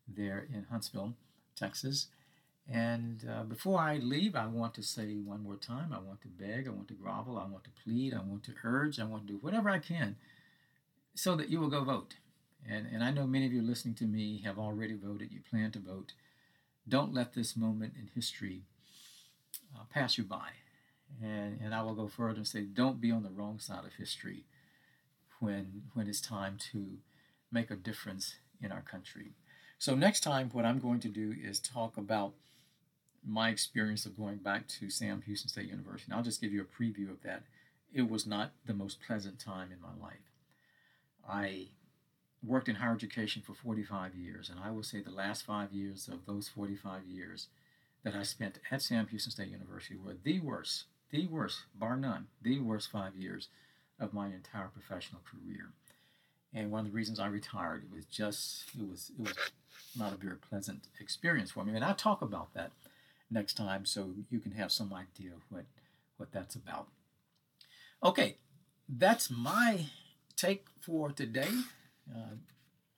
there 0.08 0.48
in 0.54 0.66
Huntsville, 0.70 1.14
Texas. 1.56 2.08
And 2.70 3.24
uh, 3.30 3.44
before 3.44 3.80
I 3.80 3.98
leave, 3.98 4.36
I 4.36 4.48
want 4.48 4.74
to 4.74 4.84
say 4.84 5.14
one 5.14 5.44
more 5.44 5.56
time 5.56 5.94
I 5.94 6.00
want 6.00 6.22
to 6.22 6.28
beg, 6.28 6.68
I 6.68 6.72
want 6.72 6.88
to 6.88 6.96
grovel, 6.96 7.38
I 7.38 7.48
want 7.50 7.64
to 7.66 7.70
plead, 7.84 8.14
I 8.14 8.20
want 8.20 8.44
to 8.46 8.54
urge, 8.64 9.00
I 9.00 9.06
want 9.06 9.28
to 9.28 9.34
do 9.34 9.40
whatever 9.40 9.70
I 9.70 9.80
can 9.80 10.16
so 11.16 11.36
that 11.36 11.50
you 11.50 11.60
will 11.60 11.70
go 11.70 11.84
vote. 11.84 12.16
And, 12.70 12.88
and 12.92 13.04
I 13.04 13.12
know 13.12 13.26
many 13.26 13.46
of 13.46 13.54
you 13.54 13.62
listening 13.62 13.96
to 13.96 14.06
me 14.06 14.42
have 14.44 14.60
already 14.60 14.96
voted, 14.96 15.32
you 15.32 15.40
plan 15.50 15.72
to 15.72 15.80
vote. 15.80 16.14
Don't 16.88 17.14
let 17.14 17.34
this 17.34 17.56
moment 17.56 17.94
in 18.00 18.10
history 18.14 18.64
uh, 19.76 19.84
pass 19.92 20.18
you 20.18 20.24
by. 20.24 20.50
And, 21.24 21.60
and 21.64 21.74
I 21.74 21.82
will 21.82 21.96
go 21.96 22.08
further 22.08 22.38
and 22.38 22.48
say, 22.48 22.64
don't 22.64 23.00
be 23.00 23.12
on 23.12 23.24
the 23.24 23.30
wrong 23.30 23.60
side 23.60 23.86
of 23.86 23.94
history 23.94 24.46
when, 25.40 25.84
when 25.94 26.08
it's 26.08 26.22
time 26.22 26.58
to 26.72 26.98
make 27.52 27.72
a 27.72 27.76
difference 27.76 28.36
in 28.62 28.72
our 28.72 28.82
country. 28.82 29.34
So, 29.78 29.94
next 29.94 30.22
time, 30.22 30.50
what 30.52 30.66
I'm 30.66 30.80
going 30.80 31.00
to 31.02 31.10
do 31.10 31.36
is 31.42 31.60
talk 31.60 31.98
about 31.98 32.34
my 33.28 33.50
experience 33.50 34.06
of 34.06 34.18
going 34.18 34.38
back 34.38 34.68
to 34.68 34.90
Sam 34.90 35.22
Houston 35.26 35.50
State 35.50 35.70
University. 35.70 36.06
And 36.12 36.18
I'll 36.18 36.24
just 36.24 36.42
give 36.42 36.54
you 36.54 36.62
a 36.62 36.84
preview 36.84 37.10
of 37.10 37.22
that. 37.24 37.44
It 37.94 38.10
was 38.10 38.26
not 38.26 38.52
the 38.66 38.74
most 38.74 39.00
pleasant 39.06 39.40
time 39.40 39.70
in 39.72 39.82
my 39.82 40.06
life. 40.06 40.35
I 41.28 41.68
worked 42.44 42.70
in 42.70 42.76
higher 42.76 42.94
education 42.94 43.42
for 43.42 43.54
45 43.54 44.16
years, 44.16 44.50
and 44.50 44.60
I 44.64 44.72
will 44.72 44.84
say 44.84 45.02
the 45.02 45.12
last 45.12 45.44
five 45.44 45.72
years 45.72 46.08
of 46.08 46.26
those 46.26 46.48
45 46.50 47.06
years 47.06 47.48
that 48.04 48.16
I 48.16 48.24
spent 48.24 48.60
at 48.72 48.82
Sam 48.82 49.08
Houston 49.08 49.32
State 49.32 49.50
University 49.50 49.96
were 49.96 50.16
the 50.24 50.40
worst, 50.40 50.86
the 51.10 51.28
worst, 51.28 51.62
bar 51.74 51.98
none, 51.98 52.28
the 52.42 52.60
worst 52.60 52.92
five 52.92 53.16
years 53.16 53.48
of 54.00 54.14
my 54.14 54.28
entire 54.28 54.68
professional 54.68 55.22
career. 55.24 55.70
And 56.54 56.72
one 56.72 56.86
of 56.86 56.92
the 56.92 56.96
reasons 56.96 57.20
I 57.20 57.28
retired, 57.28 57.84
it 57.84 57.96
was 57.96 58.06
just, 58.06 58.66
it 58.80 58.88
was, 58.90 59.12
it 59.18 59.22
was 59.22 59.52
not 59.98 60.14
a 60.14 60.18
very 60.18 60.38
pleasant 60.38 60.88
experience 61.00 61.52
for 61.52 61.66
me. 61.66 61.76
And 61.76 61.84
I'll 61.84 61.96
talk 61.96 62.22
about 62.22 62.54
that 62.54 62.72
next 63.32 63.56
time 63.56 63.86
so 63.86 64.12
you 64.30 64.40
can 64.40 64.52
have 64.52 64.72
some 64.72 64.94
idea 64.94 65.32
what, 65.50 65.66
what 66.18 66.32
that's 66.32 66.56
about. 66.56 66.88
Okay, 68.04 68.38
that's 68.88 69.32
my 69.32 69.86
take 70.36 70.66
for 70.82 71.12
today. 71.12 71.50
Uh, 72.10 72.36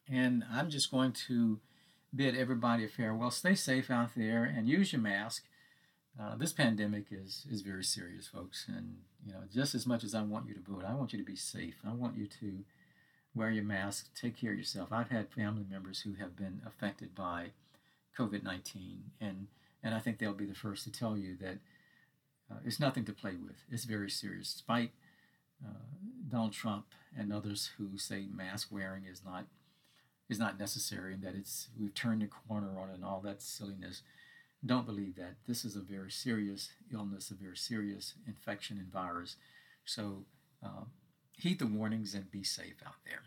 and 0.09 0.43
I'm 0.51 0.69
just 0.69 0.91
going 0.91 1.11
to 1.27 1.59
bid 2.15 2.35
everybody 2.35 2.85
a 2.85 2.87
farewell. 2.87 3.31
Stay 3.31 3.55
safe 3.55 3.91
out 3.91 4.11
there 4.15 4.43
and 4.43 4.67
use 4.67 4.93
your 4.93 5.01
mask. 5.01 5.43
Uh, 6.19 6.35
this 6.35 6.51
pandemic 6.51 7.05
is 7.11 7.45
is 7.51 7.61
very 7.61 7.83
serious, 7.83 8.27
folks, 8.27 8.65
and 8.67 8.97
you 9.23 9.33
know 9.33 9.41
just 9.53 9.75
as 9.75 9.85
much 9.85 10.03
as 10.03 10.15
I 10.15 10.23
want 10.23 10.47
you 10.47 10.55
to 10.55 10.61
vote, 10.61 10.83
I 10.83 10.95
want 10.95 11.13
you 11.13 11.19
to 11.19 11.25
be 11.25 11.35
safe. 11.35 11.75
I 11.87 11.93
want 11.93 12.17
you 12.17 12.25
to 12.39 12.63
wear 13.35 13.51
your 13.51 13.63
mask, 13.63 14.09
take 14.19 14.35
care 14.35 14.51
of 14.51 14.57
yourself. 14.57 14.91
I've 14.91 15.11
had 15.11 15.29
family 15.29 15.63
members 15.69 16.01
who 16.01 16.15
have 16.15 16.35
been 16.35 16.61
affected 16.65 17.13
by 17.13 17.51
COVID 18.17 18.41
nineteen, 18.41 19.11
and 19.21 19.47
and 19.83 19.93
I 19.93 19.99
think 19.99 20.17
they'll 20.17 20.33
be 20.33 20.45
the 20.45 20.55
first 20.55 20.85
to 20.85 20.91
tell 20.91 21.15
you 21.15 21.35
that 21.39 21.59
uh, 22.49 22.59
it's 22.65 22.79
nothing 22.79 23.05
to 23.05 23.13
play 23.13 23.35
with. 23.35 23.57
It's 23.69 23.83
very 23.83 24.09
serious. 24.09 24.53
Despite 24.53 24.91
Donald 26.29 26.53
Trump 26.53 26.85
and 27.17 27.31
others 27.31 27.71
who 27.77 27.97
say 27.97 28.27
mask 28.33 28.69
wearing 28.71 29.05
is 29.05 29.21
not 29.25 29.45
is 30.29 30.39
not 30.39 30.59
necessary 30.59 31.13
and 31.13 31.23
that 31.23 31.35
it's 31.35 31.69
we've 31.79 31.93
turned 31.93 32.21
the 32.21 32.27
corner 32.27 32.77
on 32.79 32.89
and 32.89 33.03
all 33.03 33.21
that 33.21 33.41
silliness. 33.41 34.01
Don't 34.65 34.85
believe 34.85 35.15
that. 35.15 35.35
This 35.47 35.63
is 35.63 35.75
a 35.75 35.81
very 35.81 36.11
serious 36.11 36.71
illness, 36.91 37.31
a 37.31 37.35
very 37.35 37.55
serious 37.55 38.15
infection 38.27 38.77
and 38.77 38.91
virus. 38.91 39.37
So 39.85 40.25
uh, 40.63 40.85
heed 41.37 41.59
the 41.59 41.67
warnings 41.67 42.13
and 42.13 42.29
be 42.29 42.43
safe 42.43 42.75
out 42.85 42.95
there. 43.05 43.21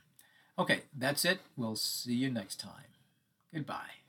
Okay, 0.58 0.82
that's 0.96 1.24
it. 1.24 1.38
We'll 1.56 1.76
see 1.76 2.14
you 2.14 2.30
next 2.30 2.60
time. 2.60 2.92
Goodbye. 3.54 3.99